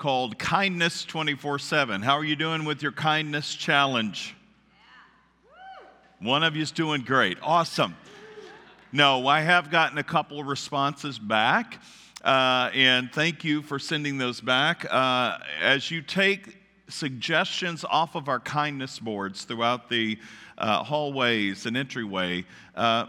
called 0.00 0.38
Kindness 0.38 1.04
24 1.04 1.58
7. 1.58 2.00
How 2.00 2.14
are 2.14 2.24
you 2.24 2.34
doing 2.34 2.64
with 2.64 2.82
your 2.82 2.90
kindness 2.90 3.54
challenge? 3.54 4.34
One 6.20 6.42
of 6.42 6.56
you's 6.56 6.70
doing 6.70 7.02
great. 7.02 7.36
Awesome. 7.42 7.94
No, 8.92 9.26
I 9.26 9.42
have 9.42 9.70
gotten 9.70 9.98
a 9.98 10.02
couple 10.02 10.40
of 10.40 10.46
responses 10.46 11.18
back, 11.18 11.82
uh, 12.24 12.70
and 12.72 13.12
thank 13.12 13.44
you 13.44 13.60
for 13.60 13.78
sending 13.78 14.16
those 14.16 14.40
back. 14.40 14.86
Uh, 14.90 15.36
as 15.60 15.90
you 15.90 16.00
take 16.00 16.56
suggestions 16.88 17.84
off 17.84 18.14
of 18.14 18.30
our 18.30 18.40
kindness 18.40 18.98
boards 18.98 19.44
throughout 19.44 19.90
the 19.90 20.18
uh, 20.56 20.82
hallways 20.82 21.66
and 21.66 21.76
entryway, 21.76 22.46
uh, 22.74 23.04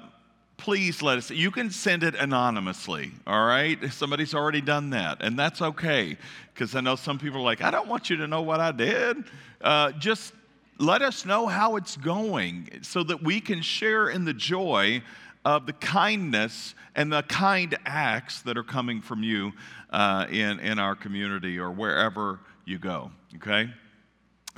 please 0.61 1.01
let 1.01 1.17
us. 1.17 1.31
You 1.31 1.49
can 1.49 1.71
send 1.71 2.03
it 2.03 2.13
anonymously, 2.13 3.11
all 3.25 3.45
right? 3.45 3.79
Somebody's 3.91 4.35
already 4.35 4.61
done 4.61 4.91
that, 4.91 5.23
and 5.23 5.37
that's 5.37 5.59
okay, 5.59 6.17
because 6.53 6.75
I 6.75 6.81
know 6.81 6.95
some 6.95 7.17
people 7.17 7.39
are 7.39 7.43
like, 7.43 7.63
I 7.63 7.71
don't 7.71 7.87
want 7.87 8.11
you 8.11 8.17
to 8.17 8.27
know 8.27 8.43
what 8.43 8.59
I 8.59 8.71
did. 8.71 9.23
Uh, 9.59 9.91
just 9.93 10.33
let 10.77 11.01
us 11.01 11.25
know 11.25 11.47
how 11.47 11.77
it's 11.77 11.97
going 11.97 12.69
so 12.83 13.01
that 13.03 13.23
we 13.23 13.41
can 13.41 13.63
share 13.63 14.09
in 14.09 14.23
the 14.23 14.35
joy 14.35 15.01
of 15.45 15.65
the 15.65 15.73
kindness 15.73 16.75
and 16.95 17.11
the 17.11 17.23
kind 17.23 17.75
acts 17.87 18.43
that 18.43 18.55
are 18.55 18.63
coming 18.63 19.01
from 19.01 19.23
you 19.23 19.53
uh, 19.89 20.27
in, 20.29 20.59
in 20.59 20.77
our 20.77 20.95
community 20.95 21.57
or 21.57 21.71
wherever 21.71 22.39
you 22.65 22.77
go, 22.77 23.11
okay? 23.37 23.67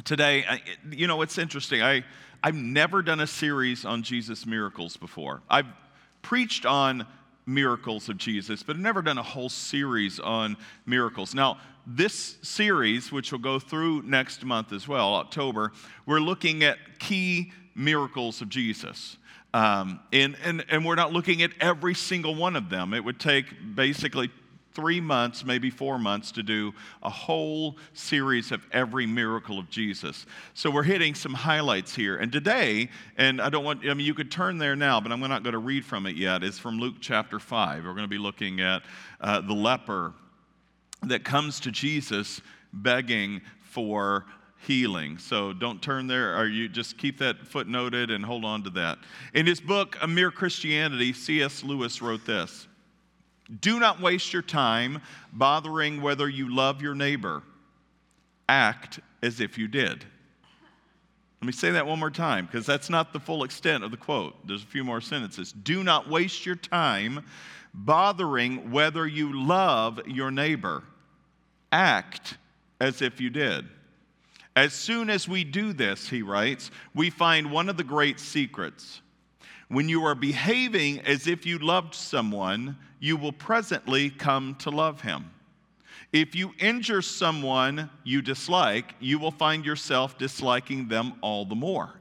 Today, 0.03 0.43
you 0.91 1.07
know, 1.07 1.21
it's 1.21 1.37
interesting. 1.37 1.81
I, 1.81 2.03
I've 2.43 2.55
never 2.55 3.01
done 3.01 3.21
a 3.21 3.27
series 3.27 3.85
on 3.85 4.03
Jesus' 4.03 4.45
miracles 4.45 4.97
before. 4.97 5.41
I've 5.49 5.67
preached 6.23 6.65
on 6.65 7.05
miracles 7.45 8.09
of 8.09 8.17
Jesus, 8.17 8.63
but 8.63 8.75
I've 8.75 8.81
never 8.81 9.03
done 9.03 9.19
a 9.19 9.23
whole 9.23 9.49
series 9.49 10.19
on 10.19 10.57
miracles. 10.85 11.35
Now, 11.35 11.59
this 11.85 12.37
series, 12.41 13.11
which 13.11 13.31
will 13.31 13.39
go 13.39 13.59
through 13.59 14.03
next 14.03 14.43
month 14.43 14.71
as 14.71 14.87
well, 14.87 15.13
October, 15.15 15.71
we're 16.05 16.21
looking 16.21 16.63
at 16.63 16.77
key 16.99 17.51
miracles 17.75 18.41
of 18.41 18.49
Jesus. 18.49 19.17
Um, 19.53 19.99
and, 20.11 20.35
and, 20.43 20.65
and 20.69 20.83
we're 20.85 20.95
not 20.95 21.13
looking 21.13 21.43
at 21.43 21.51
every 21.59 21.93
single 21.93 22.33
one 22.33 22.55
of 22.55 22.69
them. 22.69 22.93
It 22.93 23.03
would 23.03 23.19
take 23.19 23.45
basically 23.75 24.31
three 24.73 24.99
months, 24.99 25.45
maybe 25.45 25.69
four 25.69 25.97
months, 25.97 26.31
to 26.33 26.43
do 26.43 26.73
a 27.01 27.09
whole 27.09 27.77
series 27.93 28.51
of 28.51 28.65
every 28.71 29.05
miracle 29.05 29.59
of 29.59 29.69
Jesus. 29.69 30.25
So 30.53 30.71
we're 30.71 30.83
hitting 30.83 31.15
some 31.15 31.33
highlights 31.33 31.95
here. 31.95 32.17
And 32.17 32.31
today, 32.31 32.89
and 33.17 33.41
I 33.41 33.49
don't 33.49 33.63
want, 33.63 33.87
I 33.87 33.93
mean, 33.93 34.05
you 34.05 34.13
could 34.13 34.31
turn 34.31 34.57
there 34.57 34.75
now, 34.75 34.99
but 34.99 35.11
I'm 35.11 35.19
not 35.19 35.43
going 35.43 35.53
to 35.53 35.59
read 35.59 35.85
from 35.85 36.05
it 36.05 36.15
yet. 36.15 36.43
It's 36.43 36.59
from 36.59 36.79
Luke 36.79 36.95
chapter 36.99 37.39
5. 37.39 37.83
We're 37.83 37.91
going 37.91 38.03
to 38.03 38.07
be 38.07 38.17
looking 38.17 38.61
at 38.61 38.83
uh, 39.21 39.41
the 39.41 39.53
leper 39.53 40.13
that 41.03 41.23
comes 41.23 41.59
to 41.61 41.71
Jesus 41.71 42.41
begging 42.71 43.41
for 43.61 44.25
healing. 44.65 45.17
So 45.17 45.53
don't 45.53 45.81
turn 45.81 46.07
there, 46.07 46.37
or 46.37 46.47
you 46.47 46.69
just 46.69 46.97
keep 46.97 47.19
that 47.19 47.43
footnoted 47.43 48.11
and 48.11 48.23
hold 48.23 48.45
on 48.45 48.63
to 48.63 48.69
that. 48.71 48.97
In 49.33 49.45
his 49.45 49.59
book, 49.59 49.97
A 50.01 50.07
Mere 50.07 50.31
Christianity, 50.31 51.13
C.S. 51.13 51.63
Lewis 51.63 52.01
wrote 52.01 52.25
this. 52.25 52.67
Do 53.59 53.79
not 53.79 54.01
waste 54.01 54.33
your 54.33 54.41
time 54.41 55.01
bothering 55.31 56.01
whether 56.01 56.29
you 56.29 56.53
love 56.53 56.81
your 56.81 56.95
neighbor. 56.95 57.43
Act 58.47 58.99
as 59.21 59.39
if 59.39 59.57
you 59.57 59.67
did. 59.67 60.05
Let 61.41 61.47
me 61.47 61.51
say 61.51 61.71
that 61.71 61.85
one 61.85 61.99
more 61.99 62.09
time 62.09 62.45
because 62.45 62.65
that's 62.65 62.89
not 62.89 63.11
the 63.11 63.19
full 63.19 63.43
extent 63.43 63.83
of 63.83 63.91
the 63.91 63.97
quote. 63.97 64.47
There's 64.47 64.63
a 64.63 64.67
few 64.67 64.85
more 64.85 65.01
sentences. 65.01 65.51
Do 65.51 65.83
not 65.83 66.09
waste 66.09 66.45
your 66.45 66.55
time 66.55 67.25
bothering 67.73 68.71
whether 68.71 69.05
you 69.05 69.45
love 69.45 69.99
your 70.07 70.31
neighbor. 70.31 70.83
Act 71.71 72.37
as 72.79 73.01
if 73.01 73.19
you 73.19 73.29
did. 73.29 73.65
As 74.55 74.73
soon 74.73 75.09
as 75.09 75.27
we 75.27 75.43
do 75.43 75.73
this, 75.73 76.07
he 76.07 76.21
writes, 76.21 76.71
we 76.93 77.09
find 77.09 77.51
one 77.51 77.69
of 77.69 77.75
the 77.75 77.83
great 77.83 78.19
secrets. 78.19 79.01
When 79.67 79.89
you 79.89 80.05
are 80.05 80.15
behaving 80.15 80.99
as 81.01 81.27
if 81.27 81.45
you 81.45 81.57
loved 81.57 81.95
someone, 81.95 82.77
you 83.03 83.17
will 83.17 83.33
presently 83.33 84.09
come 84.09 84.55
to 84.55 84.69
love 84.69 85.01
him. 85.01 85.29
If 86.13 86.35
you 86.35 86.53
injure 86.57 87.01
someone 87.01 87.89
you 88.05 88.21
dislike, 88.21 88.95
you 89.01 89.19
will 89.19 89.29
find 89.29 89.65
yourself 89.65 90.17
disliking 90.17 90.87
them 90.87 91.15
all 91.19 91.43
the 91.43 91.53
more. 91.53 91.99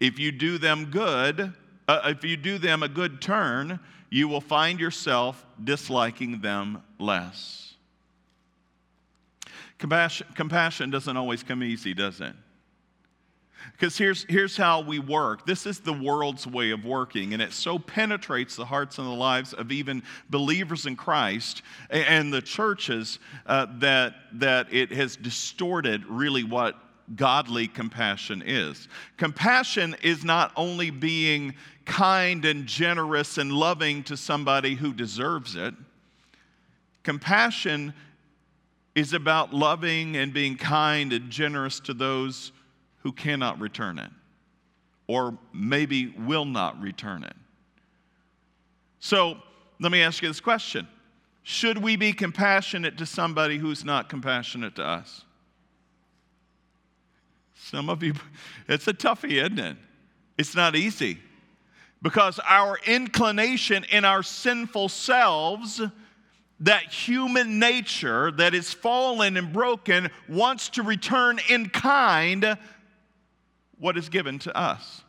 If 0.00 0.18
you 0.18 0.32
do 0.32 0.58
them 0.58 0.86
good, 0.86 1.52
uh, 1.86 2.00
if 2.06 2.24
you 2.24 2.36
do 2.36 2.58
them 2.58 2.82
a 2.82 2.88
good 2.88 3.22
turn, 3.22 3.78
you 4.10 4.26
will 4.26 4.40
find 4.40 4.80
yourself 4.80 5.46
disliking 5.62 6.40
them 6.40 6.82
less. 6.98 7.74
Compassion, 9.78 10.26
compassion 10.34 10.90
doesn't 10.90 11.16
always 11.16 11.44
come 11.44 11.62
easy, 11.62 11.94
does 11.94 12.20
it? 12.20 12.34
Because 13.80 13.96
here's, 13.96 14.26
here's 14.28 14.58
how 14.58 14.82
we 14.82 14.98
work. 14.98 15.46
This 15.46 15.64
is 15.64 15.80
the 15.80 15.94
world's 15.94 16.46
way 16.46 16.70
of 16.70 16.84
working, 16.84 17.32
and 17.32 17.40
it 17.40 17.54
so 17.54 17.78
penetrates 17.78 18.54
the 18.54 18.66
hearts 18.66 18.98
and 18.98 19.06
the 19.06 19.12
lives 19.12 19.54
of 19.54 19.72
even 19.72 20.02
believers 20.28 20.84
in 20.84 20.96
Christ 20.96 21.62
and 21.88 22.30
the 22.30 22.42
churches 22.42 23.18
uh, 23.46 23.68
that, 23.78 24.16
that 24.34 24.70
it 24.70 24.92
has 24.92 25.16
distorted 25.16 26.04
really 26.04 26.44
what 26.44 26.76
godly 27.16 27.68
compassion 27.68 28.42
is. 28.44 28.86
Compassion 29.16 29.96
is 30.02 30.24
not 30.24 30.52
only 30.56 30.90
being 30.90 31.54
kind 31.86 32.44
and 32.44 32.66
generous 32.66 33.38
and 33.38 33.50
loving 33.50 34.02
to 34.02 34.16
somebody 34.18 34.74
who 34.74 34.92
deserves 34.92 35.56
it, 35.56 35.72
compassion 37.02 37.94
is 38.94 39.14
about 39.14 39.54
loving 39.54 40.18
and 40.18 40.34
being 40.34 40.58
kind 40.58 41.14
and 41.14 41.30
generous 41.30 41.80
to 41.80 41.94
those 41.94 42.52
who 43.00 43.12
cannot 43.12 43.60
return 43.60 43.98
it 43.98 44.10
or 45.06 45.36
maybe 45.52 46.14
will 46.18 46.44
not 46.44 46.80
return 46.80 47.24
it. 47.24 47.34
So 49.00 49.38
let 49.80 49.90
me 49.90 50.02
ask 50.02 50.22
you 50.22 50.28
this 50.28 50.40
question 50.40 50.86
Should 51.42 51.78
we 51.78 51.96
be 51.96 52.12
compassionate 52.12 52.98
to 52.98 53.06
somebody 53.06 53.58
who's 53.58 53.84
not 53.84 54.08
compassionate 54.08 54.76
to 54.76 54.84
us? 54.84 55.24
Some 57.54 57.90
of 57.90 58.02
you, 58.02 58.14
it's 58.68 58.86
a 58.86 58.92
toughie, 58.92 59.42
isn't 59.42 59.58
it? 59.58 59.76
It's 60.38 60.54
not 60.54 60.76
easy 60.76 61.18
because 62.02 62.38
our 62.48 62.78
inclination 62.86 63.84
in 63.90 64.04
our 64.04 64.22
sinful 64.22 64.88
selves 64.88 65.80
that 66.60 66.82
human 66.84 67.58
nature 67.58 68.30
that 68.32 68.54
is 68.54 68.72
fallen 68.72 69.36
and 69.36 69.52
broken 69.52 70.10
wants 70.28 70.68
to 70.70 70.82
return 70.82 71.38
in 71.48 71.68
kind 71.68 72.56
what 73.80 73.96
is 73.96 74.08
given 74.08 74.38
to 74.40 74.56
us. 74.56 75.02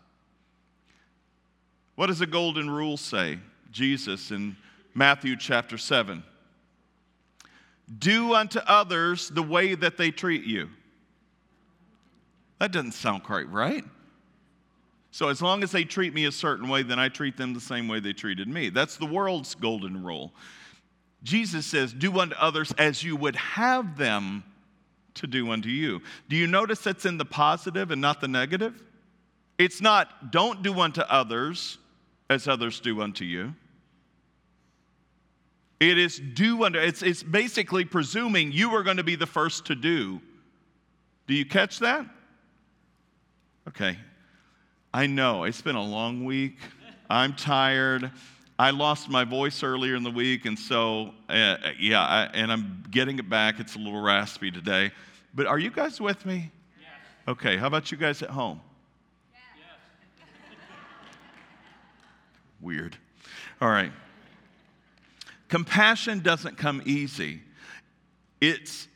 What 1.96 2.08
does 2.08 2.20
the 2.20 2.26
golden 2.26 2.70
rule 2.70 2.98
say? 2.98 3.38
Jesus 3.72 4.32
in 4.32 4.56
Matthew 4.96 5.36
chapter 5.36 5.78
7. 5.78 6.24
Do 8.00 8.34
unto 8.34 8.60
others 8.60 9.30
the 9.30 9.44
way 9.44 9.76
that 9.76 9.98
they 9.98 10.10
treat 10.10 10.46
you. 10.46 10.70
That 12.60 12.72
doesn't 12.72 12.94
sound 12.94 13.24
quite 13.24 13.50
right. 13.52 13.84
So, 15.14 15.28
as 15.28 15.42
long 15.42 15.62
as 15.62 15.72
they 15.72 15.84
treat 15.84 16.14
me 16.14 16.26
a 16.26 16.32
certain 16.32 16.70
way, 16.70 16.84
then 16.84 16.98
I 16.98 17.10
treat 17.10 17.36
them 17.36 17.54
the 17.54 17.60
same 17.60 17.90
way 17.90 18.00
they 18.00 18.14
treated 18.14 18.48
me. 18.48 18.70
That's 18.70 18.96
the 18.96 19.06
world's 19.06 19.56
golden 19.56 20.04
rule. 20.04 20.32
Jesus 21.24 21.66
says, 21.66 21.92
Do 21.92 22.18
unto 22.18 22.36
others 22.36 22.72
as 22.78 23.04
you 23.04 23.18
would 23.18 23.36
have 23.36 23.98
them 23.98 24.44
to 25.16 25.28
do 25.28 25.52
unto 25.52 25.70
you. 25.70 26.02
Do 26.30 26.36
you 26.36 26.48
notice 26.48 26.80
that's 26.80 27.06
in 27.06 27.18
the 27.18 27.26
positive 27.26 27.92
and 27.92 28.02
not 28.02 28.22
the 28.22 28.28
negative? 28.28 28.82
It's 29.58 29.82
not, 29.82 30.32
don't 30.32 30.64
do 30.64 30.80
unto 30.80 31.02
others 31.02 31.78
as 32.30 32.48
others 32.48 32.80
do 32.80 33.02
unto 33.02 33.26
you. 33.26 33.54
It 35.80 35.98
is 35.98 36.20
do 36.20 36.64
unto, 36.64 36.80
it's, 36.80 37.02
it's 37.02 37.24
basically 37.24 37.86
presuming 37.86 38.52
you 38.52 38.72
are 38.76 38.84
going 38.84 38.98
to 38.98 39.04
be 39.04 39.16
the 39.16 39.26
first 39.26 39.66
to 39.66 39.76
do. 39.76 40.22
Do 41.28 41.34
you 41.34 41.46
catch 41.46 41.80
that? 41.80 42.06
Okay. 43.68 43.98
I 44.94 45.08
know, 45.08 45.44
it's 45.46 45.62
been 45.62 45.76
a 45.76 45.84
long 45.84 46.26
week. 46.26 46.58
I'm 47.10 47.34
tired. 47.34 48.12
I 48.62 48.70
lost 48.70 49.10
my 49.10 49.24
voice 49.24 49.64
earlier 49.64 49.96
in 49.96 50.04
the 50.04 50.12
week, 50.12 50.46
and 50.46 50.58
so, 50.58 51.16
uh, 51.28 51.58
yeah, 51.80 52.00
I, 52.00 52.30
and 52.32 52.52
I'm 52.52 52.84
getting 52.92 53.18
it 53.18 53.28
back. 53.28 53.60
It's 53.60 53.74
a 53.74 53.80
little 53.80 54.00
raspy 54.00 54.52
today. 54.52 54.92
But 55.34 55.48
are 55.48 55.58
you 55.58 55.72
guys 55.72 56.00
with 56.00 56.28
me? 56.28 56.52
Yes. 56.80 56.90
Okay, 57.28 57.58
how 57.58 57.66
about 57.66 57.92
you 57.92 57.98
guys 57.98 58.22
at 58.22 58.30
home? 58.30 58.62
Yes. 59.34 60.60
Weird. 62.62 62.98
All 63.60 63.70
right. 63.70 63.92
Compassion 65.48 66.20
doesn't 66.20 66.56
come 66.56 66.84
easy. 66.86 67.42
It's 68.40 68.88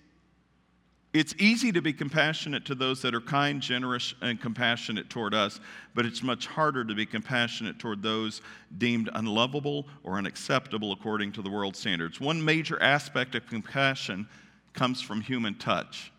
it's 1.16 1.34
easy 1.40 1.72
to 1.72 1.82
be 1.82 1.94
compassionate 1.94 2.66
to 2.66 2.76
those 2.76 3.02
that 3.04 3.16
are 3.16 3.22
kind, 3.22 3.62
generous, 3.62 4.14
and 4.22 4.42
compassionate 4.42 5.10
toward 5.10 5.34
us, 5.34 5.62
but 5.94 6.06
it's 6.06 6.22
much 6.22 6.46
harder 6.46 6.84
to 6.84 6.94
be 6.94 7.06
compassionate 7.06 7.80
toward 7.80 8.02
those 8.02 8.42
deemed 8.78 9.10
unlovable 9.14 9.88
or 10.04 10.18
unacceptable 10.18 10.92
according 10.92 11.32
to 11.32 11.42
the 11.42 11.50
world 11.50 11.74
standards. 11.74 12.20
One 12.20 12.44
major 12.44 12.82
aspect 12.84 13.34
of 13.34 13.48
compassion 13.48 14.28
comes 14.74 15.02
from 15.02 15.22
human 15.22 15.56
touch. 15.56 16.12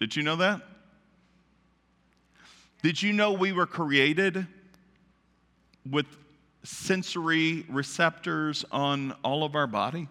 Did 0.00 0.16
you 0.16 0.22
know 0.22 0.36
that? 0.36 0.62
Did 2.82 3.02
you 3.02 3.12
know 3.12 3.32
we 3.32 3.52
were 3.52 3.66
created 3.66 4.46
with 5.90 6.06
sensory 6.62 7.66
receptors 7.68 8.64
on 8.72 9.14
all 9.22 9.44
of 9.44 9.54
our 9.54 9.66
body? 9.66 10.08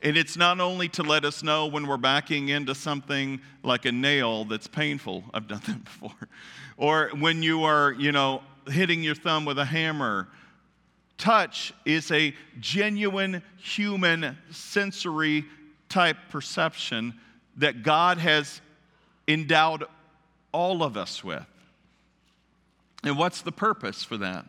And 0.00 0.16
it's 0.16 0.36
not 0.36 0.60
only 0.60 0.88
to 0.90 1.02
let 1.02 1.24
us 1.24 1.42
know 1.42 1.66
when 1.66 1.86
we're 1.86 1.96
backing 1.96 2.50
into 2.50 2.74
something 2.74 3.40
like 3.64 3.84
a 3.84 3.92
nail 3.92 4.44
that's 4.44 4.68
painful. 4.68 5.24
I've 5.34 5.48
done 5.48 5.60
that 5.66 5.84
before. 6.00 6.28
Or 6.76 7.10
when 7.18 7.42
you 7.42 7.64
are, 7.64 7.92
you 7.92 8.12
know, 8.12 8.42
hitting 8.70 9.02
your 9.02 9.16
thumb 9.16 9.44
with 9.44 9.58
a 9.58 9.64
hammer. 9.64 10.28
Touch 11.16 11.72
is 11.84 12.12
a 12.12 12.32
genuine 12.60 13.42
human 13.56 14.36
sensory 14.52 15.44
type 15.88 16.16
perception 16.30 17.14
that 17.56 17.82
God 17.82 18.18
has 18.18 18.60
endowed 19.26 19.84
all 20.52 20.84
of 20.84 20.96
us 20.96 21.24
with. 21.24 21.44
And 23.02 23.18
what's 23.18 23.42
the 23.42 23.50
purpose 23.50 24.04
for 24.04 24.16
that? 24.18 24.44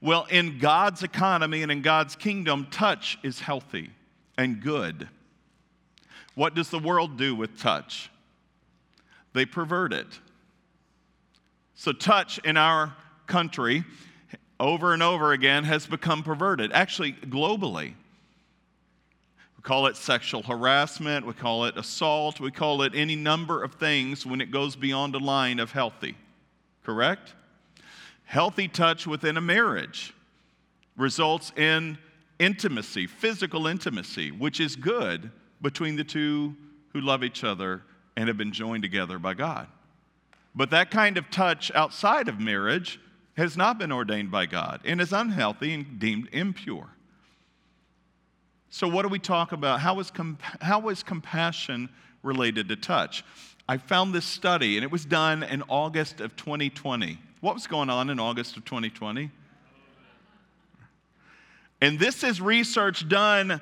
Well, 0.00 0.26
in 0.30 0.58
God's 0.58 1.02
economy 1.02 1.62
and 1.62 1.70
in 1.70 1.82
God's 1.82 2.16
kingdom, 2.16 2.68
touch 2.70 3.18
is 3.22 3.40
healthy 3.40 3.90
and 4.36 4.60
good. 4.60 5.08
What 6.34 6.54
does 6.54 6.70
the 6.70 6.78
world 6.78 7.16
do 7.16 7.34
with 7.34 7.58
touch? 7.58 8.10
They 9.32 9.46
pervert 9.46 9.92
it. 9.92 10.06
So, 11.74 11.92
touch 11.92 12.38
in 12.38 12.56
our 12.56 12.94
country 13.26 13.84
over 14.58 14.94
and 14.94 15.02
over 15.02 15.32
again 15.32 15.64
has 15.64 15.86
become 15.86 16.22
perverted, 16.22 16.72
actually, 16.72 17.12
globally. 17.12 17.94
We 19.56 19.62
call 19.62 19.86
it 19.86 19.96
sexual 19.96 20.42
harassment, 20.42 21.26
we 21.26 21.34
call 21.34 21.66
it 21.66 21.76
assault, 21.76 22.40
we 22.40 22.50
call 22.50 22.82
it 22.82 22.94
any 22.94 23.16
number 23.16 23.62
of 23.62 23.74
things 23.74 24.24
when 24.24 24.40
it 24.40 24.50
goes 24.50 24.76
beyond 24.76 25.14
a 25.14 25.18
line 25.18 25.58
of 25.58 25.72
healthy. 25.72 26.16
Correct? 26.82 27.34
Healthy 28.24 28.68
touch 28.68 29.06
within 29.06 29.36
a 29.36 29.40
marriage 29.40 30.14
results 30.96 31.52
in 31.56 31.98
intimacy, 32.38 33.06
physical 33.06 33.66
intimacy, 33.66 34.30
which 34.30 34.60
is 34.60 34.76
good 34.76 35.30
between 35.62 35.96
the 35.96 36.04
two 36.04 36.54
who 36.92 37.00
love 37.00 37.24
each 37.24 37.44
other 37.44 37.82
and 38.16 38.28
have 38.28 38.36
been 38.36 38.52
joined 38.52 38.82
together 38.82 39.18
by 39.18 39.34
God. 39.34 39.68
But 40.54 40.70
that 40.70 40.90
kind 40.90 41.18
of 41.18 41.30
touch 41.30 41.70
outside 41.74 42.28
of 42.28 42.40
marriage 42.40 42.98
has 43.36 43.56
not 43.56 43.78
been 43.78 43.92
ordained 43.92 44.30
by 44.30 44.46
God 44.46 44.80
and 44.84 45.00
is 45.00 45.12
unhealthy 45.12 45.74
and 45.74 45.98
deemed 45.98 46.28
impure. 46.32 46.88
So, 48.70 48.88
what 48.88 49.02
do 49.02 49.08
we 49.08 49.18
talk 49.18 49.52
about? 49.52 49.80
How 49.80 49.98
is, 50.00 50.10
comp- 50.10 50.42
how 50.60 50.88
is 50.88 51.02
compassion 51.02 51.88
related 52.22 52.68
to 52.68 52.76
touch? 52.76 53.24
I 53.68 53.78
found 53.78 54.14
this 54.14 54.24
study, 54.24 54.76
and 54.76 54.84
it 54.84 54.90
was 54.90 55.04
done 55.04 55.42
in 55.42 55.62
August 55.68 56.20
of 56.20 56.36
2020. 56.36 57.18
What 57.40 57.54
was 57.54 57.66
going 57.66 57.90
on 57.90 58.10
in 58.10 58.18
August 58.18 58.56
of 58.56 58.64
2020? 58.64 59.30
And 61.80 61.98
this 61.98 62.24
is 62.24 62.40
research 62.40 63.08
done 63.08 63.60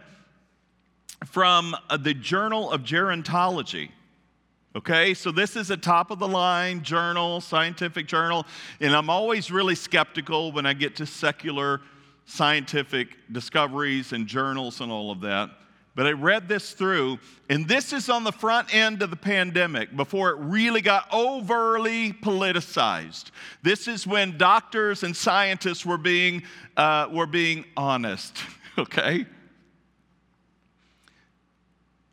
from 1.27 1.77
uh, 1.91 1.97
the 1.97 2.15
Journal 2.15 2.71
of 2.71 2.83
Gerontology. 2.83 3.91
Okay, 4.77 5.15
so 5.15 5.31
this 5.31 5.55
is 5.55 5.71
a 5.71 5.77
top 5.77 6.11
of 6.11 6.19
the 6.19 6.27
line 6.27 6.83
journal, 6.83 7.41
scientific 7.41 8.09
journal, 8.09 8.45
and 8.81 8.95
I'm 8.95 9.09
always 9.09 9.51
really 9.51 9.77
skeptical 9.77 10.51
when 10.51 10.67
I 10.67 10.75
get 10.75 10.97
to 10.97 11.07
secular 11.07 11.81
scientific 12.27 13.17
discoveries 13.31 14.13
and 14.13 14.27
journals 14.27 14.81
and 14.81 14.91
all 14.91 15.13
of 15.13 15.21
that. 15.21 15.51
But 15.95 16.07
I 16.07 16.13
read 16.13 16.49
this 16.49 16.73
through, 16.73 17.21
and 17.49 17.69
this 17.69 17.93
is 17.93 18.09
on 18.09 18.25
the 18.25 18.33
front 18.33 18.75
end 18.75 19.01
of 19.03 19.11
the 19.11 19.17
pandemic 19.17 19.97
before 19.97 20.31
it 20.31 20.39
really 20.39 20.81
got 20.81 21.07
overly 21.13 22.13
politicized. 22.13 23.27
This 23.63 23.87
is 23.87 24.05
when 24.05 24.37
doctors 24.37 25.05
and 25.05 25.17
scientists 25.17 25.87
were 25.87 25.99
being, 25.99 26.43
uh, 26.77 27.09
were 27.13 27.27
being 27.27 27.65
honest, 27.77 28.39
okay? 28.79 29.25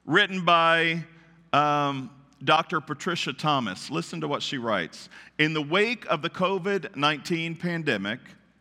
Written 0.05 0.45
by 0.45 1.03
um, 1.51 2.11
Dr. 2.43 2.81
Patricia 2.81 3.33
Thomas. 3.33 3.89
Listen 3.89 4.21
to 4.21 4.27
what 4.27 4.43
she 4.43 4.59
writes. 4.59 5.09
In 5.39 5.53
the 5.53 5.61
wake 5.61 6.05
of 6.05 6.21
the 6.21 6.29
COVID 6.29 6.95
19 6.95 7.55
pandemic, 7.55 8.19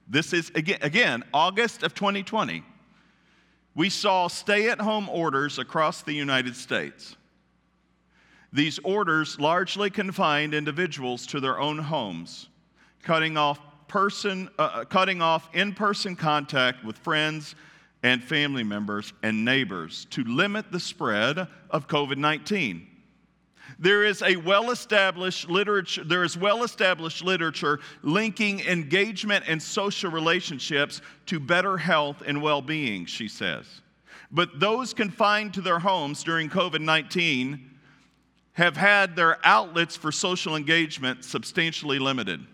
this 0.08 0.32
is 0.32 0.50
again, 0.54 0.78
again 0.80 1.24
August 1.34 1.82
of 1.82 1.94
2020 1.94 2.64
we 3.74 3.88
saw 3.88 4.28
stay 4.28 4.68
at 4.68 4.80
home 4.80 5.08
orders 5.08 5.58
across 5.58 6.02
the 6.02 6.12
United 6.12 6.56
States. 6.56 7.16
These 8.52 8.80
orders 8.80 9.38
largely 9.38 9.90
confined 9.90 10.54
individuals 10.54 11.26
to 11.28 11.40
their 11.40 11.60
own 11.60 11.78
homes, 11.78 12.48
cutting 13.02 13.36
off, 13.36 13.60
person, 13.86 14.48
uh, 14.58 14.62
uh 14.62 14.84
cutting 14.84 15.22
off 15.22 15.48
in-person 15.52 16.16
contact 16.16 16.84
with 16.84 16.96
friends 16.98 17.54
and 18.02 18.22
family 18.22 18.64
members 18.64 19.12
and 19.22 19.44
neighbors 19.44 20.06
to 20.10 20.24
limit 20.24 20.72
the 20.72 20.80
spread 20.80 21.46
of 21.70 21.86
COVID-19. 21.86 22.86
There 23.78 24.04
is 24.04 24.22
a 24.22 24.36
well-established 24.36 25.48
literature, 25.48 26.04
there 26.04 26.24
is 26.24 26.36
well-established 26.36 27.24
literature 27.24 27.80
linking 28.02 28.60
engagement 28.60 29.44
and 29.46 29.62
social 29.62 30.10
relationships 30.10 31.00
to 31.26 31.40
better 31.40 31.76
health 31.76 32.22
and 32.26 32.42
well-being, 32.42 33.06
she 33.06 33.28
says. 33.28 33.66
But 34.30 34.60
those 34.60 34.94
confined 34.94 35.54
to 35.54 35.60
their 35.60 35.78
homes 35.78 36.22
during 36.22 36.48
COVID-19 36.50 37.60
have 38.52 38.76
had 38.76 39.16
their 39.16 39.38
outlets 39.44 39.96
for 39.96 40.12
social 40.12 40.56
engagement 40.56 41.24
substantially 41.24 41.98
limited. 41.98 42.46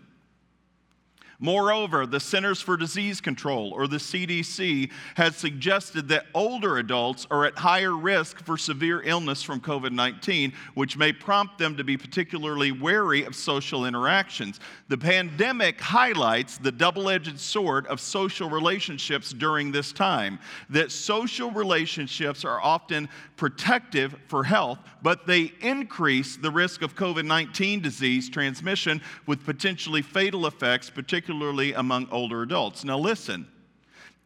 Moreover, 1.39 2.07
the 2.07 2.19
Centers 2.19 2.61
for 2.61 2.77
Disease 2.77 3.21
Control, 3.21 3.71
or 3.71 3.87
the 3.87 3.97
CDC, 3.97 4.89
has 5.15 5.35
suggested 5.35 6.07
that 6.07 6.25
older 6.33 6.79
adults 6.79 7.27
are 7.29 7.45
at 7.45 7.55
higher 7.55 7.95
risk 7.95 8.43
for 8.43 8.57
severe 8.57 9.03
illness 9.03 9.43
from 9.43 9.61
COVID 9.61 9.91
19, 9.91 10.51
which 10.73 10.97
may 10.97 11.13
prompt 11.13 11.59
them 11.59 11.77
to 11.77 11.83
be 11.83 11.95
particularly 11.95 12.71
wary 12.71 13.23
of 13.23 13.35
social 13.35 13.85
interactions. 13.85 14.59
The 14.87 14.97
pandemic 14.97 15.79
highlights 15.79 16.57
the 16.57 16.71
double 16.71 17.07
edged 17.07 17.39
sword 17.39 17.85
of 17.85 17.99
social 17.99 18.49
relationships 18.49 19.31
during 19.31 19.71
this 19.71 19.91
time. 19.93 20.39
That 20.71 20.91
social 20.91 21.51
relationships 21.51 22.45
are 22.45 22.59
often 22.59 23.09
protective 23.35 24.15
for 24.27 24.43
health, 24.43 24.79
but 25.03 25.27
they 25.27 25.53
increase 25.61 26.35
the 26.35 26.49
risk 26.49 26.81
of 26.81 26.95
COVID 26.95 27.25
19 27.25 27.79
disease 27.79 28.27
transmission 28.27 29.03
with 29.27 29.45
potentially 29.45 30.01
fatal 30.01 30.47
effects, 30.47 30.89
particularly 30.89 31.26
particularly 31.27 31.73
among 31.73 32.07
older 32.09 32.41
adults. 32.41 32.85
Now, 32.85 32.97
listen, 32.97 33.47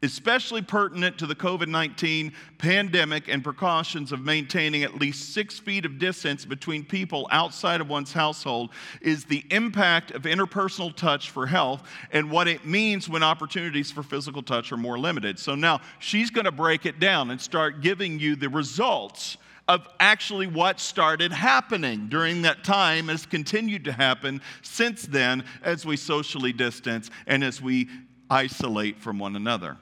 especially 0.03 0.61
pertinent 0.61 1.17
to 1.17 1.25
the 1.25 1.33
COVID 1.33 1.67
19 1.67 2.31
pandemic 2.59 3.27
and 3.27 3.43
precautions 3.43 4.11
of 4.11 4.21
maintaining 4.21 4.83
at 4.83 4.93
least 4.95 5.33
six 5.33 5.57
feet 5.57 5.83
of 5.83 5.97
distance 5.97 6.45
between 6.45 6.85
people 6.85 7.27
outside 7.31 7.81
of 7.81 7.89
one's 7.89 8.13
household, 8.13 8.69
is 9.01 9.25
the 9.25 9.43
impact 9.49 10.11
of 10.11 10.23
interpersonal 10.23 10.95
touch 10.95 11.31
for 11.31 11.47
health 11.47 11.81
and 12.11 12.29
what 12.29 12.47
it 12.47 12.67
means 12.67 13.09
when 13.09 13.23
opportunities 13.23 13.91
for 13.91 14.03
physical 14.03 14.43
touch 14.43 14.71
are 14.71 14.77
more 14.77 14.99
limited. 14.99 15.39
So 15.39 15.55
now 15.55 15.81
she's 15.97 16.29
going 16.29 16.45
to 16.45 16.51
break 16.51 16.85
it 16.85 16.99
down 16.99 17.31
and 17.31 17.41
start 17.41 17.81
giving 17.81 18.19
you 18.19 18.35
the 18.35 18.49
results 18.49 19.37
of 19.71 19.87
actually 20.01 20.47
what 20.47 20.81
started 20.81 21.31
happening 21.31 22.07
during 22.09 22.41
that 22.41 22.61
time 22.61 23.07
has 23.07 23.25
continued 23.25 23.85
to 23.85 23.91
happen 23.93 24.41
since 24.61 25.03
then 25.03 25.45
as 25.63 25.85
we 25.85 25.95
socially 25.95 26.51
distance 26.51 27.09
and 27.25 27.41
as 27.41 27.61
we 27.61 27.87
isolate 28.29 28.99
from 28.99 29.17
one 29.17 29.37
another. 29.37 29.77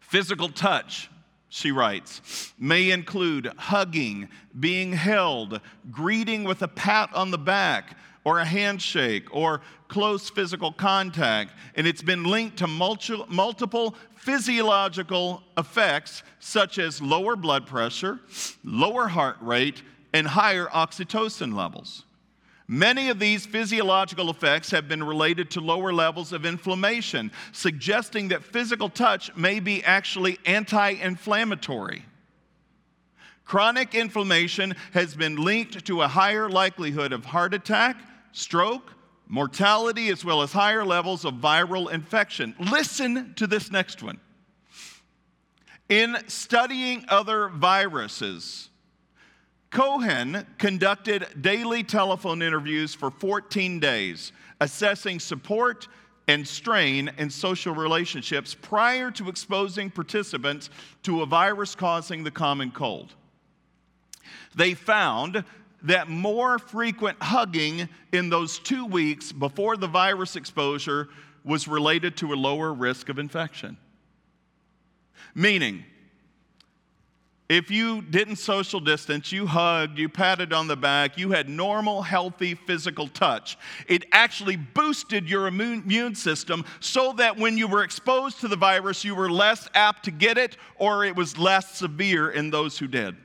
Physical 0.00 0.48
touch, 0.48 1.10
she 1.50 1.70
writes, 1.70 2.54
may 2.58 2.90
include 2.90 3.52
hugging, 3.58 4.26
being 4.58 4.94
held, 4.94 5.60
greeting 5.90 6.44
with 6.44 6.62
a 6.62 6.68
pat 6.68 7.10
on 7.12 7.30
the 7.30 7.36
back, 7.36 7.94
or 8.24 8.40
a 8.40 8.44
handshake 8.44 9.24
or 9.34 9.62
close 9.88 10.28
physical 10.28 10.70
contact, 10.70 11.52
and 11.76 11.86
it's 11.86 12.02
been 12.02 12.24
linked 12.24 12.58
to 12.58 12.66
multiple 12.66 13.94
physiological 14.28 15.42
effects 15.56 16.22
such 16.38 16.78
as 16.78 17.00
lower 17.00 17.34
blood 17.34 17.66
pressure, 17.66 18.20
lower 18.62 19.08
heart 19.08 19.38
rate, 19.40 19.82
and 20.12 20.26
higher 20.26 20.66
oxytocin 20.66 21.54
levels. 21.54 22.04
Many 22.66 23.08
of 23.08 23.18
these 23.18 23.46
physiological 23.46 24.28
effects 24.28 24.70
have 24.70 24.86
been 24.86 25.02
related 25.02 25.50
to 25.52 25.62
lower 25.62 25.94
levels 25.94 26.34
of 26.34 26.44
inflammation, 26.44 27.32
suggesting 27.52 28.28
that 28.28 28.44
physical 28.44 28.90
touch 28.90 29.34
may 29.34 29.60
be 29.60 29.82
actually 29.82 30.36
anti 30.44 30.90
inflammatory. 30.90 32.04
Chronic 33.46 33.94
inflammation 33.94 34.74
has 34.92 35.14
been 35.14 35.36
linked 35.36 35.86
to 35.86 36.02
a 36.02 36.08
higher 36.08 36.50
likelihood 36.50 37.14
of 37.14 37.24
heart 37.24 37.54
attack, 37.54 37.96
stroke, 38.32 38.92
mortality, 39.28 40.08
as 40.08 40.24
well 40.24 40.42
as 40.42 40.52
higher 40.52 40.84
levels 40.84 41.24
of 41.24 41.34
viral 41.34 41.90
infection. 41.92 42.54
Listen 42.58 43.34
to 43.34 43.46
this 43.46 43.70
next 43.70 44.02
one. 44.02 44.18
In 45.88 46.16
studying 46.26 47.04
other 47.08 47.48
viruses, 47.48 48.70
Cohen 49.70 50.46
conducted 50.58 51.26
daily 51.40 51.82
telephone 51.82 52.42
interviews 52.42 52.94
for 52.94 53.10
14 53.10 53.80
days, 53.80 54.32
assessing 54.60 55.20
support 55.20 55.88
and 56.26 56.46
strain 56.46 57.10
in 57.18 57.30
social 57.30 57.74
relationships 57.74 58.54
prior 58.54 59.10
to 59.10 59.28
exposing 59.28 59.90
participants 59.90 60.68
to 61.02 61.22
a 61.22 61.26
virus 61.26 61.74
causing 61.74 62.22
the 62.22 62.30
common 62.30 62.70
cold. 62.70 63.14
They 64.54 64.74
found 64.74 65.44
that 65.82 66.08
more 66.08 66.58
frequent 66.58 67.16
hugging 67.22 67.88
in 68.12 68.30
those 68.30 68.58
two 68.58 68.84
weeks 68.84 69.32
before 69.32 69.76
the 69.76 69.86
virus 69.86 70.36
exposure 70.36 71.08
was 71.44 71.68
related 71.68 72.16
to 72.16 72.32
a 72.32 72.36
lower 72.36 72.72
risk 72.72 73.08
of 73.08 73.18
infection. 73.18 73.76
Meaning, 75.34 75.84
if 77.48 77.70
you 77.70 78.02
didn't 78.02 78.36
social 78.36 78.78
distance, 78.78 79.32
you 79.32 79.46
hugged, 79.46 79.98
you 79.98 80.10
patted 80.10 80.52
on 80.52 80.66
the 80.66 80.76
back, 80.76 81.16
you 81.16 81.30
had 81.30 81.48
normal, 81.48 82.02
healthy 82.02 82.54
physical 82.54 83.08
touch, 83.08 83.56
it 83.86 84.04
actually 84.12 84.56
boosted 84.56 85.30
your 85.30 85.46
immune 85.46 86.14
system 86.14 86.64
so 86.80 87.14
that 87.14 87.38
when 87.38 87.56
you 87.56 87.66
were 87.66 87.84
exposed 87.84 88.40
to 88.40 88.48
the 88.48 88.56
virus, 88.56 89.02
you 89.02 89.14
were 89.14 89.30
less 89.30 89.66
apt 89.74 90.04
to 90.04 90.10
get 90.10 90.36
it 90.36 90.58
or 90.76 91.06
it 91.06 91.16
was 91.16 91.38
less 91.38 91.78
severe 91.78 92.30
in 92.30 92.50
those 92.50 92.78
who 92.78 92.86
did. 92.86 93.16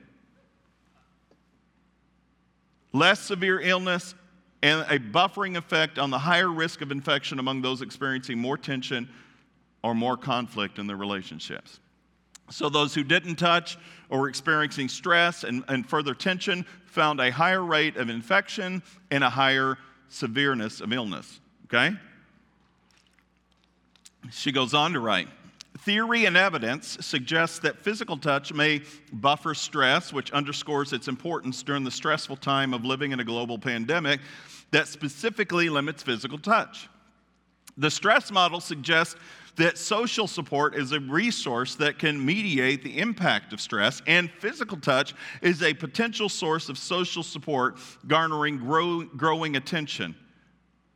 Less 2.93 3.19
severe 3.19 3.59
illness 3.59 4.15
and 4.61 4.85
a 4.89 4.99
buffering 4.99 5.57
effect 5.57 5.99
on 5.99 6.09
the 6.09 6.19
higher 6.19 6.49
risk 6.49 6.81
of 6.81 6.91
infection 6.91 7.39
among 7.39 7.61
those 7.61 7.81
experiencing 7.81 8.37
more 8.37 8.57
tension 8.57 9.09
or 9.83 9.93
more 9.93 10.15
conflict 10.15 10.79
in 10.79 10.87
their 10.87 10.95
relationships. 10.95 11.79
So, 12.49 12.69
those 12.69 12.93
who 12.93 13.03
didn't 13.03 13.35
touch 13.35 13.77
or 14.09 14.21
were 14.21 14.29
experiencing 14.29 14.89
stress 14.89 15.43
and, 15.43 15.63
and 15.67 15.87
further 15.87 16.13
tension 16.13 16.65
found 16.85 17.19
a 17.19 17.31
higher 17.31 17.63
rate 17.63 17.97
of 17.97 18.09
infection 18.09 18.83
and 19.11 19.23
a 19.23 19.29
higher 19.29 19.77
severeness 20.09 20.79
of 20.79 20.93
illness. 20.93 21.39
Okay? 21.65 21.95
She 24.31 24.51
goes 24.51 24.73
on 24.73 24.93
to 24.93 24.99
write 24.99 25.27
Theory 25.85 26.23
and 26.23 26.37
evidence 26.37 26.97
suggests 27.01 27.59
that 27.59 27.77
physical 27.77 28.15
touch 28.15 28.53
may 28.53 28.83
buffer 29.11 29.53
stress, 29.53 30.13
which 30.13 30.31
underscores 30.31 30.93
its 30.93 31.09
importance 31.09 31.61
during 31.61 31.83
the 31.83 31.91
stressful 31.91 32.37
time 32.37 32.73
of 32.73 32.85
living 32.85 33.11
in 33.11 33.19
a 33.19 33.23
global 33.25 33.59
pandemic 33.59 34.21
that 34.71 34.87
specifically 34.87 35.67
limits 35.67 36.01
physical 36.01 36.37
touch. 36.37 36.87
The 37.75 37.91
stress 37.91 38.31
model 38.31 38.61
suggests 38.61 39.17
that 39.57 39.77
social 39.77 40.25
support 40.25 40.73
is 40.73 40.93
a 40.93 41.01
resource 41.01 41.75
that 41.75 41.99
can 41.99 42.23
mediate 42.23 42.81
the 42.81 42.99
impact 42.99 43.51
of 43.51 43.59
stress, 43.59 44.01
and 44.07 44.31
physical 44.31 44.77
touch 44.77 45.13
is 45.41 45.61
a 45.63 45.73
potential 45.73 46.29
source 46.29 46.69
of 46.69 46.77
social 46.77 47.23
support 47.23 47.77
garnering 48.07 48.57
grow, 48.57 49.03
growing 49.03 49.57
attention. 49.57 50.15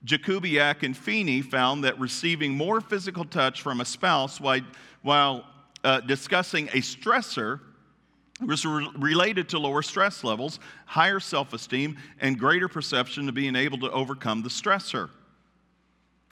Jakubiak 0.06 0.84
and 0.84 0.96
Feeney 0.96 1.42
found 1.42 1.84
that 1.84 2.00
receiving 2.00 2.51
more 2.54 2.82
physical 2.82 3.25
touch 3.25 3.62
from 3.62 3.82
a 3.82 3.86
spouse 3.86 4.39
while, 4.39 4.62
while 5.01 5.46
uh, 5.84 6.01
discussing 6.01 6.68
a 6.70 6.82
stressor 6.82 7.62
was 8.46 8.66
re- 8.66 8.88
related 8.96 9.50
to 9.50 9.60
lower 9.60 9.82
stress 9.82 10.24
levels, 10.24 10.60
higher 10.86 11.20
self 11.20 11.54
esteem, 11.54 11.98
and 12.20 12.38
greater 12.38 12.68
perception 12.68 13.27
of 13.27 13.36
being 13.36 13.56
able 13.56 13.80
to 13.80 13.92
overcome 13.92 14.44
the 14.44 14.50
stressor. 14.50 15.10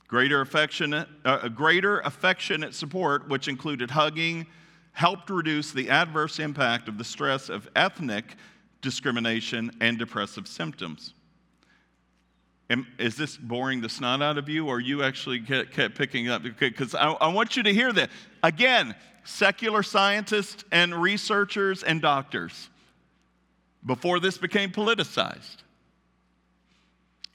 Greater 0.08 0.42
affectionate, 0.42 1.08
uh, 1.26 1.48
greater 1.48 2.00
affectionate 2.02 2.76
support, 2.76 3.28
which 3.28 3.48
included 3.48 3.90
hugging, 3.90 4.46
helped 4.92 5.30
reduce 5.30 5.72
the 5.72 5.90
adverse 5.90 6.40
impact 6.40 6.88
of 6.88 6.98
the 6.98 7.04
stress 7.04 7.50
of 7.50 7.68
ethnic 7.76 8.36
discrimination 8.82 9.72
and 9.82 9.98
depressive 9.98 10.48
symptoms. 10.48 11.16
Am, 12.70 12.88
is 12.98 13.16
this 13.16 13.38
boring 13.38 13.82
the 13.82 13.90
snot 13.90 14.22
out 14.22 14.38
of 14.38 14.50
you, 14.50 14.68
or 14.68 14.80
you 14.80 15.04
actually 15.04 15.40
kept, 15.40 15.72
kept 15.72 15.96
picking 15.96 16.30
up? 16.30 16.42
Because 16.60 16.96
I, 16.96 17.12
I 17.12 17.28
want 17.28 17.56
you 17.56 17.64
to 17.64 17.74
hear 17.74 17.94
that. 17.94 18.10
Again, 18.42 18.96
secular 19.24 19.84
scientists 19.84 20.64
and 20.72 20.96
researchers 20.96 21.84
and 21.84 22.02
doctors, 22.02 22.70
before 23.86 24.20
this 24.20 24.38
became 24.38 24.72
politicized. 24.72 25.58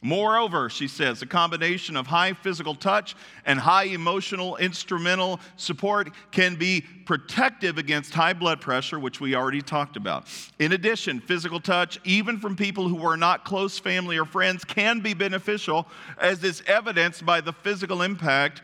Moreover, 0.02 0.70
she 0.70 0.88
says, 0.88 1.20
a 1.20 1.26
combination 1.26 1.94
of 1.94 2.06
high 2.06 2.32
physical 2.32 2.74
touch 2.74 3.14
and 3.44 3.60
high 3.60 3.84
emotional 3.84 4.56
instrumental 4.56 5.40
support 5.56 6.10
can 6.30 6.54
be 6.54 6.80
protective 7.04 7.76
against 7.76 8.14
high 8.14 8.32
blood 8.32 8.62
pressure, 8.62 8.98
which 8.98 9.20
we 9.20 9.34
already 9.34 9.60
talked 9.60 9.98
about. 9.98 10.26
In 10.58 10.72
addition, 10.72 11.20
physical 11.20 11.60
touch, 11.60 12.00
even 12.04 12.38
from 12.38 12.56
people 12.56 12.88
who 12.88 13.04
are 13.06 13.18
not 13.18 13.44
close 13.44 13.78
family 13.78 14.16
or 14.16 14.24
friends, 14.24 14.64
can 14.64 15.00
be 15.00 15.12
beneficial, 15.12 15.86
as 16.16 16.42
is 16.44 16.62
evidenced 16.66 17.26
by 17.26 17.42
the 17.42 17.52
physical 17.52 18.00
impact, 18.00 18.62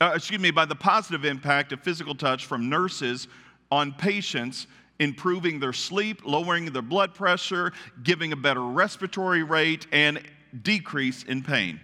uh, 0.00 0.12
excuse 0.14 0.40
me, 0.40 0.50
by 0.50 0.64
the 0.64 0.74
positive 0.74 1.26
impact 1.26 1.72
of 1.72 1.82
physical 1.82 2.14
touch 2.14 2.46
from 2.46 2.70
nurses 2.70 3.28
on 3.70 3.92
patients 3.92 4.66
improving 5.00 5.60
their 5.60 5.74
sleep, 5.74 6.22
lowering 6.24 6.72
their 6.72 6.82
blood 6.82 7.14
pressure, 7.14 7.72
giving 8.02 8.32
a 8.32 8.36
better 8.36 8.62
respiratory 8.62 9.42
rate, 9.42 9.86
and 9.92 10.20
decrease 10.62 11.22
in 11.22 11.42
pain. 11.42 11.80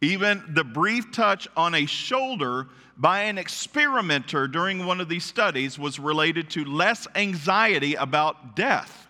Even 0.00 0.42
the 0.48 0.64
brief 0.64 1.10
touch 1.10 1.48
on 1.56 1.74
a 1.74 1.86
shoulder 1.86 2.68
by 2.96 3.22
an 3.22 3.38
experimenter 3.38 4.46
during 4.46 4.86
one 4.86 5.00
of 5.00 5.08
these 5.08 5.24
studies 5.24 5.78
was 5.78 5.98
related 5.98 6.50
to 6.50 6.64
less 6.64 7.06
anxiety 7.14 7.94
about 7.94 8.56
death. 8.56 9.08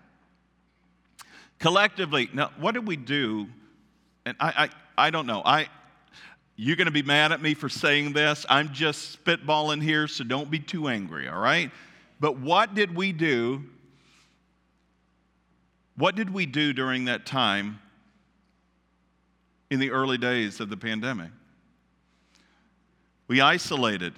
Collectively, 1.58 2.28
now 2.32 2.50
what 2.58 2.72
did 2.72 2.86
we 2.86 2.96
do? 2.96 3.48
And 4.24 4.36
I, 4.40 4.68
I, 4.96 5.06
I 5.06 5.10
don't 5.10 5.26
know. 5.26 5.42
I, 5.44 5.68
you're 6.56 6.76
going 6.76 6.86
to 6.86 6.92
be 6.92 7.02
mad 7.02 7.32
at 7.32 7.40
me 7.40 7.54
for 7.54 7.68
saying 7.68 8.12
this. 8.12 8.44
I'm 8.48 8.72
just 8.72 9.24
spitballing 9.24 9.82
here, 9.82 10.08
so 10.08 10.24
don't 10.24 10.50
be 10.50 10.58
too 10.58 10.88
angry, 10.88 11.28
all 11.28 11.40
right? 11.40 11.70
But 12.20 12.38
what 12.38 12.74
did 12.74 12.94
we 12.94 13.12
do 13.12 13.62
what 15.98 16.14
did 16.14 16.32
we 16.32 16.46
do 16.46 16.72
during 16.72 17.06
that 17.06 17.26
time 17.26 17.80
in 19.68 19.80
the 19.80 19.90
early 19.90 20.16
days 20.16 20.60
of 20.60 20.70
the 20.70 20.76
pandemic? 20.76 21.30
We 23.26 23.40
isolated. 23.40 24.14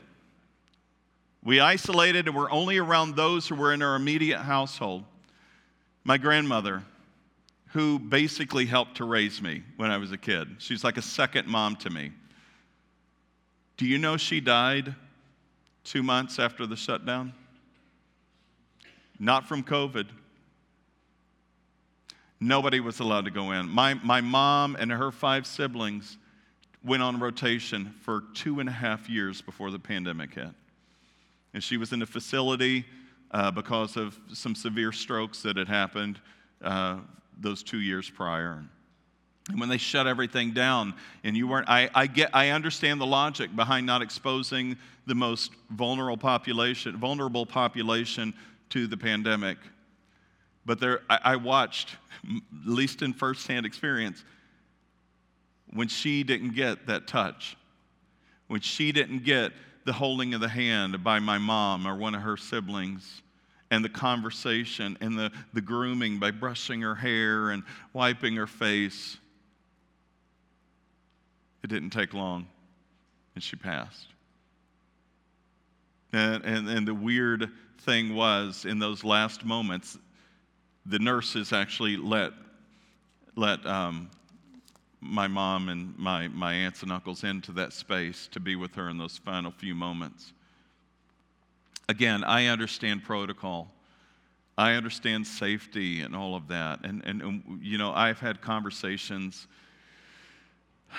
We 1.43 1.59
isolated 1.59 2.29
and 2.29 2.37
were 2.37 2.51
only 2.51 2.77
around 2.77 3.17
those 3.17 3.49
who 3.49 3.55
were 3.55 3.73
in 3.73 3.81
our 3.81 3.97
immediate 3.97 4.41
household. 4.41 5.05
My 6.05 6.19
grandmother, 6.19 6.85
who 7.69 7.99
basically 7.99 8.67
helped 8.67 8.99
to 8.99 9.05
raise 9.05 9.41
me 9.41 9.63
when 9.79 9.91
I 9.91 9.97
was 9.97 10.13
a 10.13 10.19
kid, 10.19 10.57
she's 10.59 10.85
like 10.85 10.99
a 10.99 11.03
second 11.03 11.49
mom 11.49 11.77
to 11.77 11.89
me. 11.89 12.13
Do 13.79 13.87
you 13.87 13.97
know 13.97 14.19
she 14.19 14.41
died 14.41 14.95
two 15.85 16.03
months 16.03 16.39
after 16.39 16.67
the 16.67 16.77
shutdown? 16.77 17.33
Not 19.19 19.49
from 19.49 19.63
COVID. 19.63 20.09
Nobody 22.41 22.81
was 22.81 23.01
allowed 23.01 23.27
to 23.27 23.31
go 23.31 23.53
in. 23.53 23.69
My, 23.69 23.95
my 23.95 24.23
mom 24.23 24.77
and 24.77 24.91
her 24.91 25.13
five 25.13 25.47
siblings 25.47 26.17
went 26.83 27.03
on 27.03 27.21
rotation 27.21 27.95
for 28.01 28.25
two 28.35 28.61
and 28.61 28.69
a 28.69 28.73
half 28.73 29.11
years 29.11 29.43
before 29.43 29.71
the 29.71 29.79
pandemic 29.79 30.35
hit. 30.35 30.49
And 31.53 31.63
she 31.63 31.77
was 31.77 31.93
in 31.93 32.01
a 32.01 32.07
facility 32.07 32.87
uh, 33.31 33.51
because 33.51 33.97
of 33.97 34.19
some 34.33 34.55
severe 34.55 34.93
strokes 34.93 35.43
that 35.43 35.57
had 35.57 35.69
happened 35.69 36.19
uh, 36.63 36.99
those 37.39 37.63
two 37.63 37.81
years 37.81 38.09
prior. 38.09 38.65
And 39.49 39.61
when 39.61 39.69
they 39.69 39.79
shut 39.79 40.07
everything 40.07 40.53
down, 40.53 40.95
and 41.25 41.37
you 41.37 41.47
weren't, 41.47 41.69
I, 41.69 41.91
I, 41.95 42.07
get, 42.07 42.31
I 42.33 42.51
understand 42.51 43.01
the 43.01 43.07
logic 43.07 43.55
behind 43.55 43.85
not 43.85 44.01
exposing 44.01 44.77
the 45.07 45.15
most 45.15 45.53
vulnerable 45.71 46.17
population, 46.17 46.97
vulnerable 46.97 47.45
population 47.45 48.33
to 48.71 48.87
the 48.87 48.97
pandemic. 48.97 49.59
But 50.67 50.81
there, 50.81 51.01
I, 51.09 51.19
I 51.25 51.37
watched, 51.37 51.97
at 52.25 52.41
least 52.67 53.03
in 53.03 53.13
firsthand 53.13 53.67
experience, 53.67 54.25
when 55.73 55.89
she 55.89 56.23
didn't 56.23 56.55
get 56.55 56.87
that 56.87 57.07
touch, 57.07 57.57
when 58.49 58.61
she 58.61 58.93
didn't 58.93 59.25
get 59.25 59.53
the 59.85 59.93
holding 59.93 60.35
of 60.35 60.41
the 60.41 60.49
hand 60.49 61.03
by 61.03 61.19
my 61.19 61.39
mom 61.39 61.87
or 61.87 61.97
one 61.97 62.15
of 62.15 62.23
her 62.23 62.37
siblings, 62.37 63.23
and 63.71 63.85
the 63.85 63.89
conversation 63.89 64.99
and 65.01 65.17
the, 65.17 65.31
the 65.55 65.61
grooming 65.61 66.19
by 66.19 66.31
brushing 66.31 66.81
her 66.83 66.95
hair 66.95 67.51
and 67.51 67.63
wiping 67.93 68.35
her 68.35 68.49
face. 68.49 69.17
It 71.63 71.69
didn't 71.69 71.91
take 71.91 72.13
long, 72.13 72.47
and 73.35 73.45
she 73.45 73.55
passed. 73.57 74.09
And, 76.13 76.45
and, 76.45 76.69
and 76.69 76.89
the 76.89 76.95
weird 76.95 77.51
thing 77.83 78.15
was, 78.15 78.65
in 78.65 78.81
those 78.81 79.05
last 79.05 79.45
moments, 79.45 79.97
the 80.87 80.99
nurses 80.99 81.53
actually 81.53 81.97
let, 81.97 82.33
let 83.37 83.65
um, 83.67 84.11
my 85.01 85.27
mom 85.27 85.69
and 85.69 85.97
my, 85.99 86.29
my 86.29 86.53
aunts 86.53 86.83
and 86.83 86.93
uncles 86.93 87.25
into 87.25 87.53
that 87.53 87.73
space 87.73 88.29
to 88.33 88.41
be 88.41 88.57
with 88.57 88.75
her 88.75 88.89
in 88.89 88.99
those 88.99 89.17
final 89.17 89.51
few 89.51 89.75
moments. 89.75 90.33
Again, 91.89 92.23
I 92.25 92.47
understand 92.47 93.03
protocol. 93.03 93.71
I 94.57 94.75
understand 94.75 95.27
safety 95.27 96.03
and 96.03 96.15
all 96.15 96.37
of 96.37 96.49
that. 96.49 96.81
And, 96.85 97.03
and, 97.05 97.23
and 97.23 97.61
you 97.63 97.79
know, 97.79 97.93
I've 97.93 98.21
had 98.21 98.41
conversations 98.41 99.47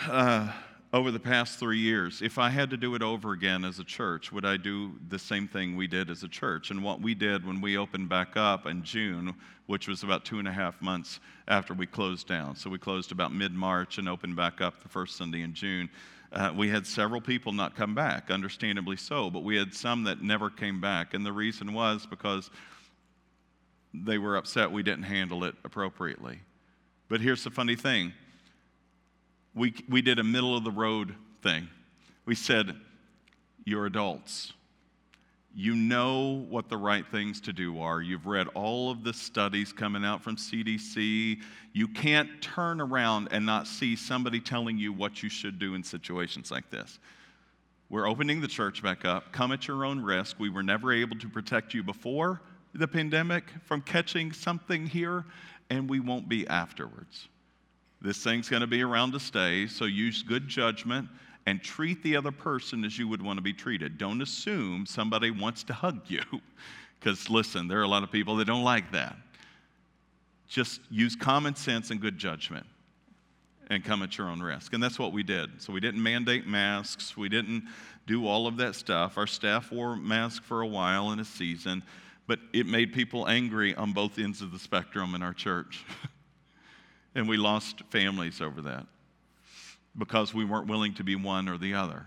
uh, 0.08 0.52
over 0.94 1.10
the 1.10 1.20
past 1.20 1.58
three 1.58 1.80
years. 1.80 2.22
If 2.22 2.38
I 2.38 2.50
had 2.50 2.70
to 2.72 2.78
do 2.78 2.96
it 2.96 3.02
over 3.02 3.32
again 3.32 3.64
as 3.64 3.80
a 3.80 3.84
church, 3.84 4.32
would 4.32 4.46
I 4.46 4.58
do 4.58 4.94
the 5.08 5.20
same 5.20 5.48
thing 5.48 5.78
we 5.78 5.88
did 5.88 6.10
as 6.10 6.24
a 6.24 6.28
church? 6.28 6.70
And 6.70 6.84
what 6.84 7.02
we 7.02 7.16
did 7.16 7.46
when 7.46 7.62
we 7.62 7.78
opened 7.78 8.10
back 8.10 8.36
up 8.36 8.66
in 8.66 8.84
June, 8.84 9.34
which 9.68 9.88
was 9.88 10.04
about 10.04 10.26
two 10.26 10.40
and 10.40 10.48
a 10.48 10.52
half 10.52 10.82
months 10.82 11.22
after 11.48 11.74
we 11.74 11.86
closed 11.86 12.28
down. 12.28 12.58
So 12.58 12.70
we 12.70 12.78
closed 12.78 13.14
about 13.14 13.34
mid 13.34 13.54
March 13.54 13.98
and 13.98 14.10
opened 14.10 14.36
back 14.36 14.60
up 14.60 14.84
the 14.84 14.90
first 14.90 15.16
Sunday 15.16 15.44
in 15.44 15.54
June. 15.54 15.90
Uh, 16.34 16.54
we 16.56 16.70
had 16.70 16.86
several 16.86 17.22
people 17.22 17.52
not 17.52 17.76
come 17.76 17.96
back, 17.96 18.30
understandably 18.30 18.98
so, 18.98 19.30
but 19.30 19.44
we 19.44 19.56
had 19.56 19.74
some 19.74 20.04
that 20.06 20.22
never 20.22 20.50
came 20.50 20.82
back. 20.82 21.14
And 21.14 21.26
the 21.26 21.34
reason 21.34 21.74
was 21.74 22.06
because 22.06 22.50
they 23.94 24.18
were 24.18 24.36
upset 24.36 24.72
we 24.72 24.84
didn't 24.84 25.04
handle 25.04 25.44
it 25.44 25.56
appropriately. 25.64 26.40
But 27.10 27.22
here's 27.22 27.44
the 27.44 27.50
funny 27.50 27.76
thing 27.76 28.14
we, 29.54 29.74
we 29.90 30.02
did 30.02 30.20
a 30.20 30.24
middle 30.24 30.56
of 30.56 30.64
the 30.64 30.72
road 30.72 31.16
thing. 31.42 31.68
We 32.26 32.36
said, 32.36 32.76
You're 33.66 33.86
adults. 33.86 34.54
You 35.54 35.76
know 35.76 36.46
what 36.50 36.70
the 36.70 36.78
right 36.78 37.06
things 37.06 37.42
to 37.42 37.52
do 37.52 37.82
are. 37.82 38.02
You've 38.02 38.26
read 38.26 38.48
all 38.50 38.90
of 38.90 39.04
the 39.04 39.14
studies 39.14 39.74
coming 39.74 40.06
out 40.06 40.24
from 40.24 40.38
CDC. 40.38 41.42
You 41.74 41.88
can't 41.90 42.42
turn 42.42 42.80
around 42.80 43.28
and 43.32 43.46
not 43.46 43.68
see 43.68 43.98
somebody 43.98 44.40
telling 44.40 44.78
you 44.78 44.94
what 44.94 45.22
you 45.22 45.28
should 45.28 45.60
do 45.60 45.76
in 45.76 45.84
situations 45.84 46.52
like 46.52 46.70
this. 46.70 47.00
We're 47.90 48.08
opening 48.08 48.40
the 48.40 48.48
church 48.48 48.82
back 48.82 49.04
up. 49.04 49.34
Come 49.34 49.52
at 49.52 49.68
your 49.68 49.84
own 49.84 50.00
risk. 50.00 50.40
We 50.40 50.50
were 50.50 50.64
never 50.64 50.94
able 50.94 51.18
to 51.18 51.28
protect 51.28 51.74
you 51.74 51.84
before 51.84 52.42
the 52.74 52.88
pandemic 52.88 53.44
from 53.66 53.82
catching 53.82 54.32
something 54.32 54.88
here, 54.88 55.26
and 55.70 55.90
we 55.90 56.00
won't 56.00 56.30
be 56.30 56.48
afterwards. 56.48 57.28
This 58.02 58.24
thing's 58.24 58.50
going 58.50 58.62
to 58.62 58.68
be 58.68 58.82
around 58.82 59.12
to 59.14 59.20
stay, 59.20 59.68
so 59.68 59.86
use 59.86 60.24
good 60.24 60.48
judgment 60.48 61.08
and 61.46 61.62
treat 61.62 62.02
the 62.04 62.16
other 62.16 62.32
person 62.32 62.84
as 62.84 62.98
you 62.98 63.08
would 63.08 63.22
want 63.22 63.38
to 63.38 63.42
be 63.42 63.54
treated. 63.54 63.98
Don't 63.98 64.22
assume 64.22 64.86
somebody 64.86 65.32
wants 65.32 65.64
to 65.64 65.74
hug 65.74 66.02
you, 66.08 66.22
because 67.00 67.30
listen, 67.30 67.68
there 67.68 67.80
are 67.80 67.84
a 67.84 67.88
lot 67.88 68.04
of 68.04 68.12
people 68.12 68.36
that 68.38 68.46
don't 68.46 68.64
like 68.64 68.92
that. 68.92 69.16
Just 70.48 70.82
use 70.90 71.16
common 71.16 71.56
sense 71.56 71.92
and 71.92 72.02
good 72.02 72.18
judgment 72.18 72.66
and 73.70 73.86
come 73.86 74.04
at 74.04 74.18
your 74.18 74.28
own 74.28 74.42
risk. 74.42 74.74
And 74.74 74.84
that's 74.84 75.00
what 75.00 75.14
we 75.14 75.24
did. 75.24 75.62
So 75.62 75.72
we 75.72 75.80
didn't 75.80 76.04
mandate 76.04 76.46
masks, 76.46 77.16
we 77.16 77.30
didn't 77.30 77.64
do 78.08 78.28
all 78.28 78.48
of 78.48 78.58
that 78.58 78.76
stuff. 78.76 79.18
Our 79.18 79.28
staff 79.28 79.72
wore 79.72 79.96
masks 79.96 80.46
for 80.46 80.62
a 80.62 80.68
while 80.68 81.12
in 81.12 81.20
a 81.20 81.26
season 81.26 81.84
but 82.32 82.40
it 82.54 82.66
made 82.66 82.94
people 82.94 83.28
angry 83.28 83.76
on 83.76 83.92
both 83.92 84.18
ends 84.18 84.42
of 84.42 84.54
the 84.54 84.60
spectrum 84.60 85.16
in 85.16 85.22
our 85.22 85.34
church. 85.34 85.84
and 87.16 87.28
we 87.28 87.38
lost 87.38 87.82
families 87.90 88.42
over 88.42 88.62
that 88.62 88.86
because 89.98 90.34
we 90.34 90.46
weren't 90.46 90.68
willing 90.68 90.94
to 90.96 91.04
be 91.04 91.16
one 91.16 91.50
or 91.50 91.58
the 91.58 91.74
other. 91.74 92.06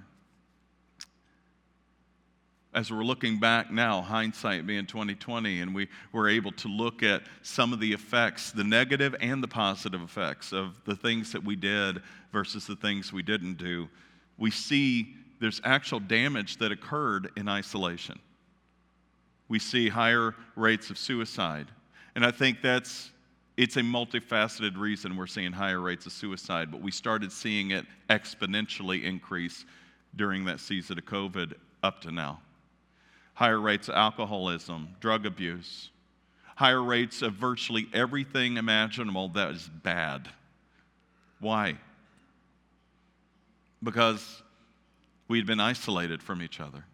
As 2.73 2.90
we're 2.90 3.05
looking 3.05 3.38
back 3.38 3.71
now, 3.71 4.03
hindsight 4.03 4.67
being 4.67 4.87
2020, 4.87 5.61
and 5.61 5.75
we 5.75 5.88
were 6.12 6.29
able 6.29 6.51
to 6.53 6.69
look 6.69 7.03
at 7.05 7.23
some 7.43 7.73
of 7.73 7.79
the 7.79 7.93
effects, 7.93 8.51
the 8.51 8.64
negative 8.64 9.14
and 9.21 9.43
the 9.43 9.49
positive 9.49 10.03
effects 10.03 10.53
of 10.53 10.81
the 10.85 10.97
things 10.97 11.31
that 11.33 11.45
we 11.45 11.55
did 11.55 12.03
versus 12.33 12.67
the 12.67 12.75
things 12.75 13.12
we 13.12 13.23
didn't 13.23 13.59
do, 13.59 13.88
we 14.38 14.51
see 14.51 15.14
there's 15.40 15.61
actual 15.62 16.01
damage 16.01 16.57
that 16.57 16.73
occurred 16.73 17.31
in 17.37 17.49
isolation 17.49 18.19
we 19.49 19.59
see 19.59 19.88
higher 19.88 20.35
rates 20.57 20.90
of 20.90 20.99
suicide. 20.99 21.69
And 22.14 22.25
I 22.25 22.31
think 22.31 22.62
that's 22.62 23.11
it's 23.57 23.77
a 23.77 23.81
multifaceted 23.81 24.77
reason 24.77 25.17
we're 25.17 25.27
seeing 25.27 25.53
higher 25.53 25.81
rates 25.81 26.07
of 26.07 26.12
suicide, 26.12 26.71
but 26.71 26.81
we 26.81 26.90
started 26.90 27.31
seeing 27.31 27.71
it 27.71 27.87
exponentially 28.11 29.05
increase 29.05 29.64
during 30.17 30.45
that 30.47 30.61
season 30.61 30.99
of 30.99 31.05
COVID 31.05 31.55
up 31.83 32.01
to 32.01 32.11
now. 32.11 32.40
Higher 33.35 33.61
rates 33.61 33.88
of 33.88 33.95
alcoholism, 33.95 34.88
drug 35.01 35.27
abuse, 35.27 35.90
higher 36.57 36.83
rates 36.83 37.23
of 37.23 37.35
virtually 37.35 37.87
everything 37.93 38.57
imaginable 38.57 39.29
that 39.29 39.51
is 39.53 39.69
bad. 39.83 40.29
Why? 41.40 41.77
Because 43.83 44.43
we'd 45.29 45.47
been 45.47 45.61
isolated 45.61 46.23
from 46.23 46.43
each 46.43 46.61
other. 46.61 46.85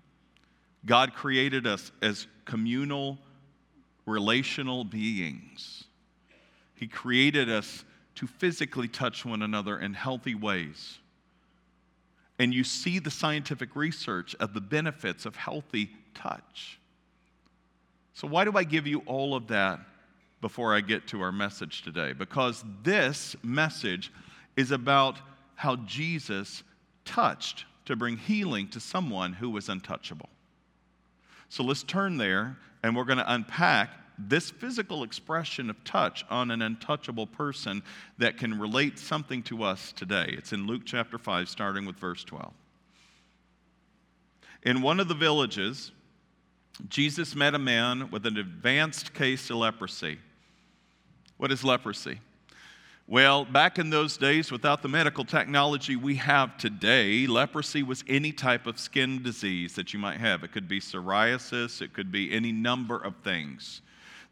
God 0.85 1.15
created 1.15 1.67
us 1.67 1.93
as 2.03 2.27
communal, 2.45 3.19
relational 4.07 4.85
beings. 4.85 5.85
He 6.81 6.89
created 6.89 7.51
us 7.51 7.85
to 8.17 8.27
physically 8.27 8.89
touch 8.89 9.27
one 9.27 9.43
another 9.43 9.79
in 9.79 9.93
healthy 9.93 10.35
ways. 10.35 10.99
And 12.39 12.55
you 12.55 12.65
see 12.65 12.99
the 12.99 13.11
scientific 13.11 13.77
research 13.77 14.35
of 14.41 14.55
the 14.55 14.63
benefits 14.63 15.27
of 15.27 15.37
healthy 15.37 15.91
touch. 16.15 16.81
So, 18.15 18.27
why 18.27 18.47
do 18.47 18.53
I 18.57 18.65
give 18.65 18.87
you 18.87 19.03
all 19.05 19.35
of 19.35 19.49
that 19.49 19.81
before 20.41 20.75
I 20.75 20.81
get 20.81 21.07
to 21.09 21.21
our 21.21 21.31
message 21.31 21.83
today? 21.83 22.15
Because 22.15 22.65
this 22.83 23.37
message 23.43 24.11
is 24.57 24.71
about 24.71 25.19
how 25.55 25.77
Jesus 25.77 26.63
touched 27.05 27.67
to 27.85 27.95
bring 27.95 28.17
healing 28.17 28.69
to 28.69 28.81
someone 28.81 29.35
who 29.35 29.51
was 29.51 29.69
untouchable. 29.69 30.31
So 31.51 31.63
let's 31.63 31.83
turn 31.83 32.17
there 32.17 32.57
and 32.83 32.97
we're 32.97 33.05
going 33.05 33.19
to 33.19 33.33
unpack 33.33 33.91
this 34.29 34.51
physical 34.51 35.03
expression 35.03 35.71
of 35.71 35.83
touch 35.85 36.25
on 36.31 36.51
an 36.51 36.63
untouchable 36.63 37.27
person 37.27 37.83
that 38.19 38.37
can 38.37 38.59
relate 38.59 38.99
something 38.99 39.43
to 39.45 39.63
us 39.63 39.93
today. 39.93 40.35
It's 40.37 40.53
in 40.53 40.67
Luke 40.67 40.83
chapter 40.85 41.19
5, 41.19 41.49
starting 41.49 41.87
with 41.87 41.97
verse 41.97 42.25
12. 42.25 42.53
In 44.63 44.83
one 44.83 45.01
of 45.01 45.09
the 45.09 45.15
villages, 45.15 45.93
Jesus 46.89 47.35
met 47.35 47.55
a 47.55 47.59
man 47.59 48.11
with 48.11 48.27
an 48.27 48.37
advanced 48.37 49.15
case 49.15 49.49
of 49.51 49.57
leprosy. 49.57 50.19
What 51.37 51.51
is 51.51 51.65
leprosy? 51.65 52.21
Well, 53.07 53.45
back 53.45 53.79
in 53.79 53.91
those 53.91 54.17
days, 54.17 54.53
without 54.53 54.83
the 54.83 54.89
medical 54.89 55.25
technology 55.25 55.97
we 55.97 56.15
have 56.17 56.57
today, 56.59 57.27
leprosy 57.27 57.83
was 57.83 58.05
any 58.07 58.31
type 58.31 58.69
of 58.69 58.79
skin 58.79 59.23
disease 59.23 59.75
that 59.75 59.93
you 59.93 59.99
might 59.99 60.21
have. 60.21 60.45
It 60.45 60.53
could 60.53 60.69
be 60.69 60.79
psoriasis, 60.79 61.83
it 61.83 61.93
could 61.93 62.13
be 62.13 62.33
any 62.33 62.53
number 62.53 62.97
of 62.97 63.17
things. 63.25 63.83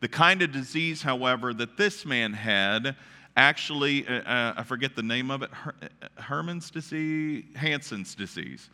The 0.01 0.09
kind 0.09 0.43
of 0.43 0.53
disease, 0.53 1.03
however, 1.03 1.53
that 1.55 1.77
this 1.77 2.07
man 2.07 2.33
had 2.33 2.97
actually, 3.37 4.07
uh, 4.07 4.23
uh 4.23 4.55
I 4.57 4.63
forget 4.63 4.97
the 4.97 5.03
name 5.03 5.31
of 5.31 5.43
it, 5.43 5.51
Her- 5.51 5.75
uh, 5.83 6.23
Herman's 6.23 6.71
disease, 6.71 7.45
Hansen's 7.57 8.15
disease, 8.15 8.69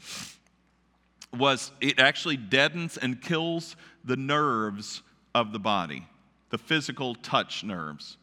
was 1.32 1.72
it 1.80 1.98
actually 1.98 2.36
deadens 2.36 2.96
and 2.96 3.20
kills 3.20 3.76
the 4.04 4.16
nerves 4.16 5.02
of 5.34 5.52
the 5.52 5.58
body, 5.58 6.06
the 6.50 6.58
physical 6.58 7.14
touch 7.16 7.64
nerves. 7.64 8.16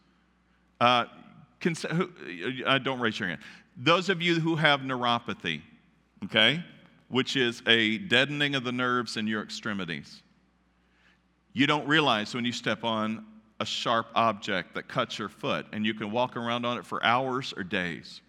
Uh, 0.80 1.06
uh, 1.64 2.80
don't 2.80 3.00
raise 3.00 3.20
your 3.20 3.30
hand. 3.30 3.42
Those 3.78 4.10
of 4.10 4.22
you 4.22 4.40
who 4.40 4.56
have 4.56 4.82
neuropathy, 4.82 5.62
okay, 6.26 6.64
which 7.10 7.36
is 7.36 7.62
a 7.68 7.98
deadening 7.98 8.56
of 8.56 8.64
the 8.64 8.72
nerves 8.72 9.18
in 9.18 9.28
your 9.28 9.44
extremities, 9.44 10.24
you 11.54 11.68
don't 11.68 11.88
realize 11.88 12.34
when 12.34 12.46
you 12.46 12.52
step 12.52 12.84
on 12.84 13.26
a 13.60 13.66
sharp 13.66 14.08
object 14.16 14.74
that 14.74 14.88
cuts 14.88 15.20
your 15.20 15.30
foot 15.30 15.68
and 15.72 15.86
you 15.86 15.94
can 15.94 16.12
walk 16.12 16.36
around 16.36 16.66
on 16.66 16.78
it 16.78 16.86
for 16.86 17.04
hours 17.06 17.54
or 17.56 17.64
days 17.64 18.22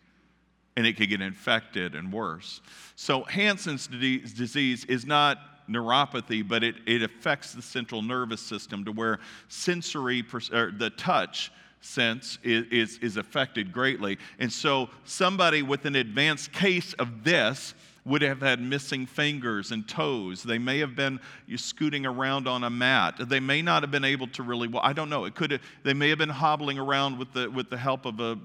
and 0.77 0.87
it 0.87 0.97
could 0.97 1.09
get 1.09 1.21
infected 1.21 1.95
and 1.95 2.13
worse. 2.13 2.61
So, 2.97 3.25
Hansen's 3.25 3.87
disease 3.87 4.85
is 4.87 5.07
not 5.07 5.39
neuropathy, 5.69 6.47
but 6.47 6.65
it, 6.65 6.77
it 6.87 7.03
affects 7.03 7.53
the 7.53 7.63
central 7.63 8.03
nervous 8.03 8.41
system 8.41 8.85
to 8.85 8.93
where 8.93 9.19
sensory, 9.49 10.23
the 10.23 10.93
touch 10.97 11.53
sense 11.81 12.39
is, 12.43 12.67
is, 12.71 12.99
is 12.99 13.17
affected 13.17 13.73
greatly. 13.73 14.19
And 14.39 14.53
so, 14.53 14.89
somebody 15.05 15.63
with 15.63 15.85
an 15.85 15.97
advanced 15.97 16.53
case 16.53 16.95
of 16.95 17.25
this 17.25 17.75
would 18.05 18.23
have 18.23 18.41
had 18.41 18.61
missing 18.61 19.07
fingers 19.07 19.71
and 19.71 19.88
toes. 19.88 20.43
They 20.43 20.59
may 20.59 20.79
have 20.81 20.97
been 20.97 21.21
scooting 21.57 22.05
around 22.05 22.49
on 22.49 22.65
a 22.65 22.71
mat. 22.71 23.15
They 23.29 23.38
may 23.38 23.62
not 23.62 23.83
have 23.83 23.91
been 23.91 24.05
able 24.05 24.27
to 24.29 24.43
really 24.43 24.67
well, 24.67 24.83
I 24.85 24.93
don't 24.93 25.09
know. 25.09 25.25
It 25.25 25.35
could 25.35 25.53
have, 25.53 25.61
they 25.85 25.95
may 25.95 26.09
have 26.09 26.19
been 26.19 26.29
hobbling 26.29 26.79
around 26.79 27.19
with 27.19 27.33
the, 27.33 27.49
with 27.51 27.71
the 27.71 27.77
help 27.77 28.05
of 28.05 28.19
a, 28.19 28.38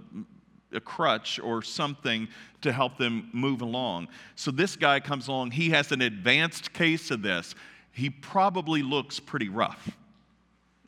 a 0.74 0.80
crutch 0.80 1.39
or 1.39 1.63
something 1.63 2.28
to 2.62 2.72
help 2.72 2.98
them 2.98 3.30
move 3.34 3.62
along. 3.62 4.10
So 4.36 4.52
this 4.52 4.76
guy 4.76 5.00
comes 5.00 5.28
along, 5.28 5.52
he 5.52 5.72
has 5.72 5.91
an 5.91 6.02
advanced 6.02 6.74
case 6.74 7.10
of 7.10 7.24
this. 7.24 7.56
He 7.91 8.12
probably 8.12 8.84
looks 8.84 9.20
pretty 9.20 9.50
rough. 9.50 9.89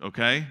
Okay? 0.01 0.45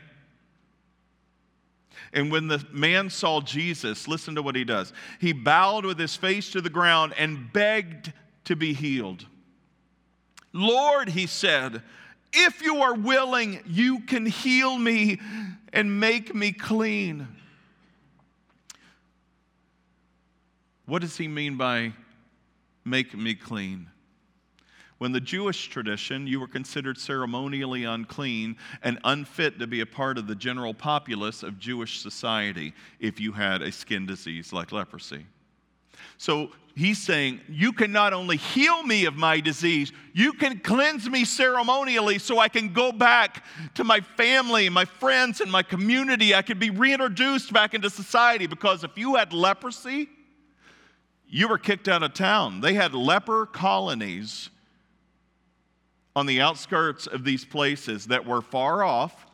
And 2.12 2.32
when 2.32 2.48
the 2.48 2.64
man 2.72 3.10
saw 3.10 3.40
Jesus, 3.40 4.08
listen 4.08 4.34
to 4.34 4.42
what 4.42 4.56
he 4.56 4.64
does. 4.64 4.92
He 5.20 5.32
bowed 5.32 5.84
with 5.84 5.98
his 5.98 6.16
face 6.16 6.50
to 6.52 6.60
the 6.60 6.70
ground 6.70 7.14
and 7.18 7.52
begged 7.52 8.12
to 8.44 8.56
be 8.56 8.72
healed. 8.72 9.26
Lord, 10.52 11.10
he 11.10 11.26
said, 11.26 11.82
if 12.32 12.62
you 12.62 12.82
are 12.82 12.94
willing, 12.94 13.60
you 13.66 14.00
can 14.00 14.26
heal 14.26 14.78
me 14.78 15.20
and 15.72 16.00
make 16.00 16.34
me 16.34 16.52
clean. 16.52 17.28
What 20.86 21.02
does 21.02 21.16
he 21.16 21.28
mean 21.28 21.56
by 21.56 21.92
make 22.84 23.14
me 23.14 23.34
clean? 23.34 23.90
When 24.98 25.12
the 25.12 25.20
Jewish 25.20 25.68
tradition, 25.68 26.26
you 26.26 26.40
were 26.40 26.48
considered 26.48 26.98
ceremonially 26.98 27.84
unclean 27.84 28.56
and 28.82 28.98
unfit 29.04 29.60
to 29.60 29.66
be 29.68 29.80
a 29.80 29.86
part 29.86 30.18
of 30.18 30.26
the 30.26 30.34
general 30.34 30.74
populace 30.74 31.44
of 31.44 31.58
Jewish 31.58 32.00
society 32.00 32.74
if 32.98 33.20
you 33.20 33.32
had 33.32 33.62
a 33.62 33.70
skin 33.70 34.06
disease 34.06 34.52
like 34.52 34.72
leprosy. 34.72 35.24
So 36.16 36.50
he's 36.74 36.98
saying, 36.98 37.40
You 37.48 37.72
can 37.72 37.92
not 37.92 38.12
only 38.12 38.36
heal 38.36 38.82
me 38.82 39.04
of 39.04 39.14
my 39.14 39.38
disease, 39.38 39.92
you 40.14 40.32
can 40.32 40.58
cleanse 40.58 41.08
me 41.08 41.24
ceremonially 41.24 42.18
so 42.18 42.40
I 42.40 42.48
can 42.48 42.72
go 42.72 42.90
back 42.90 43.44
to 43.74 43.84
my 43.84 44.00
family, 44.00 44.68
my 44.68 44.84
friends, 44.84 45.40
and 45.40 45.50
my 45.50 45.62
community. 45.62 46.34
I 46.34 46.42
can 46.42 46.58
be 46.58 46.70
reintroduced 46.70 47.52
back 47.52 47.72
into 47.72 47.88
society 47.88 48.48
because 48.48 48.82
if 48.82 48.98
you 48.98 49.14
had 49.14 49.32
leprosy, 49.32 50.08
you 51.28 51.46
were 51.46 51.58
kicked 51.58 51.86
out 51.86 52.02
of 52.02 52.14
town. 52.14 52.62
They 52.62 52.74
had 52.74 52.94
leper 52.94 53.46
colonies 53.46 54.50
on 56.18 56.26
the 56.26 56.40
outskirts 56.40 57.06
of 57.06 57.22
these 57.22 57.44
places 57.44 58.06
that 58.06 58.26
were 58.26 58.42
far 58.42 58.82
off, 58.82 59.24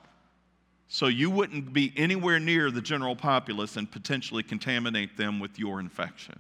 so 0.87 1.07
you 1.07 1.31
wouldn't 1.31 1.73
be 1.73 1.90
anywhere 1.97 2.38
near 2.38 2.70
the 2.70 2.83
general 2.83 3.16
populace 3.16 3.79
and 3.79 3.90
potentially 3.90 4.42
contaminate 4.42 5.16
them 5.16 5.40
with 5.40 5.59
your 5.59 5.81
infection. 5.81 6.38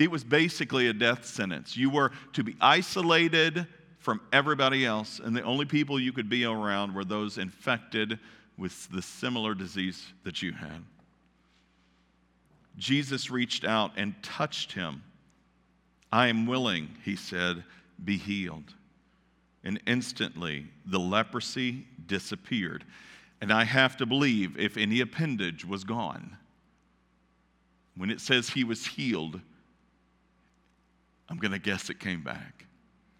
It 0.00 0.10
was 0.10 0.24
basically 0.24 0.88
a 0.88 0.92
death 0.92 1.24
sentence. 1.24 1.76
You 1.76 1.90
were 1.90 2.10
to 2.32 2.42
be 2.42 2.56
isolated 2.60 3.68
from 4.00 4.20
everybody 4.32 4.84
else, 4.84 5.20
and 5.20 5.36
the 5.36 5.42
only 5.42 5.64
people 5.64 6.00
you 6.00 6.12
could 6.12 6.28
be 6.28 6.44
around 6.44 6.92
were 6.92 7.04
those 7.04 7.38
infected 7.38 8.18
with 8.58 8.88
the 8.90 9.00
similar 9.00 9.54
disease 9.54 10.12
that 10.24 10.42
you 10.42 10.50
had. 10.50 10.82
Jesus 12.76 13.30
reached 13.30 13.64
out 13.64 13.92
and 13.96 14.20
touched 14.24 14.72
him. 14.72 15.04
I 16.10 16.26
am 16.26 16.46
willing, 16.46 16.96
he 17.04 17.14
said, 17.14 17.62
be 18.04 18.16
healed. 18.16 18.74
And 19.64 19.80
instantly 19.86 20.66
the 20.86 20.98
leprosy 20.98 21.86
disappeared. 22.06 22.84
And 23.40 23.52
I 23.52 23.64
have 23.64 23.96
to 23.98 24.06
believe 24.06 24.58
if 24.58 24.76
any 24.76 25.00
appendage 25.00 25.64
was 25.64 25.84
gone, 25.84 26.36
when 27.96 28.10
it 28.10 28.20
says 28.20 28.50
he 28.50 28.64
was 28.64 28.86
healed, 28.86 29.40
I'm 31.28 31.38
going 31.38 31.52
to 31.52 31.58
guess 31.58 31.90
it 31.90 32.00
came 32.00 32.22
back. 32.22 32.66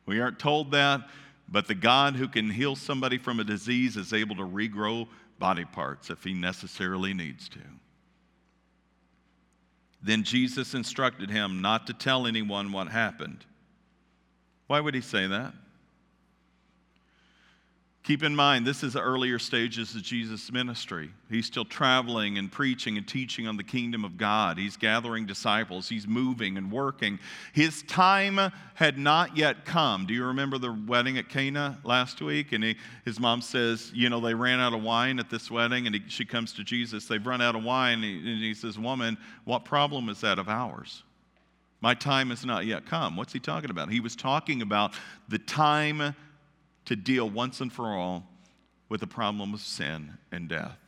We 0.06 0.20
aren't 0.20 0.38
told 0.38 0.72
that, 0.72 1.08
but 1.48 1.68
the 1.68 1.74
God 1.74 2.16
who 2.16 2.28
can 2.28 2.50
heal 2.50 2.76
somebody 2.76 3.18
from 3.18 3.40
a 3.40 3.44
disease 3.44 3.96
is 3.96 4.12
able 4.12 4.36
to 4.36 4.42
regrow 4.42 5.06
body 5.38 5.64
parts 5.64 6.10
if 6.10 6.24
he 6.24 6.32
necessarily 6.32 7.14
needs 7.14 7.48
to. 7.50 7.60
Then 10.02 10.24
Jesus 10.24 10.74
instructed 10.74 11.30
him 11.30 11.60
not 11.62 11.86
to 11.86 11.92
tell 11.92 12.26
anyone 12.26 12.72
what 12.72 12.88
happened. 12.88 13.44
Why 14.72 14.80
would 14.80 14.94
he 14.94 15.02
say 15.02 15.26
that? 15.26 15.52
Keep 18.04 18.22
in 18.22 18.34
mind, 18.34 18.66
this 18.66 18.82
is 18.82 18.94
the 18.94 19.02
earlier 19.02 19.38
stages 19.38 19.94
of 19.94 20.00
Jesus' 20.00 20.50
ministry. 20.50 21.10
He's 21.28 21.44
still 21.44 21.66
traveling 21.66 22.38
and 22.38 22.50
preaching 22.50 22.96
and 22.96 23.06
teaching 23.06 23.46
on 23.46 23.58
the 23.58 23.64
kingdom 23.64 24.02
of 24.02 24.16
God. 24.16 24.56
He's 24.56 24.78
gathering 24.78 25.26
disciples, 25.26 25.90
he's 25.90 26.06
moving 26.06 26.56
and 26.56 26.72
working. 26.72 27.18
His 27.52 27.82
time 27.82 28.50
had 28.72 28.96
not 28.96 29.36
yet 29.36 29.66
come. 29.66 30.06
Do 30.06 30.14
you 30.14 30.24
remember 30.24 30.56
the 30.56 30.72
wedding 30.72 31.18
at 31.18 31.28
Cana 31.28 31.78
last 31.84 32.22
week? 32.22 32.52
And 32.52 32.64
he, 32.64 32.76
his 33.04 33.20
mom 33.20 33.42
says, 33.42 33.92
You 33.94 34.08
know, 34.08 34.20
they 34.20 34.32
ran 34.32 34.58
out 34.58 34.72
of 34.72 34.82
wine 34.82 35.18
at 35.18 35.28
this 35.28 35.50
wedding. 35.50 35.84
And 35.84 35.96
he, 35.96 36.02
she 36.08 36.24
comes 36.24 36.54
to 36.54 36.64
Jesus, 36.64 37.06
they've 37.06 37.26
run 37.26 37.42
out 37.42 37.54
of 37.54 37.62
wine. 37.62 38.02
And 38.02 38.04
he, 38.04 38.32
and 38.32 38.42
he 38.42 38.54
says, 38.54 38.78
Woman, 38.78 39.18
what 39.44 39.66
problem 39.66 40.08
is 40.08 40.22
that 40.22 40.38
of 40.38 40.48
ours? 40.48 41.02
My 41.82 41.94
time 41.94 42.30
has 42.30 42.46
not 42.46 42.64
yet 42.64 42.86
come. 42.86 43.16
What's 43.16 43.32
he 43.32 43.40
talking 43.40 43.68
about? 43.68 43.90
He 43.90 44.00
was 44.00 44.14
talking 44.14 44.62
about 44.62 44.94
the 45.28 45.38
time 45.38 46.14
to 46.84 46.96
deal 46.96 47.28
once 47.28 47.60
and 47.60 47.72
for 47.72 47.86
all 47.86 48.24
with 48.88 49.00
the 49.00 49.06
problem 49.06 49.52
of 49.52 49.60
sin 49.60 50.16
and 50.30 50.48
death, 50.48 50.78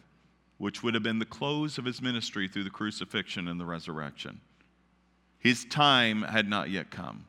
which 0.59 0.83
would 0.83 0.95
have 0.95 1.03
been 1.03 1.19
the 1.19 1.25
close 1.25 1.79
of 1.79 1.85
his 1.85 2.01
ministry 2.01 2.47
through 2.47 2.63
the 2.65 2.71
crucifixion 2.71 3.49
and 3.49 3.61
the 3.61 3.65
resurrection. 3.65 4.41
His 5.41 5.65
time 5.65 6.23
had 6.23 6.49
not 6.49 6.71
yet 6.71 6.91
come. 6.91 7.27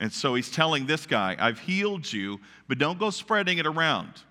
And 0.00 0.12
so 0.12 0.34
he's 0.34 0.50
telling 0.50 0.86
this 0.86 1.04
guy, 1.04 1.36
I've 1.38 1.58
healed 1.58 2.10
you, 2.10 2.40
but 2.68 2.78
don't 2.78 2.98
go 2.98 3.10
spreading 3.10 3.58
it 3.58 3.66
around. 3.66 4.22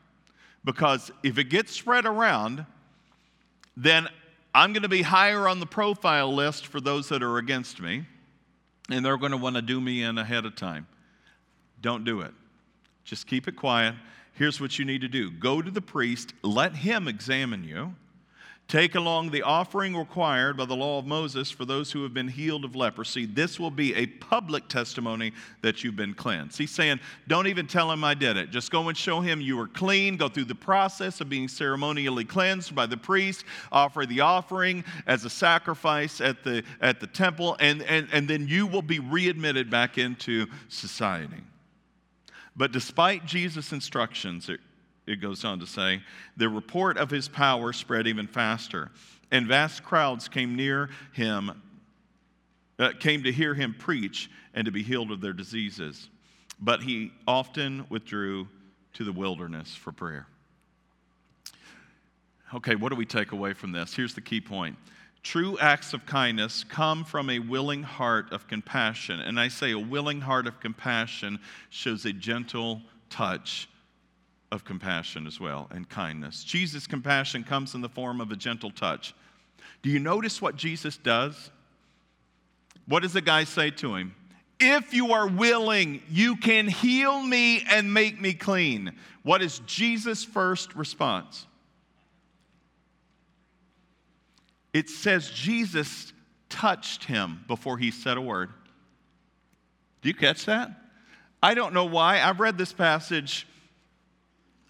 Because 0.63 1.11
if 1.21 1.37
it 1.37 1.45
gets 1.45 1.73
spread 1.73 2.05
around, 2.05 2.65
then 3.75 4.07
I'm 4.55 4.73
going 4.73 4.83
to 4.83 4.89
be 4.89 5.01
higher 5.01 5.47
on 5.47 5.59
the 5.59 5.65
profile 5.65 6.33
list 6.33 6.67
for 6.67 6.79
those 6.79 7.09
that 7.09 7.21
are 7.23 7.37
against 7.37 7.81
me, 7.81 8.05
and 8.93 9.05
they're 9.05 9.17
going 9.17 9.31
to 9.31 9.37
want 9.37 9.55
to 9.55 9.61
do 9.61 9.79
me 9.79 10.03
in 10.03 10.17
ahead 10.17 10.45
of 10.45 10.55
time. 10.55 10.87
Don't 11.81 12.03
do 12.03 12.21
it. 12.21 12.33
Just 13.03 13.27
keep 13.27 13.47
it 13.47 13.55
quiet. 13.55 13.95
Here's 14.33 14.61
what 14.61 14.79
you 14.79 14.85
need 14.85 15.01
to 15.01 15.07
do 15.07 15.29
go 15.29 15.61
to 15.61 15.71
the 15.71 15.81
priest, 15.81 16.33
let 16.43 16.75
him 16.75 17.07
examine 17.07 17.63
you. 17.63 17.95
Take 18.71 18.95
along 18.95 19.31
the 19.31 19.41
offering 19.41 19.97
required 19.97 20.55
by 20.55 20.63
the 20.63 20.77
law 20.77 20.97
of 20.97 21.05
Moses 21.05 21.51
for 21.51 21.65
those 21.65 21.91
who 21.91 22.03
have 22.03 22.13
been 22.13 22.29
healed 22.29 22.63
of 22.63 22.73
leprosy. 22.73 23.25
This 23.25 23.59
will 23.59 23.69
be 23.69 23.93
a 23.95 24.05
public 24.05 24.69
testimony 24.69 25.33
that 25.61 25.83
you've 25.83 25.97
been 25.97 26.13
cleansed. 26.13 26.57
He's 26.57 26.71
saying, 26.71 27.01
Don't 27.27 27.47
even 27.47 27.67
tell 27.67 27.91
him 27.91 28.05
I 28.05 28.13
did 28.13 28.37
it. 28.37 28.49
Just 28.49 28.71
go 28.71 28.87
and 28.87 28.97
show 28.97 29.19
him 29.19 29.41
you 29.41 29.57
were 29.57 29.67
clean. 29.67 30.15
Go 30.15 30.29
through 30.29 30.45
the 30.45 30.55
process 30.55 31.19
of 31.19 31.27
being 31.27 31.49
ceremonially 31.49 32.23
cleansed 32.23 32.73
by 32.73 32.85
the 32.85 32.95
priest. 32.95 33.43
Offer 33.73 34.05
the 34.05 34.21
offering 34.21 34.85
as 35.05 35.25
a 35.25 35.29
sacrifice 35.29 36.21
at 36.21 36.45
the, 36.45 36.63
at 36.79 37.01
the 37.01 37.07
temple, 37.07 37.57
and, 37.59 37.81
and, 37.81 38.07
and 38.13 38.25
then 38.25 38.47
you 38.47 38.67
will 38.67 38.81
be 38.81 38.99
readmitted 38.99 39.69
back 39.69 39.97
into 39.97 40.47
society. 40.69 41.43
But 42.55 42.71
despite 42.71 43.25
Jesus' 43.25 43.73
instructions, 43.73 44.47
it, 44.47 44.61
it 45.11 45.21
goes 45.21 45.45
on 45.45 45.59
to 45.59 45.67
say, 45.67 46.01
the 46.37 46.49
report 46.49 46.97
of 46.97 47.09
his 47.09 47.27
power 47.27 47.73
spread 47.73 48.07
even 48.07 48.27
faster, 48.27 48.91
and 49.29 49.47
vast 49.47 49.83
crowds 49.83 50.27
came 50.27 50.55
near 50.55 50.89
him, 51.13 51.61
uh, 52.79 52.91
came 52.99 53.23
to 53.23 53.31
hear 53.31 53.53
him 53.53 53.75
preach 53.77 54.29
and 54.53 54.65
to 54.65 54.71
be 54.71 54.83
healed 54.83 55.11
of 55.11 55.21
their 55.21 55.33
diseases. 55.33 56.09
But 56.59 56.81
he 56.81 57.11
often 57.27 57.85
withdrew 57.89 58.47
to 58.93 59.03
the 59.03 59.11
wilderness 59.11 59.75
for 59.75 59.91
prayer. 59.91 60.27
Okay, 62.53 62.75
what 62.75 62.89
do 62.89 62.95
we 62.95 63.05
take 63.05 63.31
away 63.31 63.53
from 63.53 63.71
this? 63.71 63.95
Here's 63.95 64.13
the 64.13 64.21
key 64.21 64.41
point 64.41 64.77
True 65.23 65.57
acts 65.59 65.93
of 65.93 66.05
kindness 66.05 66.63
come 66.63 67.05
from 67.05 67.29
a 67.29 67.37
willing 67.39 67.83
heart 67.83 68.33
of 68.33 68.47
compassion. 68.47 69.19
And 69.19 69.39
I 69.39 69.49
say 69.49 69.71
a 69.71 69.79
willing 69.79 70.19
heart 70.19 70.47
of 70.47 70.59
compassion 70.59 71.39
shows 71.69 72.05
a 72.05 72.13
gentle 72.13 72.81
touch 73.09 73.69
of 74.51 74.65
compassion 74.65 75.27
as 75.27 75.39
well 75.39 75.67
and 75.71 75.87
kindness. 75.87 76.43
Jesus' 76.43 76.87
compassion 76.87 77.43
comes 77.43 77.73
in 77.73 77.81
the 77.81 77.89
form 77.89 78.19
of 78.21 78.31
a 78.31 78.35
gentle 78.35 78.71
touch. 78.71 79.13
Do 79.81 79.89
you 79.89 79.99
notice 79.99 80.41
what 80.41 80.55
Jesus 80.55 80.97
does? 80.97 81.51
What 82.87 83.03
does 83.03 83.13
the 83.13 83.21
guy 83.21 83.45
say 83.45 83.71
to 83.71 83.95
him? 83.95 84.15
If 84.59 84.93
you 84.93 85.13
are 85.13 85.27
willing, 85.27 86.01
you 86.09 86.35
can 86.35 86.67
heal 86.67 87.21
me 87.21 87.63
and 87.69 87.93
make 87.93 88.21
me 88.21 88.33
clean. 88.33 88.93
What 89.23 89.41
is 89.41 89.59
Jesus' 89.65 90.23
first 90.23 90.75
response? 90.75 91.47
it 94.73 94.89
says 94.89 95.29
Jesus 95.29 96.13
touched 96.49 97.03
him 97.05 97.43
before 97.47 97.77
he 97.77 97.91
said 97.91 98.17
a 98.17 98.21
word. 98.21 98.49
Do 100.01 100.09
you 100.09 100.15
catch 100.15 100.45
that? 100.45 100.71
I 101.43 101.53
don't 101.53 101.73
know 101.73 101.85
why. 101.85 102.21
I've 102.21 102.39
read 102.39 102.57
this 102.57 102.73
passage 102.73 103.47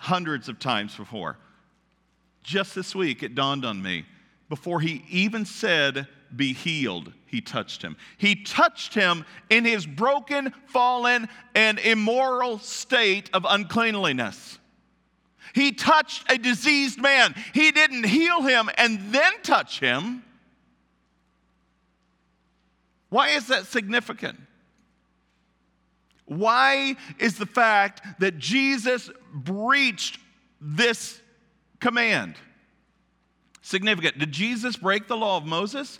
hundreds 0.01 0.49
of 0.49 0.57
times 0.57 0.95
before. 0.95 1.37
Just 2.41 2.73
this 2.73 2.95
week, 2.95 3.21
it 3.21 3.35
dawned 3.35 3.63
on 3.63 3.81
me. 3.81 4.03
Before 4.49 4.81
he 4.81 5.05
even 5.09 5.45
said, 5.45 6.07
Be 6.35 6.53
healed, 6.53 7.13
he 7.27 7.39
touched 7.39 7.83
him. 7.83 7.95
He 8.17 8.35
touched 8.35 8.95
him 8.95 9.25
in 9.51 9.63
his 9.63 9.85
broken, 9.85 10.53
fallen, 10.65 11.29
and 11.53 11.77
immoral 11.77 12.57
state 12.57 13.29
of 13.31 13.45
uncleanliness. 13.47 14.57
He 15.53 15.71
touched 15.71 16.31
a 16.31 16.37
diseased 16.37 16.99
man. 16.99 17.35
He 17.53 17.71
didn't 17.71 18.05
heal 18.05 18.41
him 18.41 18.71
and 18.79 19.13
then 19.13 19.33
touch 19.43 19.79
him. 19.79 20.23
Why 23.09 23.29
is 23.29 23.47
that 23.47 23.67
significant? 23.67 24.39
Why 26.25 26.95
is 27.19 27.37
the 27.37 27.45
fact 27.45 28.01
that 28.19 28.37
Jesus 28.37 29.11
breached 29.33 30.19
this 30.59 31.19
command 31.79 32.35
significant? 33.61 34.17
Did 34.19 34.31
Jesus 34.31 34.75
break 34.75 35.07
the 35.07 35.17
law 35.17 35.37
of 35.37 35.45
Moses? 35.45 35.99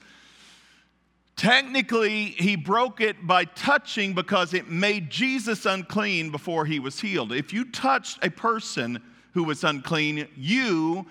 Technically, 1.36 2.26
he 2.26 2.56
broke 2.56 3.02
it 3.02 3.26
by 3.26 3.46
touching 3.46 4.14
because 4.14 4.54
it 4.54 4.70
made 4.70 5.10
Jesus 5.10 5.66
unclean 5.66 6.30
before 6.30 6.66
he 6.66 6.80
was 6.80 7.00
healed. 7.00 7.32
If 7.32 7.52
you 7.54 7.66
touched 7.66 8.24
a 8.24 8.30
person 8.30 9.02
who 9.34 9.44
was 9.44 9.64
unclean, 9.64 10.28
you 10.36 11.06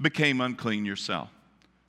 became 0.00 0.40
unclean 0.40 0.84
yourself 0.84 1.30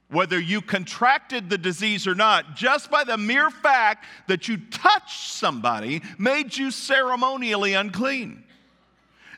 whether 0.09 0.39
you 0.39 0.61
contracted 0.61 1.49
the 1.49 1.57
disease 1.57 2.07
or 2.07 2.15
not, 2.15 2.55
just 2.55 2.91
by 2.91 3.03
the 3.03 3.17
mere 3.17 3.49
fact 3.49 4.05
that 4.27 4.47
you 4.47 4.57
touched 4.71 5.33
somebody 5.33 6.01
made 6.17 6.55
you 6.55 6.71
ceremonially 6.71 7.73
unclean. 7.73 8.43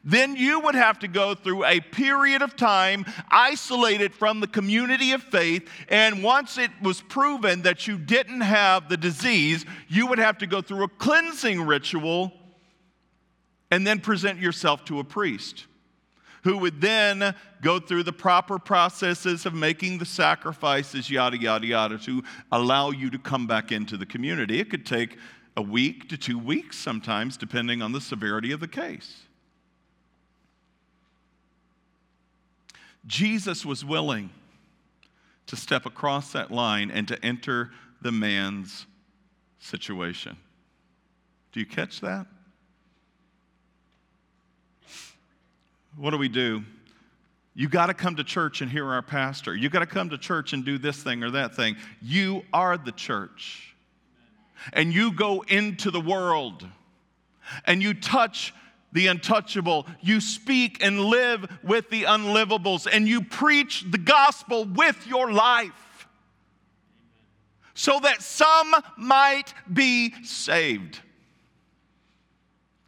Then 0.08 0.38
you 0.38 0.62
would 0.62 0.74
have 0.74 1.00
to 1.00 1.10
go 1.10 1.36
through 1.36 1.66
a 1.66 1.82
period 1.82 2.42
of 2.42 2.56
time 2.56 3.06
isolated 3.30 4.16
from 4.16 4.40
the 4.40 4.48
community 4.48 5.12
of 5.12 5.22
faith. 5.22 5.68
And 5.90 6.24
once 6.24 6.58
it 6.58 6.72
was 6.82 7.02
proven 7.02 7.64
that 7.64 7.88
you 7.88 7.98
didn't 7.98 8.40
have 8.40 8.88
the 8.88 8.96
disease, 8.96 9.66
you 9.90 10.08
would 10.08 10.18
have 10.18 10.38
to 10.38 10.48
go 10.48 10.62
through 10.62 10.86
a 10.86 10.88
cleansing 10.88 11.62
ritual 11.62 12.32
and 13.70 13.86
then 13.86 14.00
present 14.00 14.40
yourself 14.40 14.86
to 14.86 15.00
a 15.00 15.04
priest 15.04 15.66
who 16.44 16.58
would 16.60 16.80
then 16.80 17.36
go 17.62 17.78
through 17.78 18.04
the 18.04 18.14
proper 18.14 18.58
processes 18.58 19.46
of 19.46 19.54
making 19.54 19.98
the 19.98 20.06
sacrifices, 20.06 21.10
yada, 21.10 21.38
yada, 21.38 21.68
yada, 21.68 21.98
to 21.98 22.24
allow 22.54 22.92
you 22.92 23.10
to 23.10 23.20
come 23.20 23.46
back 23.46 23.74
into 23.74 23.98
the 23.98 24.06
community. 24.06 24.62
It 24.62 24.70
could 24.70 24.86
take 24.86 25.18
a 25.58 25.62
week 25.62 26.08
to 26.08 26.18
two 26.18 26.40
weeks 26.40 26.78
sometimes, 26.78 27.36
depending 27.36 27.82
on 27.82 27.92
the 27.92 28.00
severity 28.00 28.54
of 28.54 28.62
the 28.62 28.70
case. 28.70 29.27
Jesus 33.08 33.66
was 33.66 33.84
willing 33.84 34.30
to 35.48 35.56
step 35.56 35.86
across 35.86 36.34
that 36.34 36.52
line 36.52 36.92
and 36.92 37.08
to 37.08 37.26
enter 37.26 37.72
the 38.02 38.12
man's 38.12 38.86
situation. 39.60 40.38
Do 41.54 41.60
you 41.60 41.66
catch 41.66 42.02
that? 42.02 42.28
what 45.98 46.12
do 46.12 46.18
we 46.18 46.30
do? 46.30 46.64
You 47.56 47.68
got 47.68 47.88
to 47.88 47.94
come 47.94 48.16
to 48.18 48.24
church 48.24 48.62
and 48.62 48.70
hear 48.70 48.86
our 48.86 49.02
pastor. 49.02 49.56
You 49.56 49.68
got 49.68 49.80
to 49.80 49.88
come 49.88 50.12
to 50.12 50.18
church 50.18 50.54
and 50.54 50.64
do 50.64 50.78
this 50.78 51.02
thing 51.02 51.24
or 51.24 51.32
that 51.32 51.56
thing. 51.56 51.76
You 52.02 52.44
are 52.54 52.78
the 52.78 52.92
church. 52.92 53.76
And 54.74 54.94
you 54.94 55.12
go 55.12 55.42
into 55.48 55.90
the 55.90 56.00
world 56.00 56.68
and 57.66 57.82
you 57.82 57.96
touch 57.96 58.54
the 58.92 59.08
untouchable. 59.08 59.88
You 60.02 60.22
speak 60.22 60.84
and 60.84 61.00
live 61.00 61.46
with 61.64 61.90
the 61.90 62.04
unlivables 62.04 62.88
and 62.92 63.08
you 63.08 63.22
preach 63.24 63.86
the 63.90 63.98
gospel 63.98 64.66
with 64.66 65.06
your 65.08 65.32
life 65.32 66.08
so 67.74 68.00
that 68.00 68.24
some 68.24 68.74
might 68.98 69.54
be 69.72 70.14
saved. 70.24 71.00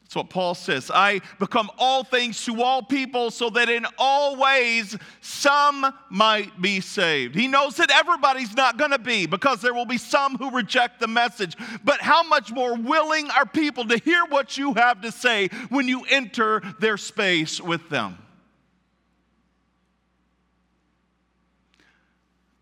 That's 0.09 0.15
what 0.15 0.31
Paul 0.31 0.55
says. 0.55 0.89
I 0.91 1.21
become 1.37 1.69
all 1.77 2.03
things 2.03 2.43
to 2.45 2.63
all 2.63 2.81
people 2.81 3.29
so 3.29 3.51
that 3.51 3.69
in 3.69 3.85
all 3.99 4.37
ways 4.37 4.97
some 5.21 5.93
might 6.09 6.59
be 6.59 6.81
saved. 6.81 7.35
He 7.35 7.47
knows 7.47 7.75
that 7.75 7.91
everybody's 7.91 8.55
not 8.55 8.79
going 8.79 8.89
to 8.89 8.97
be 8.97 9.27
because 9.27 9.61
there 9.61 9.75
will 9.75 9.85
be 9.85 9.99
some 9.99 10.35
who 10.37 10.49
reject 10.49 10.99
the 10.99 11.07
message. 11.07 11.55
But 11.83 12.01
how 12.01 12.23
much 12.23 12.51
more 12.51 12.75
willing 12.75 13.29
are 13.29 13.45
people 13.45 13.85
to 13.85 13.99
hear 13.99 14.25
what 14.29 14.57
you 14.57 14.73
have 14.73 14.99
to 15.01 15.11
say 15.11 15.49
when 15.69 15.87
you 15.87 16.01
enter 16.09 16.63
their 16.79 16.97
space 16.97 17.61
with 17.61 17.87
them? 17.89 18.17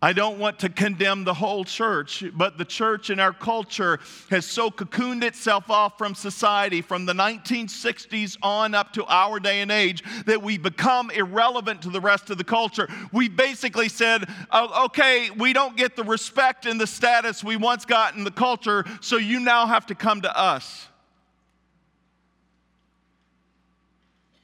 I 0.00 0.12
don't 0.12 0.38
want 0.38 0.60
to 0.60 0.68
condemn 0.68 1.24
the 1.24 1.34
whole 1.34 1.64
church, 1.64 2.22
but 2.32 2.56
the 2.56 2.64
church 2.64 3.10
in 3.10 3.18
our 3.18 3.32
culture 3.32 3.98
has 4.30 4.46
so 4.46 4.70
cocooned 4.70 5.24
itself 5.24 5.70
off 5.70 5.98
from 5.98 6.14
society 6.14 6.82
from 6.82 7.04
the 7.04 7.12
1960s 7.12 8.36
on 8.40 8.76
up 8.76 8.92
to 8.92 9.04
our 9.06 9.40
day 9.40 9.60
and 9.60 9.72
age 9.72 10.04
that 10.26 10.40
we 10.40 10.56
become 10.56 11.10
irrelevant 11.10 11.82
to 11.82 11.90
the 11.90 12.00
rest 12.00 12.30
of 12.30 12.38
the 12.38 12.44
culture. 12.44 12.88
We 13.12 13.28
basically 13.28 13.88
said, 13.88 14.28
oh, 14.52 14.84
okay, 14.84 15.30
we 15.30 15.52
don't 15.52 15.76
get 15.76 15.96
the 15.96 16.04
respect 16.04 16.64
and 16.66 16.80
the 16.80 16.86
status 16.86 17.42
we 17.42 17.56
once 17.56 17.84
got 17.84 18.14
in 18.14 18.22
the 18.22 18.30
culture, 18.30 18.84
so 19.00 19.16
you 19.16 19.40
now 19.40 19.66
have 19.66 19.86
to 19.86 19.96
come 19.96 20.20
to 20.20 20.38
us. 20.38 20.86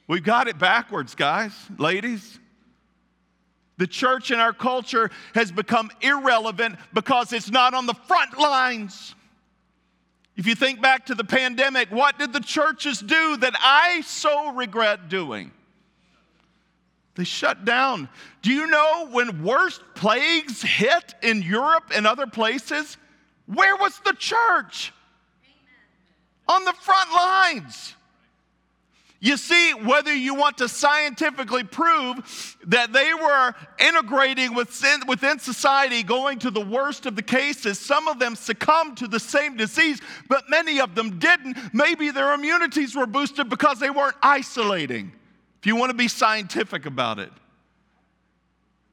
We've 0.05 0.21
got 0.21 0.49
it 0.49 0.59
backwards, 0.59 1.15
guys, 1.15 1.53
ladies. 1.77 2.39
The 3.77 3.87
church 3.87 4.31
in 4.31 4.39
our 4.39 4.53
culture 4.53 5.11
has 5.33 5.51
become 5.51 5.91
irrelevant 6.01 6.77
because 6.93 7.33
it's 7.33 7.51
not 7.51 7.73
on 7.73 7.85
the 7.85 7.93
front 7.93 8.37
lines. 8.39 9.15
If 10.37 10.47
you 10.47 10.55
think 10.55 10.81
back 10.81 11.05
to 11.07 11.15
the 11.15 11.23
pandemic, 11.23 11.91
what 11.91 12.19
did 12.19 12.33
the 12.33 12.39
churches 12.39 12.99
do 12.99 13.37
that 13.37 13.53
I 13.59 14.01
so 14.01 14.53
regret 14.53 15.09
doing? 15.09 15.51
They 17.15 17.23
shut 17.23 17.63
down. 17.63 18.09
Do 18.41 18.51
you 18.51 18.67
know 18.67 19.07
when 19.11 19.43
worst 19.43 19.81
plagues 19.95 20.61
hit 20.61 21.15
in 21.21 21.41
Europe 21.41 21.91
and 21.95 22.05
other 22.05 22.27
places? 22.27 22.97
Where 23.45 23.77
was 23.77 23.99
the 24.03 24.13
church? 24.13 24.91
Amen. 26.49 26.59
On 26.59 26.65
the 26.65 26.73
front 26.73 27.11
lines. 27.13 27.95
You 29.25 29.37
see, 29.37 29.73
whether 29.73 30.13
you 30.13 30.35
want 30.35 30.59
to 30.59 30.69
scientifically 30.69 31.63
prove 31.63 32.55
that 32.67 32.93
they 32.93 33.11
were 33.11 33.55
integrating 33.79 34.53
within, 34.53 34.99
within 35.07 35.39
society, 35.39 36.03
going 36.03 36.37
to 36.39 36.51
the 36.51 36.61
worst 36.61 37.07
of 37.07 37.15
the 37.15 37.23
cases, 37.23 37.79
some 37.79 38.07
of 38.07 38.19
them 38.19 38.35
succumbed 38.35 38.97
to 38.97 39.07
the 39.07 39.19
same 39.19 39.57
disease, 39.57 39.99
but 40.29 40.47
many 40.47 40.79
of 40.79 40.93
them 40.93 41.17
didn't. 41.17 41.57
Maybe 41.73 42.11
their 42.11 42.35
immunities 42.35 42.95
were 42.95 43.07
boosted 43.07 43.49
because 43.49 43.79
they 43.79 43.89
weren't 43.89 44.15
isolating, 44.21 45.11
if 45.57 45.65
you 45.65 45.75
want 45.75 45.89
to 45.89 45.97
be 45.97 46.07
scientific 46.07 46.85
about 46.85 47.17
it. 47.17 47.31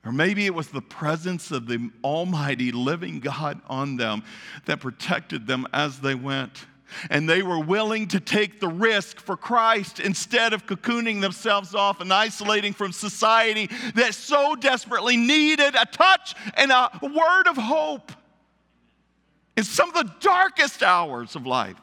Or 0.03 0.13
maybe 0.13 0.47
it 0.47 0.55
was 0.55 0.69
the 0.69 0.81
presence 0.81 1.51
of 1.51 1.67
the 1.67 1.91
Almighty 2.03 2.73
living 2.73 3.21
God 3.21 3.61
on 3.69 3.99
them 3.99 4.23
that 4.65 4.81
protected 4.81 5.47
them 5.47 5.67
as 5.75 6.01
they 6.01 6.15
went 6.15 6.65
and 7.11 7.29
they 7.29 7.43
were 7.43 7.59
willing 7.59 8.09
to 8.09 8.21
take 8.21 8.61
the 8.61 8.69
risk 8.69 9.21
for 9.21 9.37
Christ 9.37 10.01
instead 10.01 10.53
of 10.53 10.67
cocooning 10.67 11.21
themselves 11.21 11.75
off 11.75 12.01
and 12.01 12.13
isolating 12.13 12.73
from 12.73 12.93
society 12.93 13.69
that 13.95 14.15
so 14.15 14.55
desperately 14.55 15.17
needed 15.17 15.75
a 15.75 15.87
touch 15.87 16.35
and 16.55 16.71
a 16.71 16.91
word 17.03 17.49
of 17.49 17.57
hope 17.57 18.13
in 19.57 19.65
some 19.65 19.89
of 19.89 19.95
the 19.95 20.13
darkest 20.21 20.83
hours 20.83 21.37
of 21.37 21.47
life. 21.47 21.77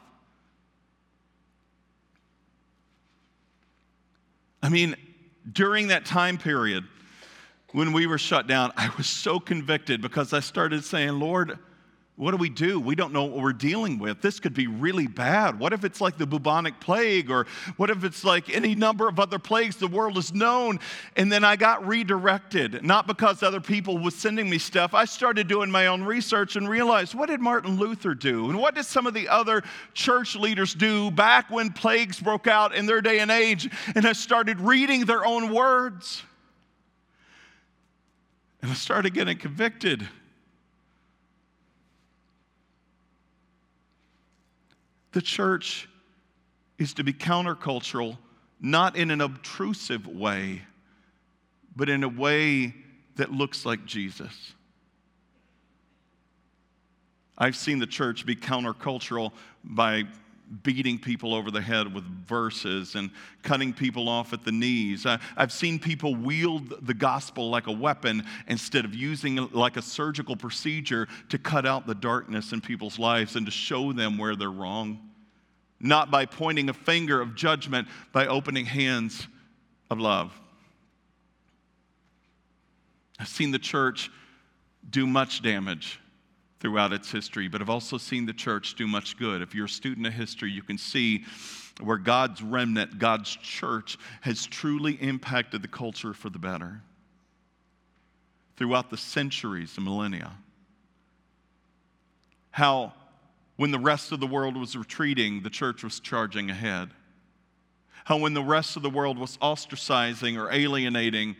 I 4.62 4.68
mean, 4.68 4.96
during 5.50 5.88
that 5.88 6.04
time 6.04 6.36
period 6.38 6.84
when 7.72 7.92
we 7.92 8.06
were 8.06 8.18
shut 8.18 8.46
down, 8.46 8.72
I 8.76 8.90
was 8.96 9.06
so 9.06 9.38
convicted 9.38 10.02
because 10.02 10.32
I 10.32 10.40
started 10.40 10.84
saying, 10.84 11.18
Lord, 11.18 11.58
what 12.20 12.32
do 12.32 12.36
we 12.36 12.50
do? 12.50 12.78
We 12.78 12.94
don't 12.94 13.14
know 13.14 13.24
what 13.24 13.40
we're 13.40 13.54
dealing 13.54 13.98
with. 13.98 14.20
This 14.20 14.40
could 14.40 14.52
be 14.52 14.66
really 14.66 15.06
bad. 15.06 15.58
What 15.58 15.72
if 15.72 15.84
it's 15.84 16.02
like 16.02 16.18
the 16.18 16.26
bubonic 16.26 16.78
plague, 16.78 17.30
or 17.30 17.46
what 17.78 17.88
if 17.88 18.04
it's 18.04 18.24
like 18.24 18.54
any 18.54 18.74
number 18.74 19.08
of 19.08 19.18
other 19.18 19.38
plagues 19.38 19.76
the 19.76 19.88
world 19.88 20.16
has 20.16 20.34
known? 20.34 20.80
And 21.16 21.32
then 21.32 21.44
I 21.44 21.56
got 21.56 21.86
redirected, 21.86 22.84
not 22.84 23.06
because 23.06 23.42
other 23.42 23.58
people 23.58 23.96
were 23.96 24.10
sending 24.10 24.50
me 24.50 24.58
stuff. 24.58 24.92
I 24.92 25.06
started 25.06 25.48
doing 25.48 25.70
my 25.70 25.86
own 25.86 26.02
research 26.02 26.56
and 26.56 26.68
realized 26.68 27.14
what 27.14 27.30
did 27.30 27.40
Martin 27.40 27.78
Luther 27.78 28.14
do? 28.14 28.50
And 28.50 28.58
what 28.58 28.74
did 28.74 28.84
some 28.84 29.06
of 29.06 29.14
the 29.14 29.26
other 29.26 29.62
church 29.94 30.36
leaders 30.36 30.74
do 30.74 31.10
back 31.10 31.50
when 31.50 31.70
plagues 31.70 32.20
broke 32.20 32.46
out 32.46 32.74
in 32.74 32.84
their 32.84 33.00
day 33.00 33.20
and 33.20 33.30
age? 33.30 33.70
And 33.94 34.04
I 34.06 34.12
started 34.12 34.60
reading 34.60 35.06
their 35.06 35.24
own 35.24 35.54
words. 35.54 36.22
And 38.60 38.70
I 38.70 38.74
started 38.74 39.14
getting 39.14 39.38
convicted. 39.38 40.06
The 45.12 45.22
church 45.22 45.88
is 46.78 46.94
to 46.94 47.04
be 47.04 47.12
countercultural, 47.12 48.16
not 48.60 48.96
in 48.96 49.10
an 49.10 49.20
obtrusive 49.20 50.06
way, 50.06 50.62
but 51.74 51.88
in 51.88 52.04
a 52.04 52.08
way 52.08 52.74
that 53.16 53.32
looks 53.32 53.66
like 53.66 53.84
Jesus. 53.84 54.54
I've 57.36 57.56
seen 57.56 57.78
the 57.78 57.86
church 57.86 58.26
be 58.26 58.36
countercultural 58.36 59.32
by 59.64 60.04
beating 60.62 60.98
people 60.98 61.34
over 61.34 61.50
the 61.50 61.60
head 61.60 61.92
with 61.94 62.04
verses 62.26 62.94
and 62.94 63.10
cutting 63.42 63.72
people 63.72 64.08
off 64.08 64.32
at 64.32 64.44
the 64.44 64.52
knees. 64.52 65.06
I, 65.06 65.18
have 65.36 65.52
seen 65.52 65.78
people 65.78 66.14
wield 66.14 66.86
the 66.86 66.94
gospel 66.94 67.50
like 67.50 67.66
a 67.66 67.72
weapon 67.72 68.24
instead 68.48 68.84
of 68.84 68.94
using 68.94 69.38
it 69.38 69.54
like 69.54 69.76
a 69.76 69.82
surgical 69.82 70.36
procedure 70.36 71.06
to 71.28 71.38
cut 71.38 71.66
out 71.66 71.86
the 71.86 71.94
darkness 71.94 72.52
in 72.52 72.60
people's 72.60 72.98
lives 72.98 73.36
and 73.36 73.46
to 73.46 73.52
show 73.52 73.92
them 73.92 74.18
where 74.18 74.34
they're 74.34 74.50
wrong. 74.50 74.98
Not 75.78 76.10
by 76.10 76.26
pointing 76.26 76.68
a 76.68 76.74
finger 76.74 77.20
of 77.20 77.34
judgment, 77.34 77.88
by 78.12 78.26
opening 78.26 78.66
hands 78.66 79.26
of 79.90 79.98
love. 79.98 80.32
I've 83.18 83.28
seen 83.28 83.50
the 83.50 83.58
church 83.58 84.10
do 84.88 85.06
much 85.06 85.42
damage 85.42 86.00
throughout 86.60 86.92
its 86.92 87.10
history, 87.10 87.48
but 87.48 87.62
I've 87.62 87.70
also 87.70 87.96
seen 87.96 88.26
the 88.26 88.34
church 88.34 88.74
do 88.74 88.86
much 88.86 89.16
good. 89.16 89.40
If 89.40 89.54
you're 89.54 89.64
a 89.64 89.68
student 89.68 90.06
of 90.06 90.12
history, 90.12 90.52
you 90.52 90.62
can 90.62 90.76
see 90.76 91.24
where 91.80 91.96
God's 91.96 92.42
remnant, 92.42 92.98
God's 92.98 93.34
church, 93.34 93.98
has 94.20 94.46
truly 94.46 94.92
impacted 95.00 95.62
the 95.62 95.68
culture 95.68 96.12
for 96.12 96.28
the 96.28 96.38
better 96.38 96.82
throughout 98.56 98.90
the 98.90 98.98
centuries 98.98 99.72
and 99.76 99.86
millennia. 99.86 100.32
How, 102.50 102.92
when 103.56 103.70
the 103.70 103.78
rest 103.78 104.12
of 104.12 104.20
the 104.20 104.26
world 104.26 104.54
was 104.54 104.76
retreating, 104.76 105.42
the 105.42 105.48
church 105.48 105.82
was 105.82 105.98
charging 105.98 106.50
ahead. 106.50 106.90
How, 108.04 108.18
when 108.18 108.34
the 108.34 108.42
rest 108.42 108.76
of 108.76 108.82
the 108.82 108.90
world 108.90 109.18
was 109.18 109.38
ostracizing 109.38 110.38
or 110.38 110.52
alienating, 110.52 111.36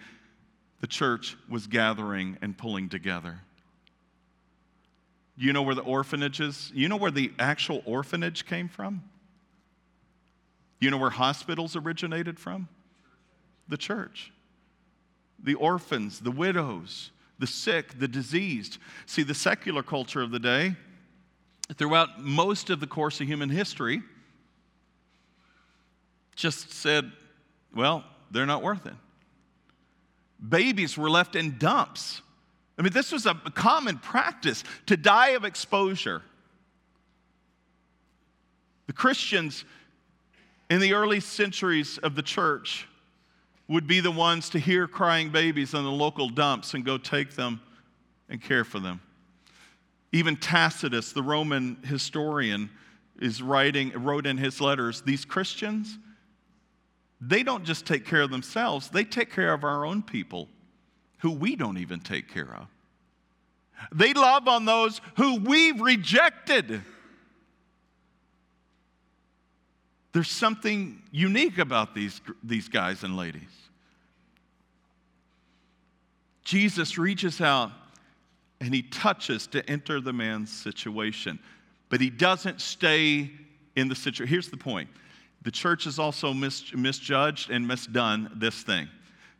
the 0.81 0.87
church 0.87 1.37
was 1.47 1.67
gathering 1.67 2.39
and 2.41 2.57
pulling 2.57 2.89
together. 2.89 3.41
You 5.41 5.55
know 5.55 5.63
where 5.63 5.75
the 5.75 5.81
orphanage 5.81 6.39
is? 6.39 6.71
You 6.75 6.87
know 6.91 6.99
where 6.99 7.11
the 7.11 7.33
actual 7.39 7.81
orphanage 7.87 8.45
came 8.45 8.69
from? 8.69 9.03
You 10.81 10.91
know 10.91 10.99
where 10.99 11.09
hospitals 11.09 11.77
originated 11.77 12.39
from? 12.39 12.69
The 13.67 13.79
church. 13.79 14.33
The 15.43 15.55
orphans, 15.55 16.21
the 16.21 16.31
widows, 16.31 17.11
the 17.39 17.47
sick, 17.47 17.99
the 17.99 18.07
diseased. 18.07 18.77
See, 19.07 19.23
the 19.23 19.33
secular 19.33 19.83
culture 19.83 20.21
of 20.21 20.31
the 20.31 20.39
day, 20.39 20.77
throughout 21.73 22.21
most 22.23 22.69
of 22.69 22.81
the 22.81 22.87
course 22.87 23.19
of 23.23 23.27
human 23.27 23.49
history, 23.49 24.03
just 26.37 26.71
said, 26.71 27.11
well, 27.75 28.05
they're 28.31 28.45
not 28.45 28.63
worth 28.63 28.85
it. 28.85 28.93
Babies 30.47 30.99
were 30.99 31.09
left 31.09 31.35
in 31.35 31.57
dumps 31.57 32.21
I 32.81 32.83
mean, 32.83 32.95
this 32.95 33.13
was 33.13 33.27
a 33.27 33.35
common 33.35 33.99
practice 33.99 34.65
to 34.87 34.97
die 34.97 35.31
of 35.31 35.45
exposure. 35.45 36.23
The 38.87 38.95
Christians 38.95 39.67
in 40.71 40.81
the 40.81 40.95
early 40.95 41.21
centuries 41.21 41.99
of 41.99 42.15
the 42.15 42.23
church 42.23 42.89
would 43.69 43.87
be 43.87 44.01
the 44.01 44.11
ones 44.11 44.49
to 44.51 44.59
hear 44.59 44.89
crying 44.89 45.29
babies 45.29 45.75
in 45.75 45.85
the 45.85 45.91
local 45.91 46.31
dumps 46.31 46.73
and 46.73 46.83
go 46.83 46.97
take 46.97 47.35
them 47.35 47.61
and 48.31 48.41
care 48.41 48.65
for 48.65 48.81
them. 48.81 49.03
Even 50.13 50.35
Tacitus, 50.35 51.13
the 51.13 51.23
Roman 51.23 51.77
historian, 51.85 52.71
is 53.21 53.43
writing, 53.43 53.91
wrote 53.91 54.27
in 54.27 54.39
his 54.39 54.59
letters, 54.59 55.03
these 55.03 55.27
Christians, 55.27 55.99
they 57.21 57.43
don't 57.43 57.67
just 57.67 57.85
take 57.85 58.07
care 58.07 58.23
of 58.23 58.31
themselves, 58.31 58.89
they 58.89 59.05
take 59.05 59.31
care 59.31 59.53
of 59.53 59.65
our 59.65 59.85
own 59.85 60.03
people 60.03 60.49
who 61.21 61.31
we 61.31 61.57
don't 61.57 61.79
even 61.79 62.01
take 62.01 62.33
care 62.33 62.55
of. 62.55 62.67
They 63.93 64.13
love 64.13 64.49
on 64.49 64.65
those 64.65 65.01
who 65.17 65.37
we've 65.37 65.81
rejected. 65.81 66.83
There's 70.13 70.31
something 70.31 71.01
unique 71.13 71.59
about 71.59 71.95
these, 71.95 72.21
these 72.43 72.69
guys 72.69 73.05
and 73.05 73.17
ladies. 73.17 73.43
Jesus 76.45 76.99
reaches 76.99 77.41
out 77.41 77.71
and 78.61 78.75
he 78.75 78.83
touches 78.83 79.47
to 79.49 79.69
enter 79.71 80.01
the 80.01 80.13
man's 80.13 80.51
situation, 80.51 81.39
but 81.89 82.01
he 82.01 82.11
doesn't 82.11 82.61
stay 82.61 83.31
in 83.77 83.89
the 83.89 83.95
situation. 83.95 84.27
Here's 84.27 84.49
the 84.49 84.57
point 84.57 84.89
the 85.43 85.51
church 85.51 85.85
has 85.85 85.99
also 85.99 86.35
mis- 86.35 86.75
misjudged 86.75 87.51
and 87.51 87.67
misdone 87.67 88.39
this 88.39 88.63
thing. 88.63 88.89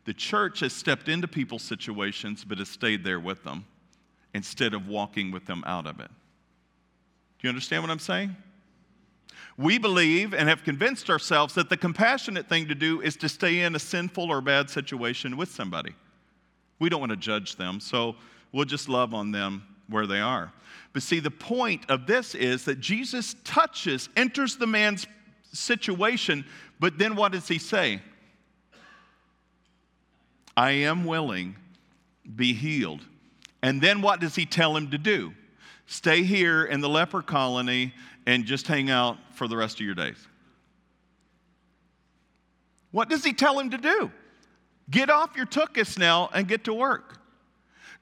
The 0.05 0.13
church 0.13 0.61
has 0.61 0.73
stepped 0.73 1.07
into 1.07 1.27
people's 1.27 1.61
situations, 1.61 2.43
but 2.43 2.57
has 2.57 2.69
stayed 2.69 3.03
there 3.03 3.19
with 3.19 3.43
them 3.43 3.65
instead 4.33 4.73
of 4.73 4.87
walking 4.87 5.31
with 5.31 5.45
them 5.45 5.63
out 5.65 5.85
of 5.85 5.99
it. 5.99 6.07
Do 6.07 7.47
you 7.47 7.49
understand 7.49 7.83
what 7.83 7.91
I'm 7.91 7.99
saying? 7.99 8.35
We 9.57 9.77
believe 9.77 10.33
and 10.33 10.47
have 10.49 10.63
convinced 10.63 11.09
ourselves 11.09 11.53
that 11.55 11.69
the 11.69 11.77
compassionate 11.77 12.47
thing 12.47 12.67
to 12.67 12.75
do 12.75 13.01
is 13.01 13.15
to 13.17 13.29
stay 13.29 13.61
in 13.61 13.75
a 13.75 13.79
sinful 13.79 14.31
or 14.31 14.41
bad 14.41 14.69
situation 14.69 15.37
with 15.37 15.49
somebody. 15.49 15.93
We 16.79 16.89
don't 16.89 16.99
want 16.99 17.11
to 17.11 17.17
judge 17.17 17.57
them, 17.57 17.79
so 17.79 18.15
we'll 18.51 18.65
just 18.65 18.89
love 18.89 19.13
on 19.13 19.31
them 19.31 19.63
where 19.87 20.07
they 20.07 20.19
are. 20.19 20.51
But 20.93 21.03
see, 21.03 21.19
the 21.19 21.31
point 21.31 21.89
of 21.89 22.07
this 22.07 22.33
is 22.33 22.65
that 22.65 22.79
Jesus 22.79 23.35
touches, 23.43 24.09
enters 24.15 24.55
the 24.55 24.67
man's 24.67 25.05
situation, 25.53 26.45
but 26.79 26.97
then 26.97 27.15
what 27.15 27.33
does 27.33 27.47
he 27.47 27.59
say? 27.59 28.01
I 30.61 30.73
am 30.73 31.05
willing, 31.05 31.55
be 32.35 32.53
healed. 32.53 33.01
And 33.63 33.81
then 33.81 34.03
what 34.03 34.19
does 34.19 34.35
he 34.35 34.45
tell 34.45 34.77
him 34.77 34.91
to 34.91 34.99
do? 34.99 35.33
Stay 35.87 36.21
here 36.21 36.65
in 36.65 36.81
the 36.81 36.87
leper 36.87 37.23
colony 37.23 37.95
and 38.27 38.45
just 38.45 38.67
hang 38.67 38.91
out 38.91 39.17
for 39.33 39.47
the 39.47 39.57
rest 39.57 39.79
of 39.79 39.87
your 39.87 39.95
days. 39.95 40.27
What 42.91 43.09
does 43.09 43.23
he 43.23 43.33
tell 43.33 43.57
him 43.57 43.71
to 43.71 43.79
do? 43.79 44.11
Get 44.87 45.09
off 45.09 45.35
your 45.35 45.47
tuchus 45.47 45.97
now 45.97 46.29
and 46.31 46.47
get 46.47 46.65
to 46.65 46.75
work. 46.75 47.17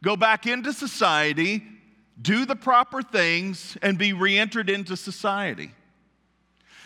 Go 0.04 0.18
back 0.18 0.46
into 0.46 0.74
society, 0.74 1.64
do 2.22 2.46
the 2.46 2.58
proper 2.58 3.02
things, 3.02 3.78
and 3.82 3.98
be 3.98 4.12
re 4.12 4.38
entered 4.38 4.70
into 4.70 4.98
society. 4.98 5.72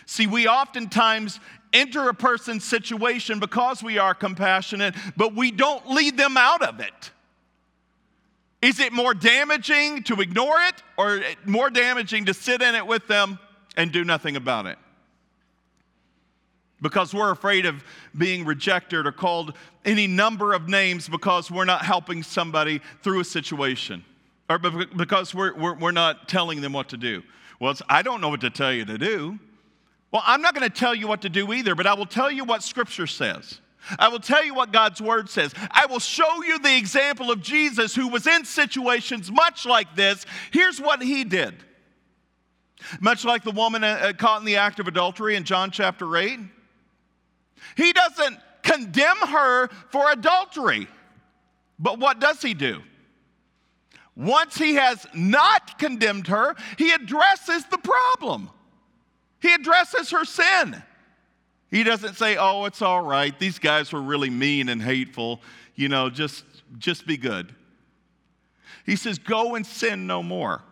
See, 0.06 0.28
we 0.28 0.46
oftentimes 0.46 1.40
enter 1.74 2.08
a 2.08 2.14
person's 2.14 2.64
situation 2.64 3.40
because 3.40 3.82
we 3.82 3.98
are 3.98 4.14
compassionate, 4.14 4.94
but 5.16 5.34
we 5.34 5.50
don't 5.50 5.90
lead 5.90 6.16
them 6.16 6.36
out 6.36 6.62
of 6.62 6.80
it. 6.80 7.10
Is 8.62 8.80
it 8.80 8.94
more 8.94 9.12
damaging 9.12 10.04
to 10.04 10.22
ignore 10.22 10.58
it 10.62 10.76
or 10.96 11.20
more 11.44 11.68
damaging 11.68 12.24
to 12.24 12.32
sit 12.32 12.62
in 12.62 12.74
it 12.74 12.86
with 12.86 13.06
them 13.08 13.38
and 13.76 13.92
do 13.92 14.04
nothing 14.04 14.36
about 14.36 14.64
it? 14.64 14.78
Because 16.80 17.12
we're 17.12 17.30
afraid 17.30 17.66
of 17.66 17.84
being 18.16 18.46
rejected 18.46 19.06
or 19.06 19.12
called 19.12 19.54
any 19.84 20.06
number 20.06 20.54
of 20.54 20.68
names 20.68 21.10
because 21.10 21.50
we're 21.50 21.66
not 21.66 21.84
helping 21.84 22.22
somebody 22.22 22.80
through 23.02 23.20
a 23.20 23.24
situation 23.24 24.02
or 24.48 24.58
because 24.58 25.34
we're, 25.34 25.54
we're, 25.54 25.74
we're 25.74 25.92
not 25.92 26.28
telling 26.28 26.60
them 26.60 26.72
what 26.72 26.88
to 26.90 26.96
do. 26.96 27.22
Well, 27.60 27.74
I 27.88 28.02
don't 28.02 28.20
know 28.20 28.28
what 28.28 28.40
to 28.42 28.50
tell 28.50 28.72
you 28.72 28.84
to 28.86 28.98
do. 28.98 29.38
Well, 30.14 30.22
I'm 30.24 30.42
not 30.42 30.54
going 30.54 30.70
to 30.70 30.72
tell 30.72 30.94
you 30.94 31.08
what 31.08 31.22
to 31.22 31.28
do 31.28 31.52
either, 31.52 31.74
but 31.74 31.88
I 31.88 31.94
will 31.94 32.06
tell 32.06 32.30
you 32.30 32.44
what 32.44 32.62
Scripture 32.62 33.08
says. 33.08 33.60
I 33.98 34.06
will 34.06 34.20
tell 34.20 34.44
you 34.44 34.54
what 34.54 34.70
God's 34.70 35.02
word 35.02 35.28
says. 35.28 35.52
I 35.72 35.86
will 35.86 35.98
show 35.98 36.44
you 36.44 36.60
the 36.60 36.76
example 36.76 37.32
of 37.32 37.42
Jesus 37.42 37.96
who 37.96 38.06
was 38.06 38.24
in 38.28 38.44
situations 38.44 39.32
much 39.32 39.66
like 39.66 39.96
this. 39.96 40.24
Here's 40.52 40.80
what 40.80 41.02
he 41.02 41.24
did. 41.24 41.56
Much 43.00 43.24
like 43.24 43.42
the 43.42 43.50
woman 43.50 43.82
uh, 43.82 43.88
uh, 43.88 44.12
caught 44.12 44.38
in 44.38 44.46
the 44.46 44.54
act 44.54 44.78
of 44.78 44.86
adultery 44.86 45.34
in 45.34 45.42
John 45.42 45.72
chapter 45.72 46.16
8, 46.16 46.38
he 47.76 47.92
doesn't 47.92 48.38
condemn 48.62 49.16
her 49.16 49.66
for 49.90 50.12
adultery. 50.12 50.86
But 51.76 51.98
what 51.98 52.20
does 52.20 52.40
he 52.40 52.54
do? 52.54 52.82
Once 54.14 54.56
he 54.56 54.74
has 54.74 55.08
not 55.12 55.76
condemned 55.80 56.28
her, 56.28 56.54
he 56.78 56.92
addresses 56.92 57.64
the 57.64 57.78
problem. 57.78 58.50
He 59.44 59.52
addresses 59.52 60.10
her 60.12 60.24
sin. 60.24 60.82
He 61.70 61.82
doesn't 61.82 62.14
say, 62.14 62.38
oh, 62.38 62.64
it's 62.64 62.80
all 62.80 63.02
right. 63.02 63.38
These 63.38 63.58
guys 63.58 63.92
were 63.92 64.00
really 64.00 64.30
mean 64.30 64.70
and 64.70 64.80
hateful. 64.80 65.42
You 65.74 65.90
know, 65.90 66.08
just, 66.08 66.46
just 66.78 67.06
be 67.06 67.18
good. 67.18 67.54
He 68.86 68.96
says, 68.96 69.18
go 69.18 69.54
and 69.54 69.66
sin 69.66 70.06
no 70.06 70.22
more. 70.22 70.62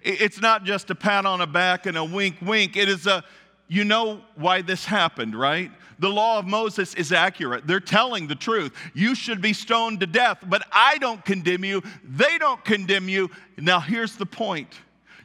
It's 0.00 0.40
not 0.40 0.64
just 0.64 0.88
a 0.88 0.94
pat 0.94 1.26
on 1.26 1.40
the 1.40 1.46
back 1.46 1.84
and 1.84 1.98
a 1.98 2.04
wink, 2.04 2.36
wink. 2.40 2.78
It 2.78 2.88
is 2.88 3.06
a, 3.06 3.22
you 3.68 3.84
know 3.84 4.22
why 4.36 4.62
this 4.62 4.86
happened, 4.86 5.38
right? 5.38 5.70
The 5.98 6.08
law 6.08 6.38
of 6.38 6.46
Moses 6.46 6.94
is 6.94 7.12
accurate. 7.12 7.66
They're 7.66 7.78
telling 7.78 8.26
the 8.26 8.36
truth. 8.36 8.72
You 8.94 9.14
should 9.14 9.42
be 9.42 9.52
stoned 9.52 10.00
to 10.00 10.06
death, 10.06 10.38
but 10.46 10.62
I 10.72 10.96
don't 10.96 11.22
condemn 11.26 11.66
you. 11.66 11.82
They 12.04 12.38
don't 12.38 12.64
condemn 12.64 13.10
you. 13.10 13.30
Now, 13.58 13.80
here's 13.80 14.16
the 14.16 14.24
point 14.24 14.72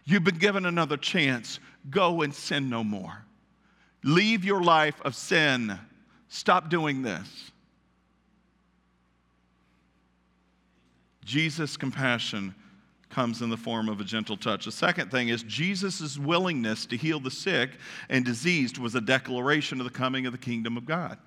you've 0.04 0.26
been 0.26 0.38
given 0.38 0.66
another 0.66 0.98
chance. 0.98 1.62
Go 1.90 2.22
and 2.22 2.34
sin 2.34 2.70
no 2.70 2.84
more. 2.84 3.26
Leave 4.04 4.46
your 4.46 4.62
life 4.62 5.02
of 5.04 5.16
sin. 5.16 5.80
Stop 6.28 6.70
doing 6.70 7.02
this. 7.02 7.52
Jesus' 11.24 11.76
compassion 11.76 12.54
comes 13.10 13.42
in 13.42 13.50
the 13.50 13.58
form 13.58 13.90
of 13.90 14.00
a 14.00 14.04
gentle 14.04 14.38
touch. 14.38 14.66
The 14.66 14.72
second 14.72 15.10
thing 15.10 15.30
is 15.30 15.42
Jesus' 15.44 16.18
willingness 16.18 16.86
to 16.88 16.98
heal 16.98 17.20
the 17.20 17.32
sick 17.32 17.72
and 18.10 18.26
diseased 18.26 18.78
was 18.78 18.94
a 18.94 19.02
declaration 19.02 19.80
of 19.80 19.86
the 19.86 19.92
coming 19.92 20.26
of 20.26 20.34
the 20.34 20.38
kingdom 20.38 20.78
of 20.78 20.86
God. 20.86 21.18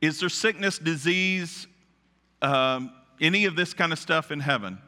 Is 0.00 0.20
there 0.20 0.28
sickness, 0.28 0.78
disease, 0.78 1.66
um, 2.42 2.92
any 3.20 3.46
of 3.46 3.56
this 3.56 3.74
kind 3.74 3.92
of 3.92 3.98
stuff 3.98 4.30
in 4.30 4.38
heaven? 4.38 4.78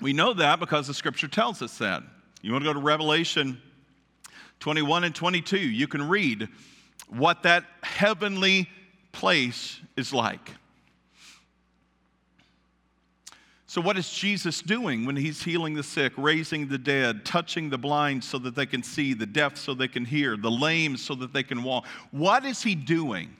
We 0.00 0.12
know 0.12 0.34
that 0.34 0.60
because 0.60 0.86
the 0.86 0.94
scripture 0.94 1.28
tells 1.28 1.62
us 1.62 1.78
that. 1.78 2.02
You 2.42 2.52
want 2.52 2.64
to 2.64 2.68
go 2.70 2.74
to 2.74 2.84
Revelation 2.84 3.60
21 4.60 5.04
and 5.04 5.14
22, 5.14 5.58
you 5.58 5.86
can 5.86 6.08
read 6.08 6.48
what 7.08 7.42
that 7.42 7.64
heavenly 7.82 8.68
place 9.12 9.80
is 9.96 10.12
like. 10.12 10.50
So, 13.68 13.80
what 13.80 13.98
is 13.98 14.10
Jesus 14.10 14.62
doing 14.62 15.04
when 15.04 15.16
he's 15.16 15.42
healing 15.42 15.74
the 15.74 15.82
sick, 15.82 16.12
raising 16.16 16.68
the 16.68 16.78
dead, 16.78 17.26
touching 17.26 17.68
the 17.68 17.76
blind 17.76 18.24
so 18.24 18.38
that 18.38 18.54
they 18.54 18.64
can 18.64 18.82
see, 18.82 19.12
the 19.12 19.26
deaf 19.26 19.56
so 19.58 19.74
they 19.74 19.88
can 19.88 20.04
hear, 20.04 20.36
the 20.36 20.50
lame 20.50 20.96
so 20.96 21.14
that 21.16 21.32
they 21.32 21.42
can 21.42 21.62
walk? 21.62 21.86
What 22.10 22.44
is 22.46 22.62
he 22.62 22.74
doing? 22.74 23.36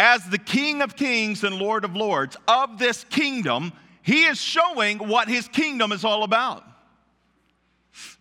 As 0.00 0.22
the 0.30 0.38
King 0.38 0.80
of 0.80 0.94
Kings 0.94 1.42
and 1.42 1.56
Lord 1.56 1.84
of 1.84 1.96
Lords 1.96 2.36
of 2.46 2.78
this 2.78 3.02
kingdom, 3.10 3.72
he 4.00 4.26
is 4.26 4.40
showing 4.40 4.98
what 4.98 5.26
his 5.26 5.48
kingdom 5.48 5.90
is 5.90 6.04
all 6.04 6.22
about. 6.22 6.62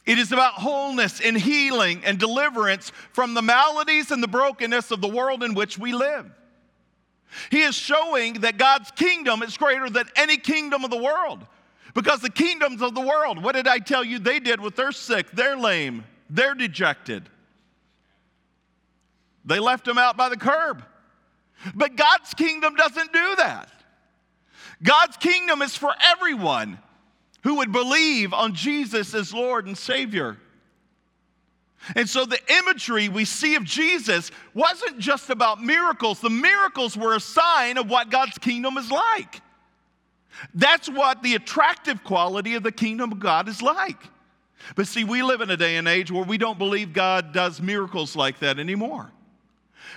It 0.03 0.17
is 0.17 0.32
about 0.32 0.53
wholeness 0.53 1.21
and 1.21 1.38
healing 1.38 2.01
and 2.03 2.17
deliverance 2.17 2.91
from 3.13 3.36
the 3.36 3.43
maladies 3.43 4.09
and 4.09 4.23
the 4.23 4.28
brokenness 4.28 4.89
of 4.89 5.01
the 5.01 5.07
world 5.07 5.43
in 5.43 5.53
which 5.53 5.78
we 5.78 5.93
live. 5.93 6.25
He 7.51 7.61
is 7.61 7.75
showing 7.75 8.41
that 8.41 8.57
God's 8.57 8.89
kingdom 8.89 9.43
is 9.43 9.55
greater 9.55 9.88
than 9.88 10.09
any 10.15 10.38
kingdom 10.38 10.84
of 10.84 10.89
the 10.89 10.97
world. 10.97 11.45
Because 11.93 12.21
the 12.21 12.32
kingdoms 12.32 12.82
of 12.82 12.95
the 12.95 13.01
world, 13.01 13.43
what 13.43 13.53
did 13.53 13.67
I 13.67 13.78
tell 13.78 14.03
you 14.03 14.17
they 14.17 14.39
did 14.39 14.59
with 14.59 14.75
their 14.75 14.91
sick, 14.91 15.30
they're 15.30 15.55
lame, 15.55 16.05
they're 16.28 16.55
dejected? 16.55 17.30
They 19.45 19.59
left 19.59 19.86
them 19.86 19.99
out 19.99 20.17
by 20.17 20.30
the 20.30 20.38
curb. 20.38 20.84
But 21.74 21.95
God's 21.95 22.34
kingdom 22.34 22.76
doesn't 22.76 23.14
do 23.14 23.36
that. 23.38 23.70
God's 24.84 25.18
kingdom 25.18 25.62
is 25.62 25.76
for 25.76 25.93
everyone 26.03 26.78
who 27.43 27.55
would 27.55 27.72
believe 27.72 28.34
on 28.34 28.53
Jesus 28.53 29.14
as 29.14 29.34
Lord 29.34 29.66
and 29.66 29.78
Savior. 29.78 30.38
And 31.95 32.10
so 32.10 32.26
the 32.26 32.39
imagery 32.51 33.08
we 33.08 33.26
see 33.26 33.55
of 33.55 33.64
Jesus 33.64 34.32
wasn't 34.53 34.99
just 34.99 35.30
about 35.30 35.64
miracles, 35.64 36.20
the 36.20 36.30
miracles 36.30 36.97
were 36.97 37.16
a 37.16 37.20
sign 37.20 37.78
of 37.78 37.89
what 37.89 38.10
God's 38.10 38.38
kingdom 38.38 38.78
is 38.78 38.91
like. 38.91 39.41
That's 40.53 40.88
what 40.88 41.24
the 41.24 41.36
attractive 41.36 42.03
quality 42.03 42.55
of 42.55 42.64
the 42.64 42.72
kingdom 42.72 43.12
of 43.12 43.20
God 43.20 43.47
is 43.47 43.62
like. 43.62 43.97
But 44.76 44.88
see, 44.88 45.03
we 45.03 45.24
live 45.24 45.41
in 45.41 45.49
a 45.49 45.58
day 45.58 45.78
and 45.78 45.88
age 45.88 46.12
where 46.12 46.24
we 46.24 46.38
don't 46.38 46.58
believe 46.58 46.93
God 46.93 47.32
does 47.34 47.62
miracles 47.62 48.16
like 48.16 48.39
that 48.39 48.60
anymore. 48.60 49.12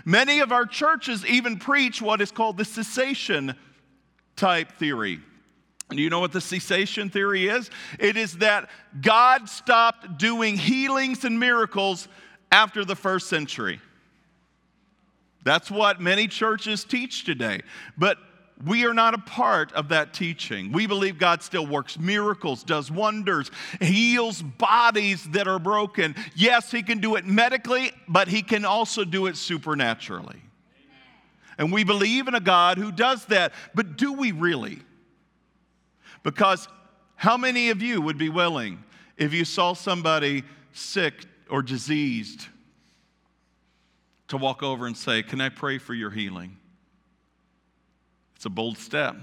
Many 0.04 0.40
of 0.40 0.52
our 0.52 0.66
churches 0.66 1.24
even 1.26 1.58
preach 1.58 2.00
what 2.00 2.20
is 2.20 2.30
called 2.30 2.56
the 2.56 2.64
cessation 2.64 3.54
type 4.36 4.72
theory. 4.72 5.20
Do 5.90 6.00
you 6.00 6.10
know 6.10 6.20
what 6.20 6.32
the 6.32 6.40
cessation 6.40 7.10
theory 7.10 7.48
is? 7.48 7.70
It 7.98 8.16
is 8.16 8.38
that 8.38 8.70
God 9.00 9.48
stopped 9.48 10.18
doing 10.18 10.56
healings 10.56 11.24
and 11.24 11.38
miracles 11.38 12.08
after 12.52 12.84
the 12.84 12.96
first 12.96 13.28
century. 13.28 13.80
That's 15.44 15.70
what 15.70 16.00
many 16.00 16.28
churches 16.28 16.84
teach 16.84 17.24
today. 17.24 17.62
But 17.96 18.18
we 18.64 18.84
are 18.84 18.92
not 18.92 19.14
a 19.14 19.18
part 19.18 19.72
of 19.72 19.88
that 19.88 20.12
teaching. 20.12 20.70
We 20.72 20.86
believe 20.86 21.18
God 21.18 21.42
still 21.42 21.66
works 21.66 21.98
miracles, 21.98 22.62
does 22.62 22.90
wonders, 22.90 23.50
heals 23.80 24.42
bodies 24.42 25.24
that 25.30 25.48
are 25.48 25.58
broken. 25.58 26.14
Yes, 26.34 26.70
He 26.70 26.82
can 26.82 26.98
do 26.98 27.16
it 27.16 27.24
medically, 27.24 27.92
but 28.06 28.28
He 28.28 28.42
can 28.42 28.64
also 28.64 29.04
do 29.04 29.26
it 29.26 29.36
supernaturally. 29.36 30.42
And 31.56 31.72
we 31.72 31.84
believe 31.84 32.28
in 32.28 32.34
a 32.34 32.40
God 32.40 32.78
who 32.78 32.92
does 32.92 33.24
that. 33.26 33.52
But 33.74 33.96
do 33.96 34.12
we 34.12 34.32
really? 34.32 34.78
Because 36.22 36.68
how 37.16 37.36
many 37.36 37.70
of 37.70 37.82
you 37.82 38.00
would 38.00 38.18
be 38.18 38.28
willing 38.28 38.82
if 39.16 39.32
you 39.32 39.44
saw 39.44 39.74
somebody 39.74 40.42
sick 40.72 41.26
or 41.48 41.62
diseased 41.62 42.46
to 44.28 44.36
walk 44.36 44.62
over 44.62 44.86
and 44.86 44.96
say, 44.96 45.22
Can 45.22 45.40
I 45.40 45.48
pray 45.48 45.78
for 45.78 45.94
your 45.94 46.10
healing? 46.10 46.56
It's 48.40 48.46
a 48.46 48.48
bold 48.48 48.78
step. 48.78 49.16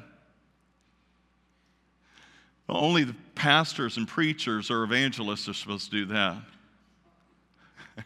Well, 2.68 2.78
only 2.78 3.04
the 3.04 3.16
pastors 3.34 3.98
and 3.98 4.08
preachers 4.08 4.70
or 4.70 4.84
evangelists 4.84 5.50
are 5.50 5.56
supposed 5.56 5.90
to 5.90 6.06
do 6.06 6.14
that. 6.14 6.38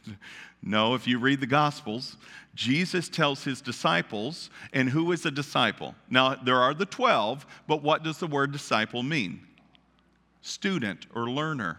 no, 0.63 0.95
if 0.95 1.09
you 1.09 1.19
read 1.19 1.41
the 1.41 1.47
Gospels, 1.47 2.15
Jesus 2.55 3.09
tells 3.09 3.43
his 3.43 3.59
disciples, 3.59 4.49
and 4.71 4.89
who 4.89 5.11
is 5.11 5.25
a 5.25 5.31
disciple? 5.31 5.95
Now, 6.09 6.35
there 6.35 6.59
are 6.59 6.73
the 6.73 6.85
12, 6.85 7.45
but 7.67 7.83
what 7.83 8.03
does 8.03 8.19
the 8.19 8.27
word 8.27 8.53
disciple 8.53 9.03
mean? 9.03 9.41
Student 10.41 11.07
or 11.13 11.29
learner. 11.29 11.77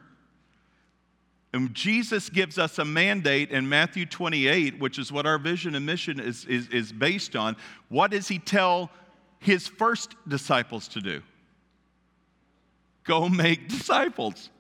And 1.55 1.73
Jesus 1.73 2.29
gives 2.29 2.59
us 2.59 2.79
a 2.79 2.85
mandate 2.85 3.51
in 3.51 3.67
Matthew 3.67 4.05
28, 4.05 4.79
which 4.79 4.99
is 4.99 5.11
what 5.11 5.25
our 5.25 5.39
vision 5.39 5.75
and 5.75 5.87
mission 5.87 6.21
is, 6.21 6.45
is, 6.45 6.69
is 6.69 6.93
based 6.93 7.35
on. 7.35 7.57
What 7.89 8.11
does 8.11 8.29
he 8.29 8.39
tell 8.39 8.91
his 9.43 9.69
first 9.69 10.15
disciples 10.27 10.89
to 10.89 11.01
do? 11.01 11.23
Go 13.05 13.29
make 13.29 13.69
disciples. 13.69 14.51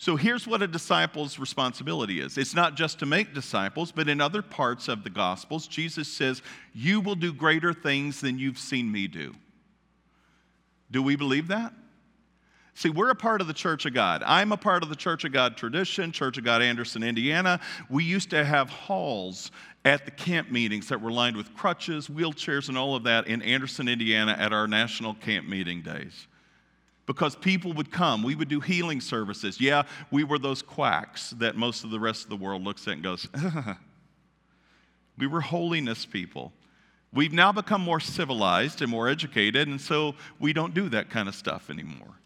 So 0.00 0.14
here's 0.14 0.46
what 0.46 0.62
a 0.62 0.68
disciple's 0.68 1.40
responsibility 1.40 2.20
is 2.20 2.38
it's 2.38 2.54
not 2.54 2.76
just 2.76 3.00
to 3.00 3.06
make 3.06 3.34
disciples, 3.34 3.90
but 3.90 4.08
in 4.08 4.20
other 4.20 4.42
parts 4.42 4.86
of 4.86 5.02
the 5.02 5.10
Gospels, 5.10 5.66
Jesus 5.66 6.06
says, 6.06 6.40
You 6.72 7.00
will 7.00 7.16
do 7.16 7.32
greater 7.32 7.72
things 7.72 8.20
than 8.20 8.38
you've 8.38 8.58
seen 8.58 8.92
me 8.92 9.08
do. 9.08 9.34
Do 10.90 11.02
we 11.02 11.16
believe 11.16 11.48
that? 11.48 11.72
See, 12.74 12.90
we're 12.90 13.10
a 13.10 13.16
part 13.16 13.40
of 13.40 13.48
the 13.48 13.54
Church 13.54 13.86
of 13.86 13.94
God. 13.94 14.22
I'm 14.24 14.52
a 14.52 14.56
part 14.56 14.84
of 14.84 14.88
the 14.88 14.94
Church 14.94 15.24
of 15.24 15.32
God 15.32 15.56
tradition, 15.56 16.12
Church 16.12 16.38
of 16.38 16.44
God 16.44 16.62
Anderson, 16.62 17.02
Indiana. 17.02 17.58
We 17.90 18.04
used 18.04 18.30
to 18.30 18.44
have 18.44 18.70
halls 18.70 19.50
at 19.88 20.04
the 20.04 20.10
camp 20.10 20.50
meetings 20.50 20.88
that 20.88 21.00
were 21.00 21.10
lined 21.10 21.36
with 21.36 21.54
crutches, 21.54 22.08
wheelchairs, 22.08 22.68
and 22.68 22.76
all 22.76 22.94
of 22.94 23.04
that 23.04 23.26
in 23.26 23.40
Anderson, 23.40 23.88
Indiana 23.88 24.36
at 24.38 24.52
our 24.52 24.68
national 24.68 25.14
camp 25.14 25.48
meeting 25.48 25.80
days 25.82 26.26
because 27.06 27.34
people 27.34 27.72
would 27.72 27.90
come. 27.90 28.22
We 28.22 28.34
would 28.34 28.48
do 28.48 28.60
healing 28.60 29.00
services. 29.00 29.58
Yeah, 29.58 29.84
we 30.10 30.24
were 30.24 30.38
those 30.38 30.60
quacks 30.60 31.30
that 31.38 31.56
most 31.56 31.82
of 31.82 31.90
the 31.90 31.98
rest 31.98 32.24
of 32.24 32.28
the 32.28 32.36
world 32.36 32.62
looks 32.62 32.86
at 32.86 32.94
and 32.94 33.02
goes, 33.02 33.26
we 35.18 35.26
were 35.26 35.40
holiness 35.40 36.04
people. 36.04 36.52
We've 37.10 37.32
now 37.32 37.50
become 37.50 37.80
more 37.80 37.98
civilized 37.98 38.82
and 38.82 38.90
more 38.90 39.08
educated, 39.08 39.68
and 39.68 39.80
so 39.80 40.14
we 40.38 40.52
don't 40.52 40.74
do 40.74 40.90
that 40.90 41.08
kind 41.08 41.28
of 41.28 41.34
stuff 41.34 41.70
anymore. 41.70 42.20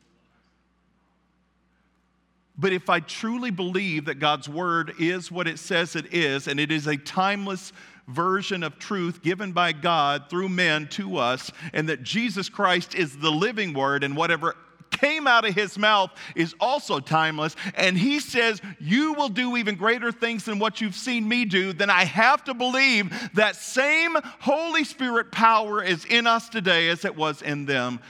But 2.57 2.73
if 2.73 2.91
I 2.91 3.01
truly 3.01 3.51
believe 3.51 4.05
that 4.05 4.19
God's 4.19 4.49
word 4.49 4.95
is 4.99 5.31
what 5.31 5.49
it 5.49 5.59
says 5.59 5.97
it 5.97 6.13
is, 6.13 6.49
and 6.49 6.61
it 6.61 6.71
is 6.71 6.87
a 6.87 6.97
timeless 6.97 7.73
version 8.09 8.63
of 8.63 8.79
truth 8.79 9.23
given 9.23 9.53
by 9.53 9.73
God 9.73 10.29
through 10.29 10.49
men 10.51 10.87
to 10.89 11.17
us, 11.17 11.51
and 11.73 11.89
that 11.89 12.03
Jesus 12.03 12.49
Christ 12.49 12.95
is 12.95 13.17
the 13.17 13.31
living 13.31 13.73
word, 13.73 14.05
and 14.05 14.17
whatever 14.17 14.57
came 14.91 15.27
out 15.27 15.45
of 15.45 15.55
his 15.55 15.79
mouth 15.79 16.11
is 16.37 16.55
also 16.61 17.01
timeless. 17.01 17.57
And 17.75 17.97
he 17.97 18.21
says, 18.21 18.61
You 18.79 19.15
will 19.15 19.31
do 19.31 19.57
even 19.57 19.75
greater 19.75 20.13
things 20.13 20.45
than 20.45 20.59
what 20.59 20.81
you've 20.81 20.95
seen 20.95 21.27
me 21.27 21.45
do. 21.45 21.73
Then 21.73 21.91
I 21.91 22.05
have 22.05 22.45
to 22.45 22.55
believe 22.55 23.11
that 23.35 23.57
same 23.57 24.17
Holy 24.41 24.85
Spirit 24.85 25.33
power 25.33 25.83
is 25.83 26.05
in 26.05 26.27
us 26.27 26.49
today 26.49 26.89
as 26.89 27.05
it 27.05 27.17
was 27.17 27.43
in 27.43 27.65
them 27.65 28.01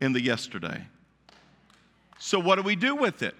in 0.00 0.12
the 0.12 0.22
yesterday. 0.22 0.86
So, 2.18 2.38
what 2.38 2.56
do 2.56 2.62
we 2.62 2.76
do 2.76 2.96
with 2.96 3.22
it? 3.22 3.34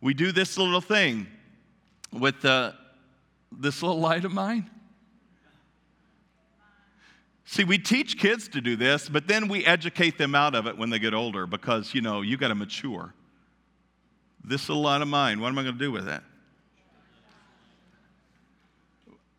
We 0.00 0.14
do 0.14 0.32
this 0.32 0.56
little 0.56 0.80
thing 0.80 1.26
with 2.12 2.44
uh, 2.44 2.72
this 3.50 3.82
little 3.82 4.00
light 4.00 4.24
of 4.24 4.32
mine. 4.32 4.70
See, 7.44 7.64
we 7.64 7.78
teach 7.78 8.18
kids 8.18 8.46
to 8.48 8.60
do 8.60 8.76
this, 8.76 9.08
but 9.08 9.26
then 9.26 9.48
we 9.48 9.64
educate 9.64 10.18
them 10.18 10.34
out 10.34 10.54
of 10.54 10.66
it 10.66 10.76
when 10.76 10.90
they 10.90 10.98
get 10.98 11.14
older 11.14 11.46
because, 11.46 11.94
you 11.94 12.02
know, 12.02 12.20
you 12.20 12.36
got 12.36 12.48
to 12.48 12.54
mature. 12.54 13.14
This 14.44 14.68
little 14.68 14.82
light 14.82 15.00
of 15.00 15.08
mine, 15.08 15.40
what 15.40 15.48
am 15.48 15.58
I 15.58 15.62
going 15.62 15.74
to 15.74 15.78
do 15.78 15.90
with 15.90 16.04
that? 16.04 16.22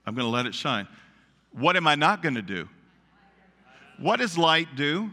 I'm 0.05 0.15
going 0.15 0.25
to 0.25 0.31
let 0.31 0.47
it 0.47 0.55
shine. 0.55 0.87
What 1.51 1.75
am 1.75 1.87
I 1.87 1.93
not 1.93 2.23
going 2.23 2.33
to 2.33 2.41
do? 2.41 2.67
What 3.99 4.17
does 4.17 4.37
light 4.37 4.75
do? 4.75 5.11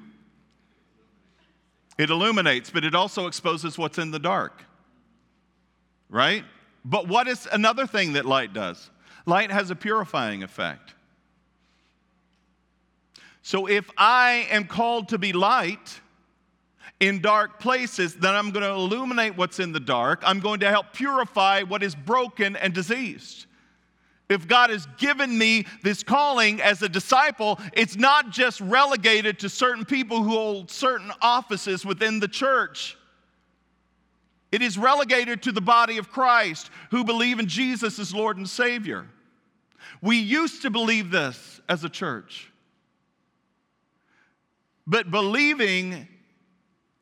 It 1.99 2.09
illuminates, 2.09 2.71
but 2.71 2.85
it 2.85 2.95
also 2.95 3.27
exposes 3.27 3.77
what's 3.77 3.99
in 3.99 4.11
the 4.11 4.19
dark. 4.19 4.66
Right? 6.09 6.45
But 6.85 7.09
what 7.09 7.27
is 7.29 7.49
another 7.51 7.87
thing 7.87 8.13
that 8.15 8.25
light 8.25 8.53
does? 8.53 8.91
Light 9.27 9.51
has 9.51 9.71
a 9.71 9.75
purifying 9.75 10.43
effect. 10.43 10.95
So 13.43 13.67
if 13.67 13.91
I 13.97 14.47
am 14.51 14.67
called 14.67 15.09
to 15.11 15.19
be 15.19 15.33
light 15.33 16.01
in 16.99 17.21
dark 17.21 17.61
places, 17.61 18.15
then 18.15 18.35
I'm 18.35 18.51
going 18.51 18.65
to 18.65 18.73
illuminate 18.73 19.37
what's 19.37 19.61
in 19.61 19.73
the 19.73 19.81
dark. 19.81 20.23
I'm 20.25 20.41
going 20.41 20.61
to 20.61 20.71
help 20.71 20.93
purify 20.93 21.63
what 21.63 21.83
is 21.83 21.95
broken 21.95 22.57
and 22.57 22.73
diseased. 22.73 23.47
If 24.29 24.49
God 24.49 24.71
has 24.71 24.87
given 24.99 25.37
me 25.39 25.67
this 25.83 26.03
calling 26.03 26.61
as 26.61 26.83
a 26.83 26.89
disciple, 26.89 27.61
it's 27.73 27.97
not 27.97 28.31
just 28.31 28.61
relegated 28.61 29.39
to 29.41 29.49
certain 29.49 29.85
people 29.85 30.23
who 30.23 30.31
hold 30.31 30.71
certain 30.71 31.13
offices 31.23 31.85
within 31.85 32.19
the 32.19 32.29
church. 32.29 32.97
It 34.53 34.63
is 34.63 34.79
relegated 34.79 35.43
to 35.43 35.53
the 35.53 35.61
body 35.61 35.99
of 35.99 36.11
Christ 36.11 36.71
who 36.91 37.05
believe 37.05 37.39
in 37.39 37.47
Jesus 37.47 37.99
as 37.99 38.15
Lord 38.15 38.37
and 38.37 38.49
Savior. 38.49 39.07
We 40.01 40.19
used 40.19 40.63
to 40.63 40.71
believe 40.71 41.11
this 41.11 41.61
as 41.69 41.85
a 41.85 41.89
church. 41.89 42.51
But 44.87 45.11
believing 45.11 46.07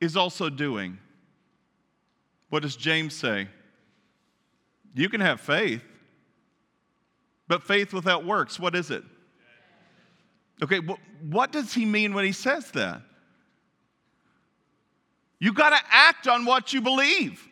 is 0.01 0.17
also 0.17 0.49
doing. 0.49 0.99
What 2.49 2.63
does 2.63 2.77
James 2.77 3.15
say? 3.15 3.49
You 4.95 5.09
can 5.09 5.21
have 5.21 5.41
faith, 5.41 5.83
but 7.49 7.63
faith 7.63 7.93
without 7.93 8.25
works, 8.25 8.61
what 8.61 8.75
is 8.75 8.91
it? 8.91 9.03
Okay, 10.63 10.79
what 11.21 11.51
does 11.51 11.75
he 11.75 11.85
mean 11.85 12.15
when 12.15 12.25
he 12.25 12.33
says 12.33 12.71
that? 12.73 13.03
You 15.39 15.53
got 15.53 15.71
to 15.71 15.81
act 15.91 16.27
on 16.29 16.45
what 16.45 16.73
you 16.73 16.81
believe. 16.81 17.47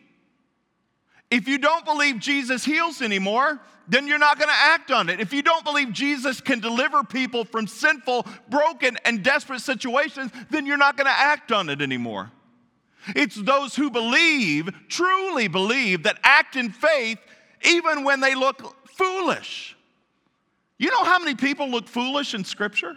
If 1.31 1.49
you 1.49 1.59
don't 1.59 1.85
believe 1.85 2.19
Jesus 2.19 2.65
heals 2.65 3.01
anymore, 3.01 3.61
then 3.89 4.07
you're 4.07 4.19
not 4.19 4.39
going 4.39 4.49
to 4.49 4.55
act 4.55 4.91
on 4.91 5.09
it. 5.09 5.21
If 5.21 5.33
you 5.33 5.43
don't 5.43 5.65
believe 5.65 5.93
Jesus 5.93 6.41
can 6.41 6.61
deliver 6.61 7.03
people 7.03 7.45
from 7.45 7.67
sinful, 7.67 8.27
broken, 8.49 8.99
and 9.05 9.23
desperate 9.23 9.61
situations, 9.61 10.31
then 10.51 10.67
you're 10.67 10.77
not 10.77 10.97
going 10.97 11.07
to 11.07 11.19
act 11.19 11.51
on 11.51 11.69
it 11.69 11.81
anymore. 11.81 12.31
It's 13.17 13.35
those 13.35 13.75
who 13.75 13.91
believe, 13.91 14.71
truly 14.89 15.49
believe, 15.49 16.05
that 16.05 16.19
act 16.23 16.55
in 16.57 16.71
faith 16.71 17.19
even 17.65 18.05
when 18.05 18.21
they 18.21 18.35
look 18.35 18.89
foolish. 18.89 19.77
You 20.79 20.91
know 20.91 21.05
how 21.05 21.19
many 21.19 21.35
people 21.35 21.69
look 21.69 21.89
foolish 21.89 22.35
in 22.35 22.45
Scripture? 22.45 22.97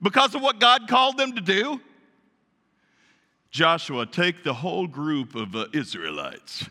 Because 0.00 0.34
of 0.34 0.42
what 0.42 0.58
God 0.58 0.88
called 0.88 1.16
them 1.16 1.34
to 1.34 1.40
do? 1.40 1.80
Joshua, 3.52 4.06
take 4.06 4.42
the 4.42 4.54
whole 4.54 4.88
group 4.88 5.36
of 5.36 5.54
uh, 5.54 5.66
Israelites 5.72 6.68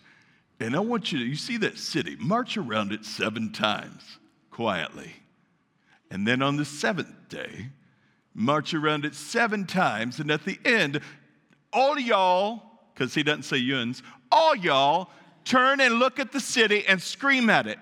and 0.62 0.76
I 0.76 0.80
want 0.80 1.12
you 1.12 1.18
to, 1.18 1.26
you 1.26 1.36
see 1.36 1.58
that 1.58 1.80
city, 1.80 2.16
march 2.20 2.56
around 2.56 2.92
it 2.92 3.04
seven 3.04 3.52
times 3.52 4.20
quietly. 4.52 5.12
And 6.12 6.28
then 6.28 6.44
on 6.44 6.56
the 6.56 6.66
seventh 6.66 7.30
day, 7.30 7.70
march 8.36 8.76
around 8.76 9.04
it 9.04 9.16
seven 9.16 9.66
times. 9.66 10.20
And 10.20 10.30
at 10.30 10.46
the 10.46 10.60
end, 10.64 11.02
all 11.74 11.98
y'all, 11.98 12.62
because 12.94 13.16
he 13.16 13.24
doesn't 13.24 13.44
say 13.44 13.58
yuns, 13.58 14.04
all 14.32 14.56
y'all 14.56 15.10
turn 15.46 15.82
and 15.82 15.96
look 15.96 16.20
at 16.20 16.32
the 16.32 16.40
city 16.40 16.86
and 16.88 17.02
scream 17.02 17.50
at 17.50 17.66
it. 17.66 17.80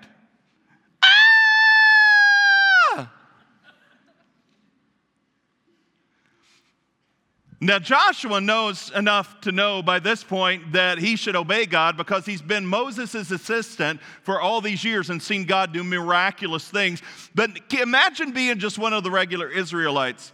Now, 7.62 7.78
Joshua 7.78 8.40
knows 8.40 8.90
enough 8.92 9.42
to 9.42 9.52
know 9.52 9.82
by 9.82 9.98
this 9.98 10.24
point 10.24 10.72
that 10.72 10.96
he 10.96 11.14
should 11.14 11.36
obey 11.36 11.66
God 11.66 11.94
because 11.94 12.24
he's 12.24 12.40
been 12.40 12.66
Moses' 12.66 13.30
assistant 13.30 14.00
for 14.22 14.40
all 14.40 14.62
these 14.62 14.82
years 14.82 15.10
and 15.10 15.22
seen 15.22 15.44
God 15.44 15.74
do 15.74 15.84
miraculous 15.84 16.66
things. 16.66 17.02
But 17.34 17.50
imagine 17.78 18.32
being 18.32 18.58
just 18.58 18.78
one 18.78 18.94
of 18.94 19.04
the 19.04 19.10
regular 19.10 19.48
Israelites. 19.48 20.32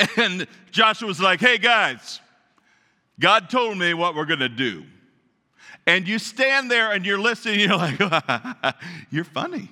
And 0.16 0.46
Joshua's 0.70 1.20
like, 1.20 1.40
hey 1.40 1.58
guys, 1.58 2.20
God 3.18 3.50
told 3.50 3.76
me 3.76 3.94
what 3.94 4.14
we're 4.14 4.26
going 4.26 4.38
to 4.38 4.48
do. 4.48 4.84
And 5.88 6.06
you 6.06 6.20
stand 6.20 6.70
there 6.70 6.92
and 6.92 7.04
you're 7.04 7.18
listening, 7.18 7.62
and 7.62 7.70
you're 7.98 8.08
like, 8.08 8.74
you're 9.10 9.24
funny. 9.24 9.70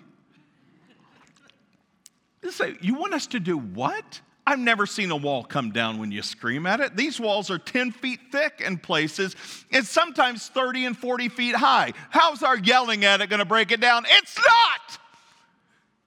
Say, 2.50 2.76
you 2.80 2.94
want 2.94 3.14
us 3.14 3.28
to 3.28 3.40
do 3.40 3.57
what? 3.59 4.20
I've 4.49 4.61
never 4.61 4.86
seen 4.86 5.11
a 5.11 5.16
wall 5.16 5.42
come 5.42 5.72
down 5.72 5.99
when 5.99 6.12
you 6.12 6.22
scream 6.22 6.66
at 6.66 6.78
it. 6.78 6.97
These 6.97 7.18
walls 7.18 7.51
are 7.51 7.59
10 7.59 7.90
feet 7.90 8.20
thick 8.30 8.62
in 8.64 8.78
places 8.78 9.34
and 9.72 9.84
sometimes 9.84 10.49
30 10.49 10.84
and 10.84 10.97
40 10.97 11.28
feet 11.30 11.57
high. 11.57 11.92
How's 12.11 12.44
our 12.44 12.57
yelling 12.57 13.05
at 13.05 13.20
it 13.20 13.28
going 13.28 13.40
to 13.40 13.44
break 13.44 13.72
it 13.72 13.80
down? 13.80 14.05
It's 14.09 14.38
not. 14.38 15.01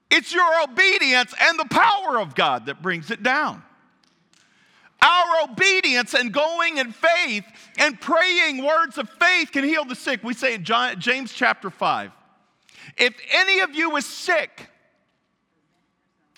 It's 0.09 0.33
your 0.33 0.63
obedience 0.63 1.33
and 1.39 1.59
the 1.59 1.65
power 1.65 2.19
of 2.19 2.33
God 2.33 2.67
that 2.67 2.81
brings 2.81 3.11
it 3.11 3.21
down. 3.21 3.61
Our 5.01 5.49
obedience 5.49 6.13
and 6.13 6.31
going 6.31 6.77
in 6.77 6.93
faith 6.93 7.45
and 7.77 7.99
praying 7.99 8.63
words 8.63 8.97
of 8.97 9.09
faith 9.09 9.51
can 9.51 9.65
heal 9.65 9.83
the 9.83 9.95
sick. 9.95 10.23
We 10.23 10.33
say 10.33 10.55
in 10.55 10.63
James 10.63 11.33
chapter 11.33 11.69
5 11.69 12.11
if 12.97 13.13
any 13.31 13.59
of 13.59 13.75
you 13.75 13.95
is 13.97 14.05
sick, 14.05 14.67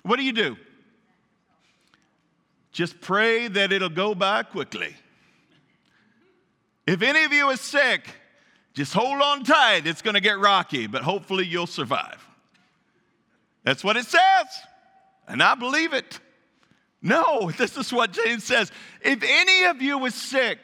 what 0.03 0.17
do 0.17 0.23
you 0.23 0.33
do? 0.33 0.57
Just 2.71 3.01
pray 3.01 3.47
that 3.49 3.71
it'll 3.71 3.89
go 3.89 4.15
by 4.15 4.43
quickly. 4.43 4.95
If 6.87 7.01
any 7.01 7.23
of 7.23 7.33
you 7.33 7.49
is 7.49 7.61
sick, 7.61 8.07
just 8.73 8.93
hold 8.93 9.21
on 9.21 9.43
tight. 9.43 9.85
It's 9.85 10.01
going 10.01 10.13
to 10.13 10.21
get 10.21 10.39
rocky, 10.39 10.87
but 10.87 11.03
hopefully 11.03 11.45
you'll 11.45 11.67
survive. 11.67 12.25
That's 13.63 13.83
what 13.83 13.97
it 13.97 14.05
says, 14.05 14.47
and 15.27 15.43
I 15.43 15.55
believe 15.55 15.93
it. 15.93 16.19
No, 17.01 17.51
this 17.57 17.77
is 17.77 17.91
what 17.91 18.11
James 18.11 18.43
says. 18.43 18.71
If 19.01 19.23
any 19.23 19.65
of 19.65 19.81
you 19.81 20.03
is 20.05 20.15
sick, 20.15 20.59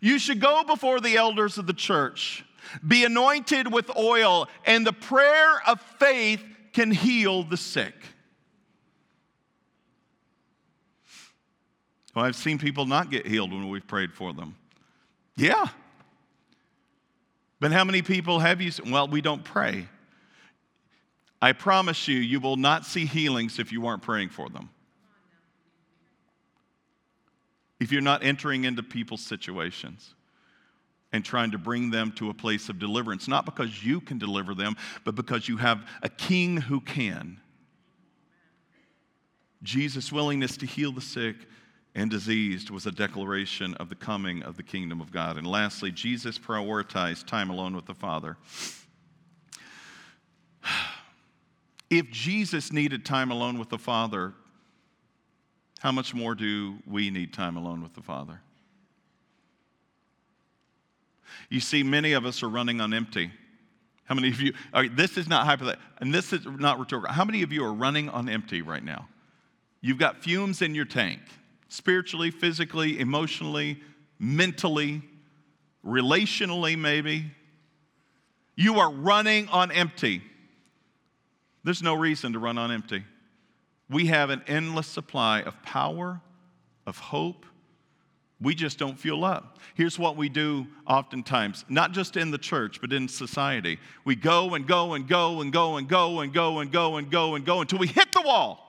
you 0.00 0.18
should 0.18 0.40
go 0.40 0.64
before 0.64 1.00
the 1.00 1.16
elders 1.16 1.58
of 1.58 1.66
the 1.66 1.72
church, 1.72 2.44
be 2.86 3.04
anointed 3.04 3.72
with 3.72 3.94
oil, 3.96 4.48
and 4.64 4.86
the 4.86 4.92
prayer 4.92 5.62
of 5.66 5.80
faith 5.98 6.42
can 6.72 6.90
heal 6.90 7.44
the 7.44 7.56
sick. 7.56 7.94
Well, 12.14 12.24
I've 12.24 12.36
seen 12.36 12.58
people 12.58 12.86
not 12.86 13.10
get 13.10 13.26
healed 13.26 13.52
when 13.52 13.68
we've 13.68 13.86
prayed 13.86 14.12
for 14.12 14.32
them. 14.32 14.56
Yeah. 15.36 15.66
But 17.60 17.72
how 17.72 17.84
many 17.84 18.02
people 18.02 18.38
have 18.38 18.60
you? 18.60 18.70
Well, 18.86 19.08
we 19.08 19.20
don't 19.20 19.42
pray. 19.42 19.88
I 21.42 21.52
promise 21.52 22.08
you, 22.08 22.18
you 22.18 22.40
will 22.40 22.56
not 22.56 22.86
see 22.86 23.04
healings 23.04 23.58
if 23.58 23.72
you 23.72 23.86
aren't 23.86 24.02
praying 24.02 24.30
for 24.30 24.48
them. 24.48 24.70
If 27.80 27.92
you're 27.92 28.00
not 28.00 28.22
entering 28.22 28.64
into 28.64 28.82
people's 28.82 29.20
situations 29.20 30.14
and 31.12 31.24
trying 31.24 31.50
to 31.50 31.58
bring 31.58 31.90
them 31.90 32.12
to 32.12 32.30
a 32.30 32.34
place 32.34 32.68
of 32.68 32.78
deliverance, 32.78 33.28
not 33.28 33.44
because 33.44 33.84
you 33.84 34.00
can 34.00 34.18
deliver 34.18 34.54
them, 34.54 34.76
but 35.04 35.16
because 35.16 35.48
you 35.48 35.56
have 35.56 35.86
a 36.02 36.08
king 36.08 36.56
who 36.56 36.80
can. 36.80 37.40
Jesus' 39.62 40.12
willingness 40.12 40.56
to 40.58 40.66
heal 40.66 40.92
the 40.92 41.00
sick 41.00 41.36
and 41.94 42.10
diseased 42.10 42.70
was 42.70 42.86
a 42.86 42.90
declaration 42.90 43.74
of 43.74 43.88
the 43.88 43.94
coming 43.94 44.42
of 44.42 44.56
the 44.56 44.62
kingdom 44.62 45.00
of 45.00 45.12
God. 45.12 45.36
And 45.36 45.46
lastly, 45.46 45.92
Jesus 45.92 46.38
prioritized 46.38 47.26
time 47.26 47.50
alone 47.50 47.76
with 47.76 47.86
the 47.86 47.94
Father. 47.94 48.36
If 51.90 52.10
Jesus 52.10 52.72
needed 52.72 53.04
time 53.04 53.30
alone 53.30 53.56
with 53.56 53.68
the 53.68 53.78
Father, 53.78 54.32
how 55.78 55.92
much 55.92 56.12
more 56.12 56.34
do 56.34 56.76
we 56.86 57.10
need 57.10 57.32
time 57.32 57.56
alone 57.56 57.82
with 57.82 57.94
the 57.94 58.00
Father? 58.00 58.40
You 61.50 61.60
see, 61.60 61.84
many 61.84 62.14
of 62.14 62.24
us 62.24 62.42
are 62.42 62.48
running 62.48 62.80
on 62.80 62.94
empty. 62.94 63.30
How 64.04 64.14
many 64.14 64.30
of 64.30 64.40
you, 64.40 64.54
this 64.90 65.16
is 65.16 65.28
not 65.28 65.44
hypothetical, 65.46 65.84
and 65.98 66.12
this 66.12 66.32
is 66.32 66.44
not 66.46 66.80
rhetorical. 66.80 67.12
How 67.12 67.24
many 67.24 67.42
of 67.42 67.52
you 67.52 67.64
are 67.64 67.72
running 67.72 68.08
on 68.08 68.28
empty 68.28 68.62
right 68.62 68.82
now? 68.82 69.06
You've 69.80 69.98
got 69.98 70.16
fumes 70.16 70.62
in 70.62 70.74
your 70.74 70.86
tank 70.86 71.20
spiritually, 71.74 72.30
physically, 72.30 73.00
emotionally, 73.00 73.80
mentally, 74.18 75.02
relationally, 75.84 76.78
maybe. 76.78 77.32
You 78.54 78.78
are 78.78 78.92
running 78.92 79.48
on 79.48 79.72
empty. 79.72 80.22
There's 81.64 81.82
no 81.82 81.94
reason 81.94 82.32
to 82.34 82.38
run 82.38 82.58
on 82.58 82.70
empty. 82.70 83.02
We 83.90 84.06
have 84.06 84.30
an 84.30 84.42
endless 84.46 84.86
supply 84.86 85.42
of 85.42 85.60
power, 85.62 86.20
of 86.86 86.98
hope. 86.98 87.44
We 88.40 88.54
just 88.54 88.78
don't 88.78 88.98
fuel 88.98 89.24
up. 89.24 89.58
Here's 89.74 89.98
what 89.98 90.16
we 90.16 90.28
do 90.28 90.68
oftentimes, 90.86 91.64
not 91.68 91.92
just 91.92 92.16
in 92.16 92.30
the 92.30 92.38
church, 92.38 92.80
but 92.80 92.92
in 92.92 93.08
society. 93.08 93.80
We 94.04 94.14
go 94.14 94.54
and 94.54 94.66
go 94.66 94.94
and 94.94 95.08
go 95.08 95.40
and 95.40 95.52
go 95.52 95.76
and 95.76 95.88
go 95.88 96.20
and 96.20 96.32
go 96.32 96.60
and 96.60 96.70
go 96.70 96.96
and 96.96 97.10
go 97.10 97.34
and 97.34 97.44
go 97.44 97.60
until 97.62 97.78
we 97.78 97.88
hit 97.88 98.12
the 98.12 98.22
wall. 98.22 98.63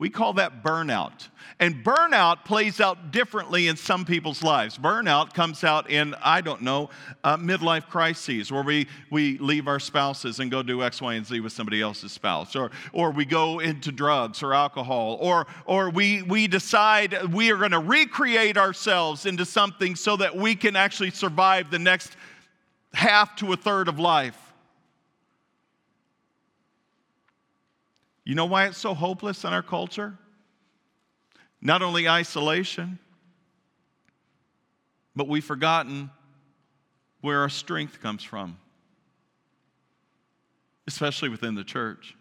We 0.00 0.08
call 0.08 0.32
that 0.34 0.64
burnout. 0.64 1.28
And 1.58 1.84
burnout 1.84 2.46
plays 2.46 2.80
out 2.80 3.10
differently 3.10 3.68
in 3.68 3.76
some 3.76 4.06
people's 4.06 4.42
lives. 4.42 4.78
Burnout 4.78 5.34
comes 5.34 5.62
out 5.62 5.90
in, 5.90 6.14
I 6.22 6.40
don't 6.40 6.62
know, 6.62 6.88
uh, 7.22 7.36
midlife 7.36 7.86
crises 7.86 8.50
where 8.50 8.62
we, 8.62 8.88
we 9.10 9.36
leave 9.36 9.68
our 9.68 9.78
spouses 9.78 10.40
and 10.40 10.50
go 10.50 10.62
do 10.62 10.82
X, 10.82 11.02
Y, 11.02 11.12
and 11.12 11.26
Z 11.26 11.40
with 11.40 11.52
somebody 11.52 11.82
else's 11.82 12.12
spouse, 12.12 12.56
or, 12.56 12.70
or 12.94 13.10
we 13.10 13.26
go 13.26 13.58
into 13.58 13.92
drugs 13.92 14.42
or 14.42 14.54
alcohol, 14.54 15.18
or, 15.20 15.46
or 15.66 15.90
we, 15.90 16.22
we 16.22 16.46
decide 16.46 17.34
we 17.34 17.52
are 17.52 17.58
going 17.58 17.72
to 17.72 17.78
recreate 17.78 18.56
ourselves 18.56 19.26
into 19.26 19.44
something 19.44 19.96
so 19.96 20.16
that 20.16 20.34
we 20.34 20.54
can 20.54 20.76
actually 20.76 21.10
survive 21.10 21.70
the 21.70 21.78
next 21.78 22.16
half 22.94 23.36
to 23.36 23.52
a 23.52 23.56
third 23.56 23.86
of 23.86 23.98
life. 23.98 24.49
You 28.30 28.36
know 28.36 28.46
why 28.46 28.66
it's 28.68 28.78
so 28.78 28.94
hopeless 28.94 29.42
in 29.42 29.52
our 29.52 29.60
culture? 29.60 30.16
Not 31.60 31.82
only 31.82 32.08
isolation, 32.08 33.00
but 35.16 35.26
we've 35.26 35.44
forgotten 35.44 36.12
where 37.22 37.40
our 37.40 37.48
strength 37.48 38.00
comes 38.00 38.22
from, 38.22 38.56
especially 40.86 41.28
within 41.28 41.56
the 41.56 41.64
church. 41.64 42.14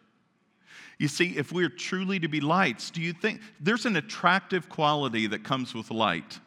You 0.98 1.10
see, 1.10 1.38
if 1.38 1.52
we're 1.52 1.70
truly 1.70 2.20
to 2.22 2.28
be 2.28 2.42
lights, 2.42 2.90
do 2.90 3.02
you 3.02 3.14
think 3.14 3.40
there's 3.60 3.86
an 3.86 3.96
attractive 3.96 4.68
quality 4.68 5.28
that 5.28 5.44
comes 5.44 5.76
with 5.76 5.92
light? 5.92 6.40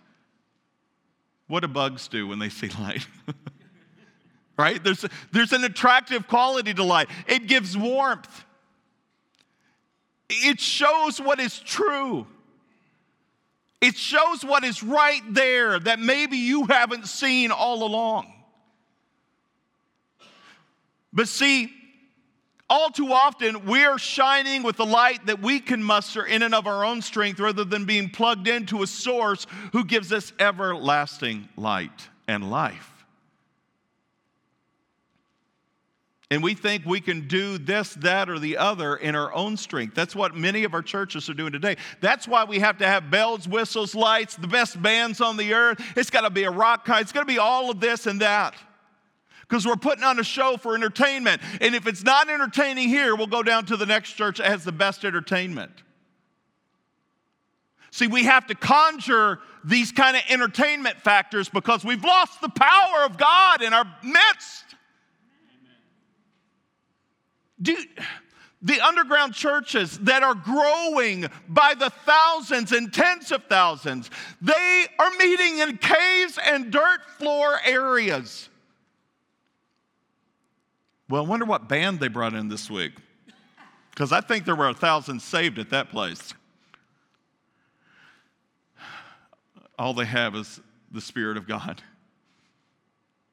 What 1.47 1.61
do 1.61 1.69
bugs 1.69 2.09
do 2.09 2.27
when 2.27 2.41
they 2.41 2.49
see 2.49 2.69
light? 2.81 3.07
right? 4.59 4.83
There's, 4.83 5.05
there's 5.31 5.53
an 5.53 5.63
attractive 5.63 6.27
quality 6.27 6.75
to 6.75 6.83
light, 6.83 7.09
it 7.29 7.47
gives 7.47 7.79
warmth, 7.79 8.45
it 10.33 10.61
shows 10.61 11.21
what 11.21 11.41
is 11.41 11.59
true. 11.59 12.27
It 13.81 13.97
shows 13.97 14.45
what 14.45 14.63
is 14.63 14.83
right 14.83 15.23
there 15.29 15.79
that 15.81 15.99
maybe 15.99 16.37
you 16.37 16.67
haven't 16.67 17.09
seen 17.09 17.51
all 17.51 17.85
along. 17.85 18.33
But 21.13 21.29
see, 21.29 21.73
all 22.71 22.91
too 22.91 23.13
often 23.13 23.67
we 23.67 23.85
are 23.85 23.99
shining 23.99 24.63
with 24.63 24.77
the 24.77 24.87
light 24.87 25.27
that 25.27 25.43
we 25.43 25.61
can 25.61 25.83
muster 25.83 26.25
in 26.25 26.43
and 26.43 26.55
of 26.55 26.67
our 26.67 26.85
own 26.85 27.03
strength 27.03 27.41
rather 27.41 27.65
than 27.65 27.85
being 27.85 28.09
plugged 28.09 28.49
into 28.49 28.83
a 28.83 28.87
source 28.87 29.47
who 29.73 29.85
gives 29.85 30.13
us 30.13 30.33
everlasting 30.39 31.49
light 31.57 32.09
and 32.29 32.51
life. 32.51 32.92
And 36.33 36.43
we 36.43 36.55
think 36.55 36.87
we 36.87 37.03
can 37.03 37.29
do 37.29 37.59
this, 37.59 37.93
that, 37.97 38.31
or 38.31 38.39
the 38.39 38.57
other 38.57 38.97
in 38.97 39.15
our 39.15 39.31
own 39.35 39.55
strength. 39.59 39.95
That's 39.95 40.17
what 40.17 40.35
many 40.35 40.65
of 40.65 40.73
our 40.73 40.81
churches 40.81 41.29
are 41.29 41.35
doing 41.35 41.53
today. 41.53 41.77
That's 42.01 42.27
why 42.27 42.45
we 42.45 42.59
have 42.61 42.79
to 42.79 42.87
have 42.87 43.11
bells, 43.11 43.47
whistles, 43.47 43.95
lights, 43.95 44.37
the 44.37 44.47
best 44.47 44.81
bands 44.81 45.21
on 45.21 45.37
the 45.37 45.53
earth. 45.53 45.79
It's 45.95 46.09
got 46.09 46.23
to 46.23 46.31
be 46.31 46.45
a 46.45 46.51
rock 46.51 46.87
kite. 46.87 47.03
It's 47.03 47.13
got 47.13 47.21
to 47.21 47.27
be 47.27 47.37
all 47.37 47.71
of 47.71 47.81
this 47.81 48.07
and 48.07 48.23
that. 48.23 48.55
Because 49.43 49.67
we're 49.67 49.77
putting 49.77 50.05
on 50.05 50.19
a 50.19 50.25
show 50.25 50.57
for 50.57 50.75
entertainment. 50.75 51.43
And 51.61 51.75
if 51.75 51.87
it's 51.87 52.03
not 52.03 52.31
entertaining 52.31 52.89
here, 52.89 53.15
we'll 53.15 53.27
go 53.27 53.43
down 53.43 53.67
to 53.67 53.77
the 53.77 53.85
next 53.85 54.13
church 54.13 54.39
that 54.39 54.47
has 54.47 54.65
the 54.65 54.73
best 54.73 55.05
entertainment. 55.05 55.83
See, 57.91 58.07
we 58.07 58.25
have 58.25 58.47
to 58.47 58.55
conjure 58.55 59.39
these 59.67 59.93
kind 59.93 60.17
of 60.17 60.23
entertainment 60.31 60.97
factors 60.97 61.51
because 61.51 61.85
we've 61.85 62.03
lost 62.03 62.41
the 62.41 62.49
power 62.49 63.05
of 63.05 63.19
God 63.19 63.61
in 63.61 63.75
our 63.75 63.85
midst. 64.03 64.72
Dude, 67.63 67.87
the 68.61 68.81
underground 68.81 69.35
churches 69.35 69.99
that 70.01 70.23
are 70.23 70.35
growing 70.35 71.27
by 71.49 71.75
the 71.79 71.91
thousands 71.91 72.73
and 72.73 72.93
tens 72.93 73.33
of 73.33 73.45
thousands, 73.45 74.11
they 74.41 74.87
are 74.99 75.11
meeting 75.19 75.59
in 75.59 75.79
caves 75.79 76.39
and 76.45 76.71
dirt 76.71 77.01
floor 77.19 77.59
areas. 77.65 78.49
Well, 81.09 81.25
I 81.25 81.29
wonder 81.29 81.45
what 81.45 81.69
band 81.69 82.01
they 82.01 82.09
brought 82.09 82.35
in 82.35 82.49
this 82.49 82.71
week. 82.71 82.93
Because 83.91 84.13
I 84.13 84.23
think 84.23 84.47
there 84.47 84.57
were 84.57 84.69
a 84.69 84.75
thousand 84.75 85.21
saved 85.21 85.59
at 85.59 85.71
that 85.71 85.91
place. 85.91 86.33
All 89.79 89.93
they 89.93 90.07
have 90.07 90.35
is 90.35 90.61
the 90.91 91.01
Spirit 91.01 91.37
of 91.37 91.47
God 91.47 91.83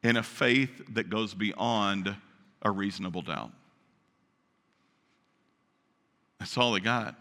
and 0.04 0.18
a 0.18 0.24
faith 0.24 0.82
that 0.94 1.10
goes 1.10 1.34
beyond 1.34 2.16
a 2.62 2.72
reasonable 2.72 3.22
doubt. 3.22 3.52
That's 6.40 6.58
all 6.58 6.72
they 6.72 6.80
got. 6.80 7.16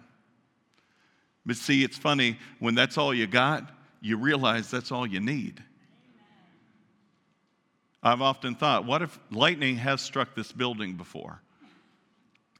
But 1.44 1.56
see, 1.56 1.82
it's 1.82 1.98
funny, 1.98 2.38
when 2.58 2.74
that's 2.74 2.98
all 2.98 3.12
you 3.12 3.26
got, 3.26 3.70
you 4.00 4.16
realize 4.16 4.70
that's 4.70 4.92
all 4.92 5.06
you 5.06 5.20
need. 5.20 5.62
I've 8.02 8.22
often 8.22 8.54
thought, 8.54 8.84
what 8.84 9.02
if 9.02 9.18
lightning 9.30 9.76
has 9.76 10.00
struck 10.00 10.34
this 10.34 10.52
building 10.52 10.94
before? 10.94 11.40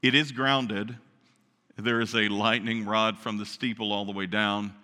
It 0.03 0.15
is 0.15 0.33
grounded. 0.33 0.97
There 1.77 2.01
is 2.01 2.15
a 2.15 2.29
lightning 2.29 2.85
rod 2.85 3.19
from 3.19 3.39
the 3.39 3.47
steeple 3.47 3.93
all 3.93 4.05
the 4.05 4.13
way 4.13 4.27
down. 4.27 4.75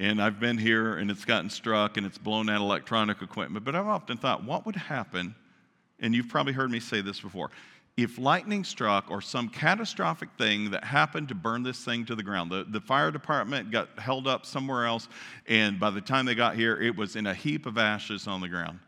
And 0.00 0.22
I've 0.22 0.40
been 0.40 0.56
here 0.56 0.96
and 0.96 1.10
it's 1.10 1.26
gotten 1.26 1.50
struck 1.50 1.98
and 1.98 2.06
it's 2.06 2.16
blown 2.16 2.48
out 2.48 2.60
electronic 2.60 3.20
equipment. 3.20 3.64
But 3.64 3.74
I've 3.74 3.86
often 3.86 4.16
thought, 4.16 4.44
what 4.44 4.64
would 4.64 4.76
happen? 4.76 5.34
And 6.00 6.14
you've 6.14 6.28
probably 6.28 6.54
heard 6.54 6.70
me 6.70 6.80
say 6.80 7.02
this 7.02 7.20
before 7.20 7.50
if 7.96 8.18
lightning 8.18 8.64
struck 8.64 9.10
or 9.10 9.20
some 9.20 9.48
catastrophic 9.48 10.30
thing 10.38 10.70
that 10.70 10.82
happened 10.84 11.28
to 11.28 11.34
burn 11.34 11.62
this 11.62 11.84
thing 11.84 12.06
to 12.06 12.14
the 12.14 12.22
ground, 12.22 12.50
the, 12.50 12.64
the 12.68 12.80
fire 12.80 13.10
department 13.10 13.70
got 13.70 13.98
held 13.98 14.26
up 14.26 14.46
somewhere 14.46 14.86
else, 14.86 15.08
and 15.46 15.78
by 15.78 15.90
the 15.90 16.00
time 16.00 16.24
they 16.24 16.34
got 16.34 16.56
here, 16.56 16.76
it 16.80 16.96
was 16.96 17.16
in 17.16 17.26
a 17.26 17.34
heap 17.34 17.66
of 17.66 17.76
ashes 17.76 18.26
on 18.26 18.40
the 18.40 18.48
ground. 18.48 18.78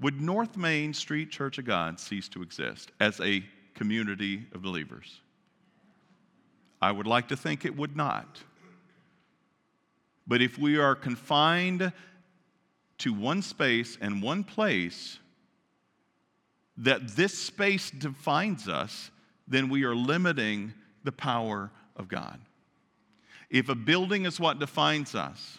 Would 0.00 0.20
North 0.20 0.56
Main 0.56 0.94
Street 0.94 1.30
Church 1.30 1.58
of 1.58 1.64
God 1.64 2.00
cease 2.00 2.28
to 2.30 2.42
exist 2.42 2.90
as 3.00 3.20
a 3.20 3.44
community 3.74 4.46
of 4.52 4.62
believers? 4.62 5.20
I 6.80 6.92
would 6.92 7.06
like 7.06 7.28
to 7.28 7.36
think 7.36 7.64
it 7.64 7.76
would 7.76 7.96
not. 7.96 8.40
But 10.26 10.40
if 10.40 10.58
we 10.58 10.78
are 10.78 10.94
confined 10.94 11.92
to 12.98 13.12
one 13.12 13.42
space 13.42 13.98
and 14.00 14.22
one 14.22 14.44
place, 14.44 15.18
that 16.80 17.08
this 17.08 17.36
space 17.36 17.90
defines 17.90 18.68
us, 18.68 19.10
then 19.46 19.68
we 19.68 19.84
are 19.84 19.94
limiting 19.94 20.72
the 21.04 21.12
power 21.12 21.70
of 21.96 22.08
God. 22.08 22.40
If 23.50 23.68
a 23.68 23.74
building 23.74 24.24
is 24.24 24.40
what 24.40 24.58
defines 24.58 25.14
us, 25.14 25.58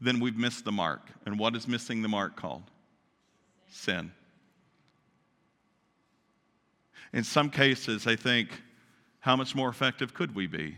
then 0.00 0.20
we've 0.20 0.36
missed 0.36 0.64
the 0.64 0.72
mark. 0.72 1.08
And 1.24 1.38
what 1.38 1.56
is 1.56 1.66
missing 1.66 2.02
the 2.02 2.08
mark 2.08 2.36
called? 2.36 2.62
Sin. 3.68 4.12
In 7.12 7.24
some 7.24 7.50
cases, 7.50 8.06
I 8.06 8.14
think, 8.14 8.50
how 9.20 9.34
much 9.34 9.56
more 9.56 9.68
effective 9.68 10.14
could 10.14 10.36
we 10.36 10.46
be 10.46 10.76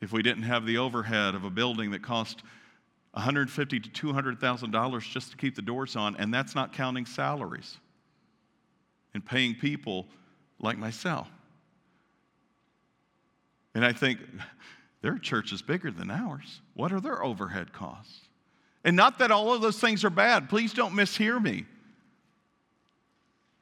if 0.00 0.12
we 0.12 0.22
didn't 0.22 0.44
have 0.44 0.64
the 0.64 0.78
overhead 0.78 1.34
of 1.34 1.44
a 1.44 1.50
building 1.50 1.90
that 1.90 2.02
cost 2.02 2.42
150 3.14 3.80
to 3.80 4.06
$200,000 4.06 5.00
just 5.12 5.30
to 5.30 5.36
keep 5.36 5.54
the 5.54 5.62
doors 5.62 5.94
on, 5.94 6.16
and 6.16 6.34
that's 6.34 6.54
not 6.54 6.72
counting 6.72 7.06
salaries 7.06 7.78
and 9.14 9.24
paying 9.24 9.54
people 9.54 10.06
like 10.58 10.76
myself. 10.76 11.28
And 13.74 13.84
I 13.84 13.92
think 13.92 14.18
their 15.00 15.18
church 15.18 15.52
is 15.52 15.62
bigger 15.62 15.92
than 15.92 16.10
ours. 16.10 16.60
What 16.74 16.92
are 16.92 17.00
their 17.00 17.22
overhead 17.22 17.72
costs? 17.72 18.20
And 18.84 18.96
not 18.96 19.18
that 19.20 19.30
all 19.30 19.54
of 19.54 19.62
those 19.62 19.78
things 19.78 20.04
are 20.04 20.10
bad. 20.10 20.48
Please 20.48 20.72
don't 20.72 20.92
mishear 20.92 21.40
me. 21.40 21.66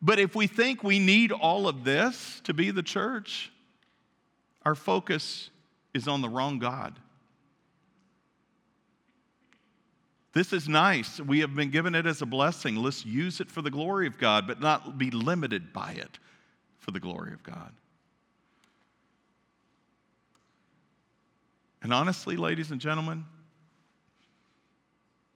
But 0.01 0.19
if 0.19 0.35
we 0.35 0.47
think 0.47 0.83
we 0.83 0.99
need 0.99 1.31
all 1.31 1.69
of 1.69 1.85
this 1.85 2.41
to 2.45 2.55
be 2.55 2.71
the 2.71 2.83
church, 2.83 3.53
our 4.65 4.75
focus 4.75 5.51
is 5.95 6.09
on 6.09 6.23
the 6.23 6.29
wrong 6.29 6.59
God. 6.59 6.99
This 10.33 10.53
is 10.53 10.68
nice. 10.68 11.20
We 11.20 11.41
have 11.41 11.55
been 11.55 11.70
given 11.70 11.95
it 11.95 12.07
as 12.07 12.22
a 12.22 12.26
blessing. 12.26 12.76
Let's 12.76 13.05
use 13.05 13.41
it 13.41 13.51
for 13.51 13.61
the 13.61 13.70
glory 13.70 14.07
of 14.07 14.18
God, 14.18 14.47
but 14.47 14.61
not 14.61 14.97
be 14.97 15.11
limited 15.11 15.72
by 15.72 15.93
it 15.93 16.18
for 16.78 16.91
the 16.91 17.01
glory 17.01 17.33
of 17.33 17.43
God. 17.43 17.72
And 21.83 21.93
honestly, 21.93 22.37
ladies 22.37 22.70
and 22.70 22.80
gentlemen, 22.80 23.24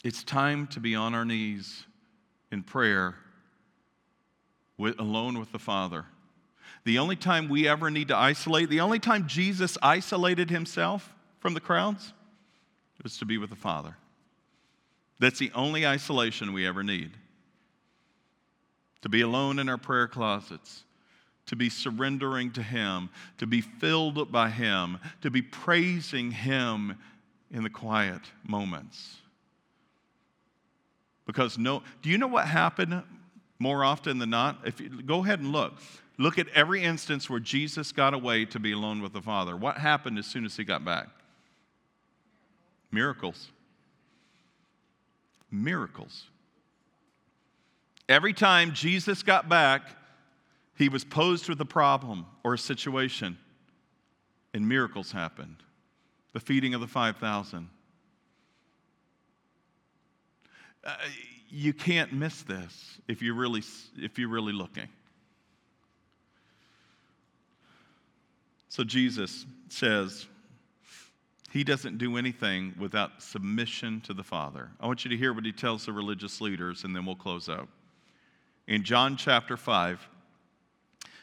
it's 0.03 0.23
time 0.23 0.67
to 0.69 0.81
be 0.81 0.95
on 0.95 1.15
our 1.15 1.25
knees 1.25 1.85
in 2.53 2.63
prayer 2.63 3.17
with, 4.79 4.99
alone 4.99 5.39
with 5.39 5.53
the 5.53 5.59
Father. 5.59 6.07
The 6.85 6.99
only 6.99 7.17
time 7.17 7.49
we 7.49 7.69
ever 7.69 7.91
need 7.91 8.09
to 8.09 8.17
isolate, 8.17 8.71
the 8.71 8.81
only 8.81 9.01
time 9.01 9.27
Jesus 9.27 9.77
isolated 9.83 10.49
himself 10.49 11.13
from 11.41 11.55
the 11.55 11.61
crowds 11.61 12.13
was 13.03 13.19
to 13.19 13.25
be 13.25 13.39
with 13.39 13.51
the 13.51 13.57
Father. 13.57 13.97
That's 15.19 15.39
the 15.39 15.53
only 15.55 15.87
isolation 15.87 16.53
we 16.53 16.67
ever 16.67 16.83
need. 16.83 17.13
To 19.03 19.09
be 19.09 19.21
alone 19.23 19.59
in 19.59 19.69
our 19.69 19.79
prayer 19.79 20.09
closets, 20.09 20.85
to 21.47 21.57
be 21.57 21.71
surrendering 21.71 22.51
to 22.53 22.63
Him, 22.63 23.09
to 23.39 23.47
be 23.47 23.61
filled 23.61 24.31
by 24.33 24.51
Him, 24.51 24.99
to 25.23 25.31
be 25.31 25.43
praising 25.43 26.33
Him 26.33 26.99
in 27.51 27.63
the 27.63 27.71
quiet 27.71 28.21
moments. 28.47 29.17
Because 31.27 31.59
no, 31.59 31.83
do 32.03 32.11
you 32.11 32.19
know 32.19 32.27
what 32.27 32.47
happened 32.47 33.03
more 33.59 33.85
often 33.85 34.19
than 34.19 34.31
not? 34.31 34.59
If 34.65 34.81
you, 34.81 35.03
go 35.03 35.25
ahead 35.25 35.41
and 35.41 35.53
look. 35.53 35.75
Look 36.19 36.39
at 36.39 36.49
every 36.49 36.83
instance 36.83 37.29
where 37.29 37.41
Jesus 37.41 37.93
got 37.93 38.15
away 38.15 38.45
to 38.47 38.59
be 38.59 38.73
alone 38.73 39.03
with 39.03 39.13
the 39.13 39.21
Father. 39.21 39.57
What 39.57 39.79
happened 39.79 40.19
as 40.19 40.27
soon 40.27 40.45
as 40.45 40.57
he 40.57 40.65
got 40.65 40.85
back? 40.85 41.09
Miracles. 42.91 43.51
Miracles. 45.63 46.25
Every 48.09 48.33
time 48.33 48.73
Jesus 48.73 49.23
got 49.23 49.49
back, 49.49 49.83
he 50.77 50.89
was 50.89 51.05
posed 51.05 51.49
with 51.49 51.61
a 51.61 51.65
problem 51.65 52.27
or 52.45 52.55
a 52.55 52.59
situation, 52.59 53.39
and 54.55 54.69
miracles 54.69 55.13
happened. 55.13 55.57
The 56.33 56.41
feeding 56.41 56.75
of 56.75 56.81
the 56.81 56.87
5,000. 56.87 57.69
Uh, 60.85 60.95
you 61.49 61.73
can't 61.73 62.13
miss 62.13 62.43
this 62.43 62.99
if 63.09 63.23
you're 63.23 63.35
really, 63.35 63.63
if 63.97 64.19
you're 64.19 64.29
really 64.29 64.53
looking. 64.53 64.89
So 68.69 68.85
Jesus 68.85 69.47
says, 69.69 70.27
he 71.51 71.65
doesn't 71.65 71.99
do 71.99 72.17
anything 72.17 72.75
without 72.79 73.23
submission 73.23 74.01
to 74.03 74.13
the 74.13 74.23
Father. 74.23 74.71
I 74.81 74.87
want 74.87 75.05
you 75.05 75.11
to 75.11 75.17
hear 75.17 75.33
what 75.33 75.45
he 75.45 75.53
tells 75.53 75.87
the 75.87 75.93
religious 75.93 76.41
leaders, 76.41 76.85
and 76.85 76.95
then 76.95 77.07
we'll 77.07 77.15
close 77.15 77.49
out. 77.49 77.69
In 78.67 78.83
John 78.83 79.17
chapter 79.17 79.57
5, 79.57 80.09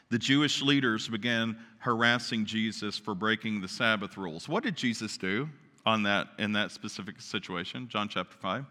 the 0.10 0.18
Jewish 0.18 0.62
leaders 0.62 1.08
began 1.08 1.58
harassing 1.80 2.46
Jesus 2.46 2.98
for 2.98 3.14
breaking 3.14 3.62
the 3.62 3.68
Sabbath 3.68 4.16
rules. 4.16 4.48
What 4.48 4.64
did 4.64 4.78
Jesus 4.78 5.18
do 5.18 5.50
on 5.86 6.04
that, 6.04 6.28
in 6.40 6.54
that 6.54 6.72
specific 6.72 7.20
situation? 7.20 7.90
John 7.90 8.08
chapter 8.08 8.38
5. 8.38 8.66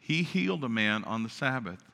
He 0.00 0.22
healed 0.22 0.64
a 0.64 0.68
man 0.68 1.04
on 1.04 1.22
the 1.22 1.28
Sabbath. 1.28 1.82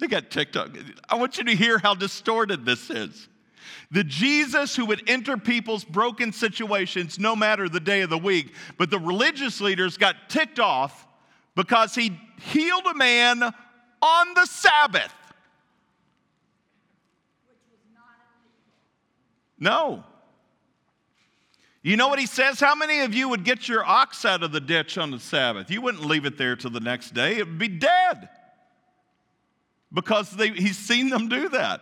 They 0.00 0.06
got 0.06 0.30
TikTok. 0.30 0.78
I 1.08 1.16
want 1.16 1.38
you 1.38 1.44
to 1.44 1.56
hear 1.56 1.78
how 1.78 1.92
distorted 1.92 2.64
this 2.64 2.88
is. 2.88 3.28
The 3.90 4.04
Jesus 4.04 4.76
who 4.76 4.86
would 4.86 5.08
enter 5.08 5.36
people's 5.36 5.84
broken 5.84 6.32
situations 6.32 7.18
no 7.18 7.34
matter 7.34 7.68
the 7.68 7.80
day 7.80 8.02
of 8.02 8.10
the 8.10 8.18
week, 8.18 8.54
but 8.76 8.90
the 8.90 8.98
religious 8.98 9.60
leaders 9.60 9.96
got 9.96 10.28
ticked 10.28 10.58
off 10.58 11.06
because 11.54 11.94
he 11.94 12.18
healed 12.40 12.86
a 12.86 12.94
man 12.94 13.42
on 13.42 14.34
the 14.34 14.46
Sabbath. 14.46 15.12
No. 19.58 20.04
You 21.82 21.96
know 21.96 22.08
what 22.08 22.18
he 22.18 22.26
says? 22.26 22.60
How 22.60 22.74
many 22.74 23.00
of 23.00 23.14
you 23.14 23.28
would 23.28 23.44
get 23.44 23.68
your 23.68 23.84
ox 23.84 24.24
out 24.24 24.42
of 24.42 24.52
the 24.52 24.60
ditch 24.60 24.98
on 24.98 25.10
the 25.10 25.18
Sabbath? 25.18 25.70
You 25.70 25.80
wouldn't 25.80 26.04
leave 26.04 26.26
it 26.26 26.36
there 26.36 26.56
till 26.56 26.70
the 26.70 26.80
next 26.80 27.14
day, 27.14 27.36
it 27.36 27.46
would 27.46 27.58
be 27.58 27.68
dead. 27.68 28.28
Because 29.92 30.30
they, 30.32 30.50
he's 30.50 30.76
seen 30.76 31.08
them 31.08 31.28
do 31.28 31.48
that. 31.50 31.80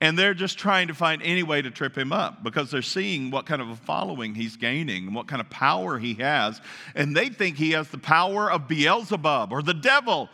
And 0.00 0.16
they're 0.16 0.34
just 0.34 0.58
trying 0.58 0.88
to 0.88 0.94
find 0.94 1.20
any 1.22 1.42
way 1.42 1.60
to 1.60 1.70
trip 1.70 1.98
him 1.98 2.12
up 2.12 2.44
because 2.44 2.70
they're 2.70 2.82
seeing 2.82 3.32
what 3.32 3.46
kind 3.46 3.60
of 3.60 3.68
a 3.68 3.76
following 3.76 4.34
he's 4.34 4.56
gaining 4.56 5.06
and 5.06 5.14
what 5.14 5.26
kind 5.26 5.40
of 5.40 5.50
power 5.50 5.98
he 5.98 6.14
has. 6.14 6.60
And 6.94 7.16
they 7.16 7.28
think 7.28 7.56
he 7.56 7.72
has 7.72 7.88
the 7.88 7.98
power 7.98 8.50
of 8.50 8.68
Beelzebub 8.68 9.52
or 9.52 9.60
the 9.60 9.74
devil. 9.74 10.28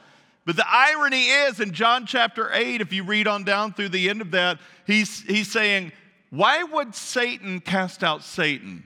But 0.45 0.57
the 0.57 0.67
irony 0.69 1.29
is 1.29 1.61
in 1.61 1.73
John 1.73 2.05
chapter 2.05 2.53
8, 2.53 2.83
if 2.83 2.93
you 2.93 3.05
read 3.05 3.27
on 3.27 3.45
down 3.45 3.73
through 3.73 3.89
the 3.89 4.11
end 4.11 4.21
of 4.21 4.33
that, 4.33 4.59
he's, 4.87 5.23
he's 5.23 5.51
saying, 5.51 5.93
Why 6.29 6.63
would 6.63 6.95
Satan 6.95 7.61
cast 7.61 8.05
out 8.05 8.23
Satan? 8.23 8.85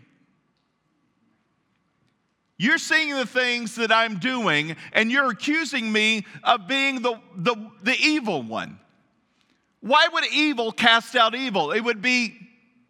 You're 2.56 2.78
seeing 2.78 3.14
the 3.14 3.26
things 3.26 3.76
that 3.76 3.92
I'm 3.92 4.18
doing, 4.18 4.76
and 4.92 5.12
you're 5.12 5.30
accusing 5.30 5.92
me 5.92 6.26
of 6.42 6.66
being 6.66 7.02
the, 7.02 7.20
the, 7.36 7.54
the 7.82 7.96
evil 7.96 8.42
one. 8.42 8.80
Why 9.80 10.08
would 10.12 10.24
evil 10.32 10.72
cast 10.72 11.14
out 11.14 11.34
evil? 11.34 11.70
It 11.70 11.80
would 11.80 12.02
be 12.02 12.36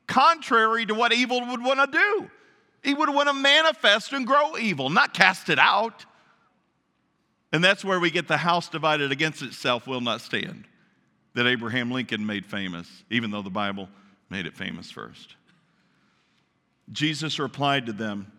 contrary 0.07 0.86
to 0.86 0.95
what 0.95 1.12
evil 1.12 1.47
would 1.47 1.62
want 1.62 1.93
to 1.93 1.99
do. 1.99 2.30
He 2.82 2.95
would 2.95 3.11
want 3.11 3.28
to 3.28 3.34
manifest 3.34 4.12
and 4.12 4.26
grow 4.26 4.57
evil, 4.57 4.89
not 4.89 5.12
cast 5.12 5.49
it 5.49 5.59
out. 5.59 6.07
And 7.53 7.62
that's 7.62 7.84
where 7.84 8.01
we 8.01 8.11
get 8.11 8.28
the 8.28 8.36
house 8.36 8.68
divided 8.68 9.12
against 9.12 9.43
itself 9.43 9.86
will 9.86 10.01
not 10.01 10.20
stand, 10.20 10.64
that 11.34 11.47
Abraham 11.47 11.91
Lincoln 11.91 12.24
made 12.24 12.47
famous, 12.47 12.89
even 13.11 13.30
though 13.30 13.43
the 13.43 13.51
Bible 13.51 13.89
made 14.30 14.47
it 14.47 14.57
famous 14.57 14.91
first. 14.91 15.34
Jesus 16.93 17.39
replied 17.39 17.86
to 17.86 17.93
them, 17.93 18.30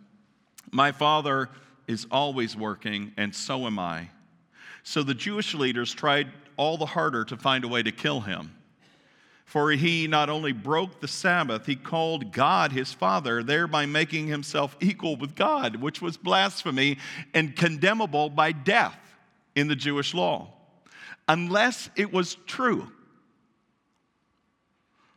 My 0.71 0.91
Father 0.91 1.49
is 1.87 2.07
always 2.11 2.55
working, 2.55 3.13
and 3.17 3.33
so 3.33 3.65
am 3.65 3.79
I. 3.79 4.09
So 4.83 5.03
the 5.03 5.13
Jewish 5.13 5.53
leaders 5.53 5.93
tried 5.93 6.27
all 6.59 6.77
the 6.77 6.85
harder 6.85 7.23
to 7.23 7.37
find 7.37 7.63
a 7.63 7.67
way 7.67 7.81
to 7.81 7.91
kill 7.91 8.19
him. 8.19 8.53
For 9.45 9.71
he 9.71 10.05
not 10.07 10.29
only 10.29 10.51
broke 10.51 10.99
the 10.99 11.07
Sabbath, 11.07 11.65
he 11.65 11.75
called 11.75 12.33
God 12.33 12.71
his 12.71 12.93
Father, 12.93 13.41
thereby 13.41 13.87
making 13.87 14.27
himself 14.27 14.75
equal 14.79 15.15
with 15.15 15.35
God, 15.35 15.77
which 15.77 16.01
was 16.01 16.17
blasphemy 16.17 16.97
and 17.33 17.55
condemnable 17.55 18.29
by 18.29 18.51
death 18.51 18.99
in 19.55 19.69
the 19.69 19.75
Jewish 19.75 20.13
law, 20.13 20.53
unless 21.27 21.89
it 21.95 22.13
was 22.13 22.35
true. 22.45 22.91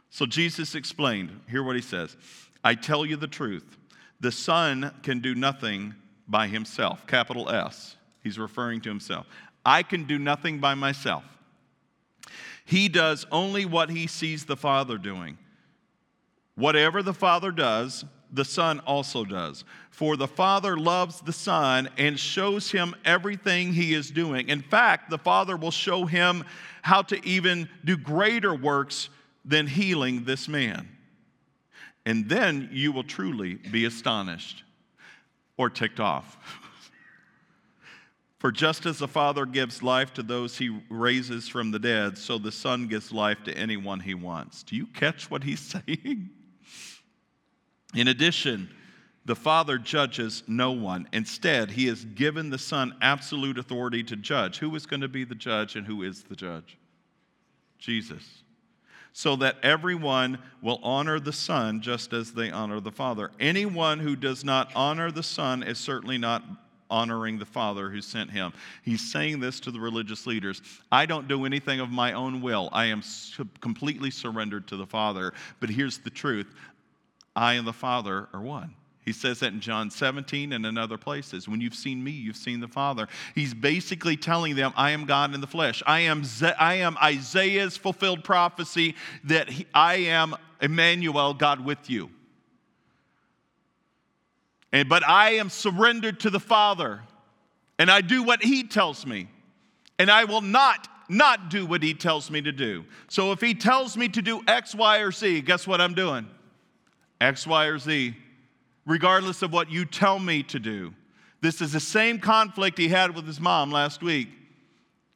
So 0.08 0.24
Jesus 0.24 0.74
explained, 0.74 1.40
hear 1.50 1.62
what 1.62 1.76
he 1.76 1.82
says 1.82 2.16
I 2.64 2.74
tell 2.74 3.04
you 3.04 3.16
the 3.16 3.26
truth. 3.26 3.76
The 4.20 4.32
Son 4.32 4.94
can 5.02 5.18
do 5.18 5.34
nothing 5.34 5.94
by 6.28 6.46
himself, 6.46 7.06
capital 7.08 7.50
S. 7.50 7.96
He's 8.22 8.38
referring 8.38 8.80
to 8.82 8.88
himself. 8.88 9.26
I 9.64 9.82
can 9.82 10.04
do 10.04 10.18
nothing 10.18 10.58
by 10.58 10.74
myself. 10.74 11.24
He 12.64 12.88
does 12.88 13.26
only 13.30 13.64
what 13.64 13.90
he 13.90 14.06
sees 14.06 14.44
the 14.44 14.56
Father 14.56 14.98
doing. 14.98 15.38
Whatever 16.54 17.02
the 17.02 17.14
Father 17.14 17.50
does, 17.50 18.04
the 18.32 18.44
Son 18.44 18.80
also 18.80 19.24
does. 19.24 19.64
For 19.90 20.16
the 20.16 20.28
Father 20.28 20.76
loves 20.76 21.20
the 21.20 21.32
Son 21.32 21.88
and 21.98 22.18
shows 22.18 22.70
him 22.70 22.94
everything 23.04 23.72
he 23.72 23.94
is 23.94 24.10
doing. 24.10 24.48
In 24.48 24.62
fact, 24.62 25.10
the 25.10 25.18
Father 25.18 25.56
will 25.56 25.70
show 25.70 26.06
him 26.06 26.44
how 26.80 27.02
to 27.02 27.26
even 27.26 27.68
do 27.84 27.96
greater 27.96 28.54
works 28.54 29.10
than 29.44 29.66
healing 29.66 30.24
this 30.24 30.48
man. 30.48 30.88
And 32.06 32.28
then 32.28 32.70
you 32.72 32.90
will 32.90 33.04
truly 33.04 33.54
be 33.54 33.84
astonished 33.84 34.64
or 35.56 35.70
ticked 35.70 36.00
off. 36.00 36.36
For 38.42 38.50
just 38.50 38.86
as 38.86 38.98
the 38.98 39.06
Father 39.06 39.46
gives 39.46 39.84
life 39.84 40.12
to 40.14 40.22
those 40.24 40.58
he 40.58 40.76
raises 40.90 41.46
from 41.46 41.70
the 41.70 41.78
dead, 41.78 42.18
so 42.18 42.38
the 42.38 42.50
Son 42.50 42.88
gives 42.88 43.12
life 43.12 43.44
to 43.44 43.56
anyone 43.56 44.00
he 44.00 44.14
wants. 44.14 44.64
Do 44.64 44.74
you 44.74 44.88
catch 44.88 45.30
what 45.30 45.44
he's 45.44 45.60
saying? 45.86 46.28
In 47.94 48.08
addition, 48.08 48.68
the 49.24 49.36
Father 49.36 49.78
judges 49.78 50.42
no 50.48 50.72
one. 50.72 51.08
Instead, 51.12 51.70
he 51.70 51.86
has 51.86 52.04
given 52.04 52.50
the 52.50 52.58
Son 52.58 52.96
absolute 53.00 53.58
authority 53.58 54.02
to 54.02 54.16
judge. 54.16 54.58
Who 54.58 54.74
is 54.74 54.86
going 54.86 55.02
to 55.02 55.08
be 55.08 55.22
the 55.22 55.36
judge 55.36 55.76
and 55.76 55.86
who 55.86 56.02
is 56.02 56.24
the 56.24 56.34
judge? 56.34 56.76
Jesus. 57.78 58.42
So 59.12 59.36
that 59.36 59.58
everyone 59.62 60.40
will 60.60 60.80
honor 60.82 61.20
the 61.20 61.32
Son 61.32 61.80
just 61.80 62.12
as 62.12 62.32
they 62.32 62.50
honor 62.50 62.80
the 62.80 62.90
Father. 62.90 63.30
Anyone 63.38 64.00
who 64.00 64.16
does 64.16 64.44
not 64.44 64.72
honor 64.74 65.12
the 65.12 65.22
Son 65.22 65.62
is 65.62 65.78
certainly 65.78 66.18
not 66.18 66.42
honoring 66.92 67.38
the 67.38 67.46
Father 67.46 67.90
who 67.90 68.00
sent 68.00 68.30
him. 68.30 68.52
He's 68.82 69.10
saying 69.10 69.40
this 69.40 69.58
to 69.60 69.72
the 69.72 69.80
religious 69.80 70.26
leaders 70.26 70.62
I 70.92 71.06
don't 71.06 71.26
do 71.26 71.44
anything 71.44 71.80
of 71.80 71.90
my 71.90 72.12
own 72.12 72.42
will, 72.42 72.68
I 72.70 72.84
am 72.84 73.02
completely 73.60 74.10
surrendered 74.10 74.68
to 74.68 74.76
the 74.76 74.86
Father. 74.86 75.32
But 75.58 75.70
here's 75.70 75.98
the 75.98 76.10
truth 76.10 76.54
I 77.34 77.54
and 77.54 77.66
the 77.66 77.72
Father 77.72 78.28
are 78.32 78.42
one. 78.42 78.74
He 79.04 79.12
says 79.12 79.40
that 79.40 79.52
in 79.52 79.60
John 79.60 79.90
17 79.90 80.52
and 80.52 80.64
in 80.64 80.78
other 80.78 80.96
places. 80.96 81.48
When 81.48 81.60
you've 81.60 81.74
seen 81.74 82.04
me, 82.04 82.12
you've 82.12 82.36
seen 82.36 82.60
the 82.60 82.68
Father. 82.68 83.08
He's 83.34 83.52
basically 83.52 84.16
telling 84.16 84.54
them, 84.54 84.72
I 84.76 84.90
am 84.90 85.06
God 85.06 85.34
in 85.34 85.40
the 85.40 85.46
flesh. 85.48 85.82
I 85.86 86.00
am, 86.00 86.22
I 86.56 86.74
am 86.74 86.96
Isaiah's 87.02 87.76
fulfilled 87.76 88.22
prophecy 88.22 88.94
that 89.24 89.48
he, 89.48 89.66
I 89.74 89.94
am 89.94 90.36
Emmanuel, 90.60 91.34
God 91.34 91.64
with 91.64 91.90
you. 91.90 92.10
And, 94.72 94.88
but 94.88 95.06
I 95.06 95.32
am 95.32 95.50
surrendered 95.50 96.20
to 96.20 96.30
the 96.30 96.40
Father, 96.40 97.02
and 97.78 97.90
I 97.90 98.00
do 98.00 98.22
what 98.22 98.42
He 98.42 98.64
tells 98.64 99.04
me, 99.06 99.28
and 99.98 100.10
I 100.10 100.24
will 100.24 100.40
not 100.40 100.88
not 101.08 101.50
do 101.50 101.66
what 101.66 101.82
He 101.82 101.92
tells 101.92 102.30
me 102.30 102.40
to 102.40 102.52
do. 102.52 102.84
So 103.08 103.32
if 103.32 103.40
He 103.40 103.54
tells 103.54 103.96
me 103.96 104.08
to 104.08 104.22
do 104.22 104.40
X, 104.46 104.74
Y, 104.74 104.98
or 104.98 105.12
Z, 105.12 105.42
guess 105.42 105.66
what 105.66 105.80
I'm 105.80 105.94
doing? 105.94 106.26
X, 107.20 107.46
Y, 107.46 107.66
or 107.66 107.78
Z, 107.78 108.16
regardless 108.86 109.42
of 109.42 109.52
what 109.52 109.70
you 109.70 109.84
tell 109.84 110.18
me 110.18 110.42
to 110.44 110.58
do. 110.58 110.94
This 111.40 111.60
is 111.60 111.72
the 111.72 111.80
same 111.80 112.18
conflict 112.18 112.78
he 112.78 112.88
had 112.88 113.14
with 113.14 113.26
his 113.26 113.40
mom 113.40 113.70
last 113.70 114.02
week. 114.02 114.28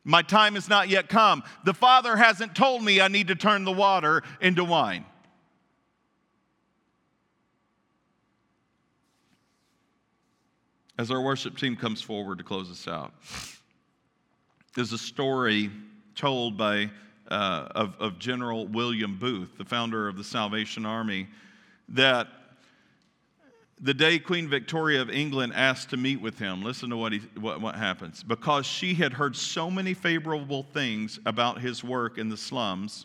My 0.04 0.22
time 0.22 0.54
has 0.54 0.68
not 0.68 0.88
yet 0.88 1.08
come. 1.08 1.42
The 1.64 1.74
Father 1.74 2.16
hasn't 2.16 2.54
told 2.54 2.84
me 2.84 3.00
I 3.00 3.08
need 3.08 3.28
to 3.28 3.34
turn 3.34 3.64
the 3.64 3.72
water 3.72 4.22
into 4.40 4.64
wine. 4.64 5.04
As 10.98 11.10
our 11.10 11.20
worship 11.20 11.58
team 11.58 11.76
comes 11.76 12.00
forward 12.00 12.38
to 12.38 12.44
close 12.44 12.70
us 12.70 12.88
out, 12.88 13.12
there's 14.74 14.92
a 14.92 14.98
story 14.98 15.70
told 16.14 16.56
by 16.56 16.90
uh, 17.28 17.68
of, 17.74 17.96
of 18.00 18.18
General 18.18 18.66
William 18.66 19.18
Booth, 19.18 19.58
the 19.58 19.64
founder 19.64 20.08
of 20.08 20.16
the 20.16 20.24
Salvation 20.24 20.86
Army, 20.86 21.28
that 21.90 22.28
the 23.78 23.92
day 23.92 24.18
Queen 24.18 24.48
Victoria 24.48 25.02
of 25.02 25.10
England 25.10 25.52
asked 25.54 25.90
to 25.90 25.98
meet 25.98 26.18
with 26.18 26.38
him, 26.38 26.62
listen 26.62 26.88
to 26.88 26.96
what, 26.96 27.12
he, 27.12 27.18
what, 27.38 27.60
what 27.60 27.74
happens. 27.74 28.22
Because 28.22 28.64
she 28.64 28.94
had 28.94 29.12
heard 29.12 29.36
so 29.36 29.70
many 29.70 29.92
favorable 29.92 30.62
things 30.62 31.20
about 31.26 31.60
his 31.60 31.84
work 31.84 32.16
in 32.16 32.30
the 32.30 32.38
slums, 32.38 33.04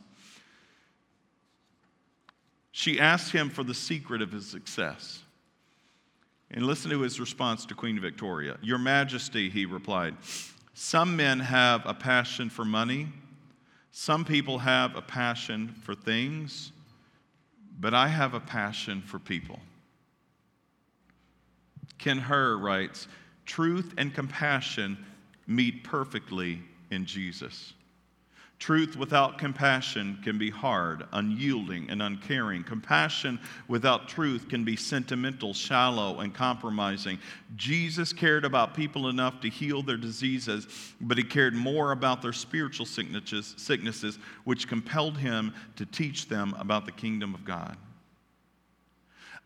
she 2.71 3.01
asked 3.01 3.33
him 3.33 3.49
for 3.49 3.63
the 3.63 3.73
secret 3.73 4.21
of 4.21 4.31
his 4.31 4.47
success. 4.47 5.23
And 6.53 6.65
listen 6.65 6.91
to 6.91 7.01
his 7.01 7.19
response 7.19 7.65
to 7.67 7.75
Queen 7.75 7.99
Victoria. 7.99 8.57
Your 8.61 8.77
Majesty, 8.77 9.49
he 9.49 9.65
replied, 9.65 10.15
some 10.73 11.15
men 11.15 11.39
have 11.39 11.85
a 11.85 11.93
passion 11.93 12.49
for 12.49 12.65
money, 12.65 13.07
some 13.91 14.23
people 14.23 14.59
have 14.59 14.95
a 14.95 15.01
passion 15.01 15.75
for 15.83 15.93
things, 15.93 16.71
but 17.79 17.93
I 17.93 18.07
have 18.07 18.33
a 18.33 18.39
passion 18.39 19.01
for 19.01 19.19
people. 19.19 19.59
Ken 21.97 22.17
Hur 22.17 22.57
writes, 22.57 23.07
Truth 23.45 23.93
and 23.97 24.13
compassion 24.13 24.97
meet 25.45 25.83
perfectly 25.83 26.61
in 26.89 27.05
Jesus. 27.05 27.73
Truth 28.61 28.95
without 28.95 29.39
compassion 29.39 30.19
can 30.23 30.37
be 30.37 30.51
hard, 30.51 31.07
unyielding, 31.13 31.89
and 31.89 31.99
uncaring. 31.99 32.63
Compassion 32.63 33.39
without 33.67 34.07
truth 34.07 34.47
can 34.49 34.63
be 34.63 34.75
sentimental, 34.75 35.51
shallow, 35.51 36.19
and 36.19 36.31
compromising. 36.31 37.17
Jesus 37.55 38.13
cared 38.13 38.45
about 38.45 38.75
people 38.75 39.09
enough 39.09 39.41
to 39.41 39.49
heal 39.49 39.81
their 39.81 39.97
diseases, 39.97 40.67
but 41.01 41.17
he 41.17 41.23
cared 41.23 41.55
more 41.55 41.91
about 41.91 42.21
their 42.21 42.33
spiritual 42.33 42.85
sicknesses, 42.85 44.19
which 44.43 44.67
compelled 44.67 45.17
him 45.17 45.55
to 45.77 45.87
teach 45.87 46.29
them 46.29 46.55
about 46.59 46.85
the 46.85 46.91
kingdom 46.91 47.33
of 47.33 47.43
God. 47.43 47.75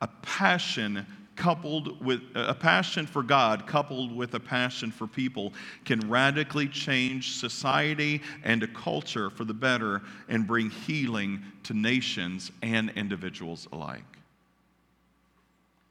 A 0.02 0.10
passion 0.24 1.06
coupled 1.36 2.04
with 2.04 2.22
a 2.36 2.54
passion 2.54 3.06
for 3.06 3.22
God, 3.22 3.68
coupled 3.68 4.16
with 4.16 4.34
a 4.34 4.40
passion 4.40 4.92
for 4.92 5.06
people, 5.08 5.54
can 5.84 6.00
radically 6.10 6.68
change 6.68 7.36
society 7.36 8.22
and 8.44 8.64
a 8.64 8.68
culture 8.68 9.30
for 9.30 9.44
the 9.44 9.54
better 9.54 10.02
and 10.30 10.48
bring 10.48 10.70
healing 10.70 11.44
to 11.64 11.74
nations 11.74 12.52
and 12.62 12.90
individuals 12.92 13.68
alike. 13.72 14.04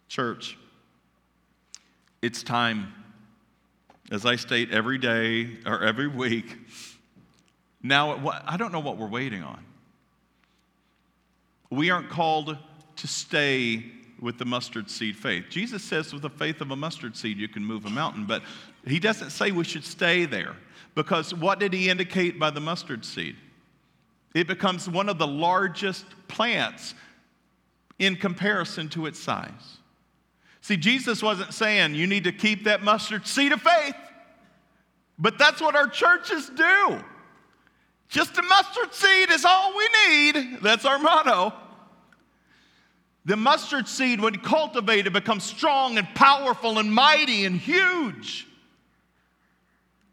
Church, 0.09 0.57
it's 2.22 2.42
time, 2.42 2.92
as 4.11 4.24
I 4.24 4.36
state 4.36 4.70
every 4.70 4.99
day 4.99 5.59
or 5.66 5.82
every 5.82 6.09
week. 6.09 6.57
Now, 7.82 8.40
I 8.47 8.57
don't 8.57 8.72
know 8.72 8.80
what 8.80 8.97
we're 8.97 9.09
waiting 9.09 9.42
on. 9.42 9.62
We 11.70 11.90
aren't 11.90 12.09
called 12.09 12.57
to 12.97 13.07
stay 13.07 13.84
with 14.25 14.39
the 14.39 14.45
mustard 14.45 14.91
seed 14.91 15.16
faith. 15.16 15.45
Jesus 15.51 15.85
says, 15.85 16.12
with 16.12 16.22
the 16.22 16.31
faith 16.31 16.62
of 16.62 16.70
a 16.70 16.77
mustard 16.77 17.14
seed, 17.14 17.37
you 17.37 17.47
can 17.47 17.62
move 17.62 17.85
a 17.85 17.91
mountain, 17.91 18.25
but 18.25 18.43
he 18.87 18.99
doesn't 18.99 19.31
say 19.31 19.51
we 19.53 19.64
should 19.64 19.85
stay 19.85 20.25
there. 20.25 20.57
Because 20.95 21.35
what 21.35 21.61
did 21.61 21.75
he 21.75 21.91
indicate 21.91 22.39
by 22.39 22.51
the 22.51 22.61
mustard 22.61 23.05
seed? 23.05 23.37
It 24.35 24.47
becomes 24.47 24.89
one 24.89 25.09
of 25.11 25.18
the 25.18 25.27
largest 25.27 26.07
plants 26.27 26.95
in 27.99 28.16
comparison 28.16 28.89
to 28.91 29.07
its 29.07 29.20
size. 29.20 29.79
See, 30.62 30.79
Jesus 30.79 31.22
wasn't 31.22 31.53
saying 31.53 31.95
you 31.95 32.07
need 32.07 32.25
to 32.25 32.33
keep 32.33 32.64
that 32.64 32.83
mustard 32.83 33.27
seed 33.27 33.53
of 33.53 33.61
faith, 33.61 33.95
but 35.18 35.39
that's 35.39 35.61
what 35.61 35.77
our 35.77 35.87
churches 35.87 36.51
do. 36.57 37.05
Just 38.09 38.39
a 38.39 38.43
mustard 38.43 38.95
seed 38.95 39.31
is 39.31 39.45
all 39.45 39.77
we 39.77 39.89
need. 40.09 40.59
That's 40.62 40.87
our 40.87 40.99
motto. 40.99 41.53
The 43.25 43.37
mustard 43.37 43.89
seed, 43.89 44.20
when 44.20 44.37
cultivated, 44.37 45.12
becomes 45.12 45.45
strong 45.45 45.97
and 45.97 46.07
powerful 46.14 46.79
and 46.79 46.93
mighty 46.93 47.47
and 47.47 47.57
huge. 47.57 48.47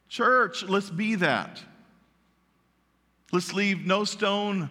Church, 0.07 0.63
let's 0.63 0.89
be 0.89 1.15
that. 1.15 1.61
Let's 3.33 3.53
leave 3.53 3.85
no 3.85 4.05
stone 4.05 4.69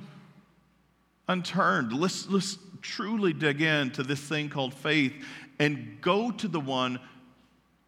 unturned. 1.29 1.93
Let's, 1.93 2.29
let's 2.29 2.59
truly 2.81 3.33
dig 3.33 3.61
into 3.61 4.03
this 4.03 4.21
thing 4.21 4.49
called 4.49 4.75
faith 4.75 5.13
and 5.59 5.99
go 6.01 6.31
to 6.31 6.49
the 6.49 6.61
one 6.61 6.99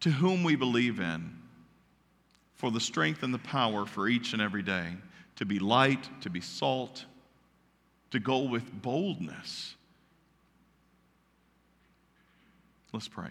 to 0.01 0.11
whom 0.11 0.43
we 0.43 0.55
believe 0.55 0.99
in 0.99 1.35
for 2.55 2.69
the 2.69 2.79
strength 2.79 3.23
and 3.23 3.33
the 3.33 3.39
power 3.39 3.85
for 3.85 4.07
each 4.07 4.33
and 4.33 4.41
every 4.41 4.61
day 4.61 4.87
to 5.35 5.45
be 5.45 5.57
light, 5.57 6.09
to 6.21 6.29
be 6.29 6.41
salt, 6.41 7.05
to 8.11 8.19
go 8.19 8.39
with 8.39 8.71
boldness 8.81 9.75
Let's 12.93 13.07
pray. 13.07 13.29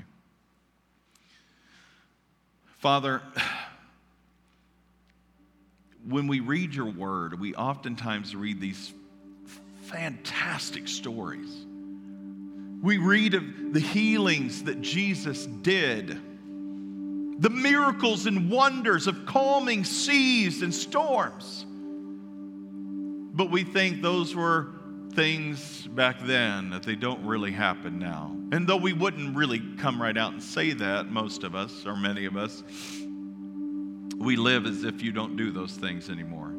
Father, 2.81 3.23
when 6.09 6.27
we 6.27 6.41
read 6.41 6.75
your 6.75 6.91
word, 6.91 7.39
we 7.39 7.55
oftentimes 7.55 8.35
read 8.35 8.61
these 8.61 8.93
fantastic 9.83 10.89
stories. 10.89 11.65
We 12.83 12.99
read 12.99 13.35
of 13.35 13.73
the 13.73 13.79
healings 13.79 14.65
that 14.65 14.81
Jesus 14.83 15.47
did, 15.47 16.09
the 17.41 17.51
miracles 17.51 18.27
and 18.27 18.51
wonders 18.51 19.07
of 19.07 19.27
calming 19.27 19.85
seas 19.85 20.63
and 20.63 20.75
storms. 20.75 21.65
But 23.35 23.53
we 23.53 23.63
think 23.63 24.03
those 24.03 24.35
were 24.35 24.71
things 25.15 25.87
back 25.89 26.21
then 26.21 26.71
that 26.71 26.83
they 26.83 26.95
don't 26.95 27.25
really 27.25 27.53
happen 27.53 27.99
now. 27.99 28.37
And 28.53 28.67
though 28.67 28.77
we 28.77 28.93
wouldn't 28.93 29.37
really 29.37 29.61
come 29.77 30.01
right 30.01 30.17
out 30.17 30.33
and 30.33 30.43
say 30.43 30.73
that, 30.73 31.11
most 31.11 31.45
of 31.45 31.55
us, 31.55 31.87
or 31.87 31.97
many 31.97 32.25
of 32.25 32.37
us, 32.37 32.63
we 34.19 34.37
live 34.37 34.67
as 34.67 34.85
if 34.85 35.03
you 35.03 35.13
don't 35.13 35.37
do 35.37 35.51
those 35.51 35.73
things 35.73 36.09
anymore. 36.09 36.53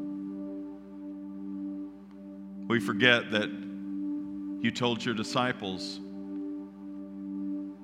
We 2.68 2.80
forget 2.80 3.32
that 3.32 3.50
you 3.50 4.72
told 4.72 5.04
your 5.04 5.16
disciples 5.16 6.00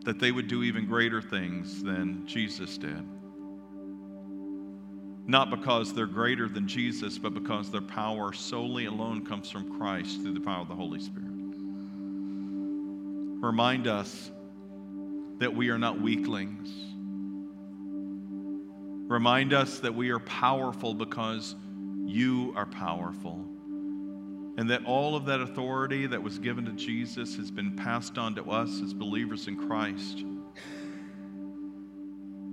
that 0.05 0.19
they 0.19 0.31
would 0.31 0.47
do 0.47 0.63
even 0.63 0.85
greater 0.85 1.21
things 1.21 1.83
than 1.83 2.25
Jesus 2.25 2.77
did 2.77 3.05
not 5.29 5.51
because 5.51 5.93
they're 5.93 6.07
greater 6.07 6.49
than 6.49 6.67
Jesus, 6.67 7.19
but 7.19 7.35
because 7.35 7.69
their 7.69 7.81
power 7.81 8.33
solely 8.33 8.85
alone 8.85 9.23
comes 9.23 9.47
from 9.51 9.77
Christ 9.77 10.23
through 10.23 10.33
the 10.33 10.39
power 10.39 10.61
of 10.61 10.67
the 10.67 10.73
Holy 10.73 10.99
Spirit. 10.99 11.29
Remind 13.39 13.85
us 13.85 14.31
that 15.37 15.55
we 15.55 15.69
are 15.69 15.77
not 15.77 16.01
weaklings. 16.01 16.67
Remind 19.07 19.53
us 19.53 19.77
that 19.81 19.93
we 19.93 20.09
are 20.09 20.17
powerful 20.17 20.95
because 20.95 21.55
you 22.05 22.51
are 22.55 22.65
powerful. 22.65 23.45
And 24.57 24.67
that 24.71 24.83
all 24.83 25.15
of 25.15 25.25
that 25.25 25.41
authority 25.41 26.07
that 26.07 26.23
was 26.23 26.39
given 26.39 26.65
to 26.65 26.71
Jesus 26.71 27.35
has 27.35 27.51
been 27.51 27.75
passed 27.75 28.17
on 28.17 28.33
to 28.33 28.49
us 28.49 28.81
as 28.81 28.95
believers 28.95 29.47
in 29.47 29.57
Christ 29.67 30.25